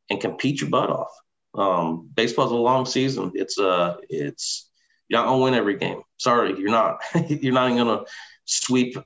and 0.10 0.20
compete 0.20 0.62
your 0.62 0.72
butt 0.72 0.90
off. 0.90 1.12
Um, 1.54 2.10
baseball's 2.16 2.52
a 2.52 2.56
long 2.56 2.86
season. 2.86 3.32
It's 3.36 3.60
uh, 3.60 3.98
it's 4.10 4.70
you're 5.08 5.20
not 5.20 5.28
gonna 5.28 5.44
win 5.44 5.54
every 5.54 5.78
game. 5.78 6.02
Sorry, 6.18 6.58
you're 6.58 6.72
not. 6.72 7.02
you're 7.30 7.54
not 7.54 7.70
even 7.70 7.86
gonna 7.86 8.04
sweep 8.46 8.98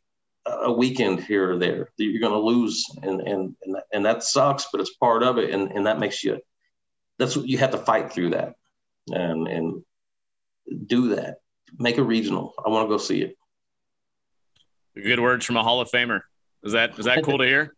a 0.48 0.72
weekend 0.72 1.22
here 1.22 1.52
or 1.52 1.58
there 1.58 1.90
that 1.98 2.04
you're 2.04 2.22
going 2.22 2.32
to 2.32 2.40
lose 2.40 2.86
and, 3.02 3.22
and 3.22 3.56
and 3.64 3.78
and 3.94 4.06
that 4.06 4.24
sucks 4.24 4.68
but 4.72 4.80
it's 4.80 4.94
part 4.96 5.24
of 5.24 5.38
it 5.40 5.50
and 5.50 5.72
and 5.72 5.88
that 5.88 6.00
makes 6.00 6.24
you 6.24 6.40
that's 7.18 7.36
what 7.36 7.48
you 7.48 7.58
have 7.58 7.72
to 7.72 7.78
fight 7.78 8.12
through 8.12 8.30
that 8.30 8.54
and 9.12 9.48
and 9.48 9.84
do 10.88 11.16
that. 11.16 11.38
Make 11.78 11.98
a 11.98 12.04
regional. 12.04 12.54
I 12.64 12.70
want 12.70 12.88
to 12.88 12.94
go 12.94 12.98
see 12.98 13.22
it. 13.22 13.38
Good 14.96 15.20
words 15.20 15.46
from 15.46 15.58
a 15.58 15.64
hall 15.64 15.82
of 15.82 15.90
famer. 15.90 16.22
Is 16.64 16.74
that 16.74 16.98
is 16.98 17.06
that 17.06 17.24
cool 17.24 17.38
to 17.38 17.46
hear? 17.46 17.76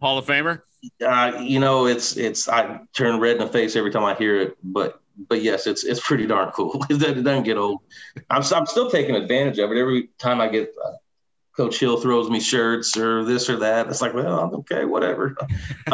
Hall 0.00 0.18
of 0.18 0.26
famer? 0.26 0.62
Uh, 1.04 1.38
you 1.40 1.58
know 1.58 1.86
it's 1.86 2.18
it's 2.18 2.46
i 2.46 2.78
turn 2.94 3.18
red 3.18 3.36
in 3.36 3.38
the 3.38 3.46
face 3.46 3.74
every 3.74 3.90
time 3.90 4.04
i 4.04 4.12
hear 4.12 4.38
it 4.38 4.58
but 4.62 5.00
but 5.28 5.42
yes, 5.42 5.66
it's 5.66 5.84
it's 5.84 6.00
pretty 6.00 6.26
darn 6.26 6.50
cool. 6.50 6.84
it 6.90 6.98
doesn't 6.98 7.44
get 7.44 7.56
old. 7.56 7.80
I'm, 8.30 8.42
I'm 8.52 8.66
still 8.66 8.90
taking 8.90 9.14
advantage 9.14 9.58
of 9.58 9.70
it. 9.70 9.78
Every 9.78 10.10
time 10.18 10.40
I 10.40 10.48
get 10.48 10.74
Coach 11.56 11.78
Hill 11.78 11.98
throws 11.98 12.28
me 12.28 12.40
shirts 12.40 12.96
or 12.96 13.24
this 13.24 13.48
or 13.48 13.58
that. 13.58 13.86
It's 13.86 14.02
like, 14.02 14.14
well, 14.14 14.40
I'm 14.40 14.54
okay, 14.56 14.84
whatever. 14.84 15.36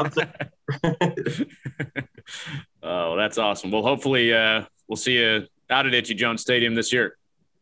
oh, 2.83 3.17
that's 3.17 3.39
awesome. 3.39 3.71
Well, 3.71 3.83
hopefully 3.83 4.33
uh, 4.33 4.65
we'll 4.89 4.97
see 4.97 5.19
you 5.19 5.47
out 5.69 5.87
at 5.87 5.95
Itchy 5.95 6.15
Jones 6.15 6.41
Stadium 6.41 6.75
this 6.75 6.93
year. 6.93 7.17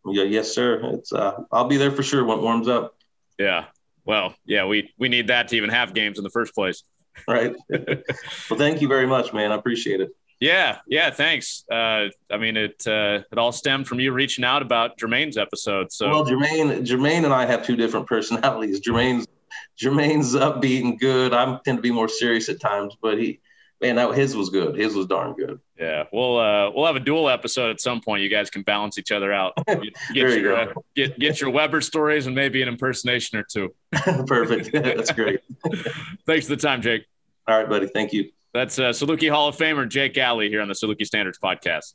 Yeah, 0.06 0.24
yes, 0.24 0.52
sir. 0.52 0.80
It's 0.94 1.12
uh, 1.12 1.42
I'll 1.50 1.66
be 1.66 1.76
there 1.76 1.90
for 1.90 2.02
sure 2.02 2.24
when 2.24 2.38
it 2.38 2.42
warms 2.42 2.68
up. 2.68 2.94
Yeah. 3.38 3.66
Well, 4.04 4.34
yeah, 4.46 4.64
we 4.64 4.92
we 4.98 5.08
need 5.08 5.26
that 5.26 5.48
to 5.48 5.56
even 5.56 5.70
have 5.70 5.92
games 5.92 6.18
in 6.18 6.24
the 6.24 6.30
first 6.30 6.54
place. 6.54 6.84
Right. 7.26 7.54
well, 7.68 8.58
thank 8.58 8.80
you 8.80 8.88
very 8.88 9.06
much, 9.06 9.32
man. 9.32 9.52
I 9.52 9.56
appreciate 9.56 10.00
it. 10.00 10.10
Yeah, 10.40 10.78
yeah, 10.86 11.10
thanks. 11.10 11.64
Uh, 11.70 12.08
I 12.30 12.38
mean, 12.38 12.56
it 12.56 12.86
uh, 12.86 13.22
it 13.30 13.38
all 13.38 13.52
stemmed 13.52 13.88
from 13.88 13.98
you 13.98 14.12
reaching 14.12 14.44
out 14.44 14.62
about 14.62 14.96
Jermaine's 14.96 15.36
episode. 15.36 15.92
So, 15.92 16.08
well, 16.08 16.24
Jermaine, 16.24 16.86
Jermaine 16.86 17.24
and 17.24 17.32
I 17.32 17.44
have 17.44 17.64
two 17.64 17.76
different 17.76 18.06
personalities. 18.06 18.80
Jermaine's 18.86 19.26
Jermaine's 19.80 20.34
upbeat 20.34 20.82
and 20.82 20.98
good. 20.98 21.32
I 21.32 21.58
tend 21.64 21.78
to 21.78 21.82
be 21.82 21.90
more 21.90 22.08
serious 22.08 22.48
at 22.48 22.60
times, 22.60 22.96
but 23.00 23.18
he, 23.18 23.40
man, 23.80 23.96
that 23.96 24.14
his 24.14 24.36
was 24.36 24.50
good. 24.50 24.76
His 24.76 24.94
was 24.94 25.06
darn 25.06 25.34
good. 25.34 25.60
Yeah, 25.76 26.04
we'll 26.12 26.38
uh, 26.38 26.70
we'll 26.70 26.86
have 26.86 26.96
a 26.96 27.00
dual 27.00 27.28
episode 27.28 27.70
at 27.70 27.80
some 27.80 28.00
point. 28.00 28.22
You 28.22 28.28
guys 28.28 28.48
can 28.48 28.62
balance 28.62 28.96
each 28.96 29.10
other 29.10 29.32
out. 29.32 29.54
Get, 29.66 29.80
get 30.14 30.40
your 30.40 30.56
uh, 30.56 30.72
get 30.94 31.18
get 31.18 31.40
your 31.40 31.50
Weber 31.50 31.80
stories 31.80 32.26
and 32.26 32.34
maybe 32.34 32.62
an 32.62 32.68
impersonation 32.68 33.38
or 33.38 33.42
two. 33.42 33.74
Perfect. 34.26 34.70
That's 34.72 35.10
great. 35.10 35.40
Thanks 36.26 36.46
for 36.46 36.54
the 36.54 36.62
time, 36.62 36.80
Jake. 36.80 37.06
All 37.48 37.58
right, 37.58 37.68
buddy. 37.68 37.88
Thank 37.88 38.12
you. 38.12 38.30
That's 38.54 38.78
uh, 38.78 38.90
Saluki 38.90 39.30
Hall 39.30 39.48
of 39.48 39.56
Famer 39.56 39.88
Jake 39.88 40.16
Alley 40.16 40.48
here 40.48 40.62
on 40.62 40.68
the 40.68 40.74
Saluki 40.74 41.04
Standards 41.04 41.38
podcast. 41.38 41.94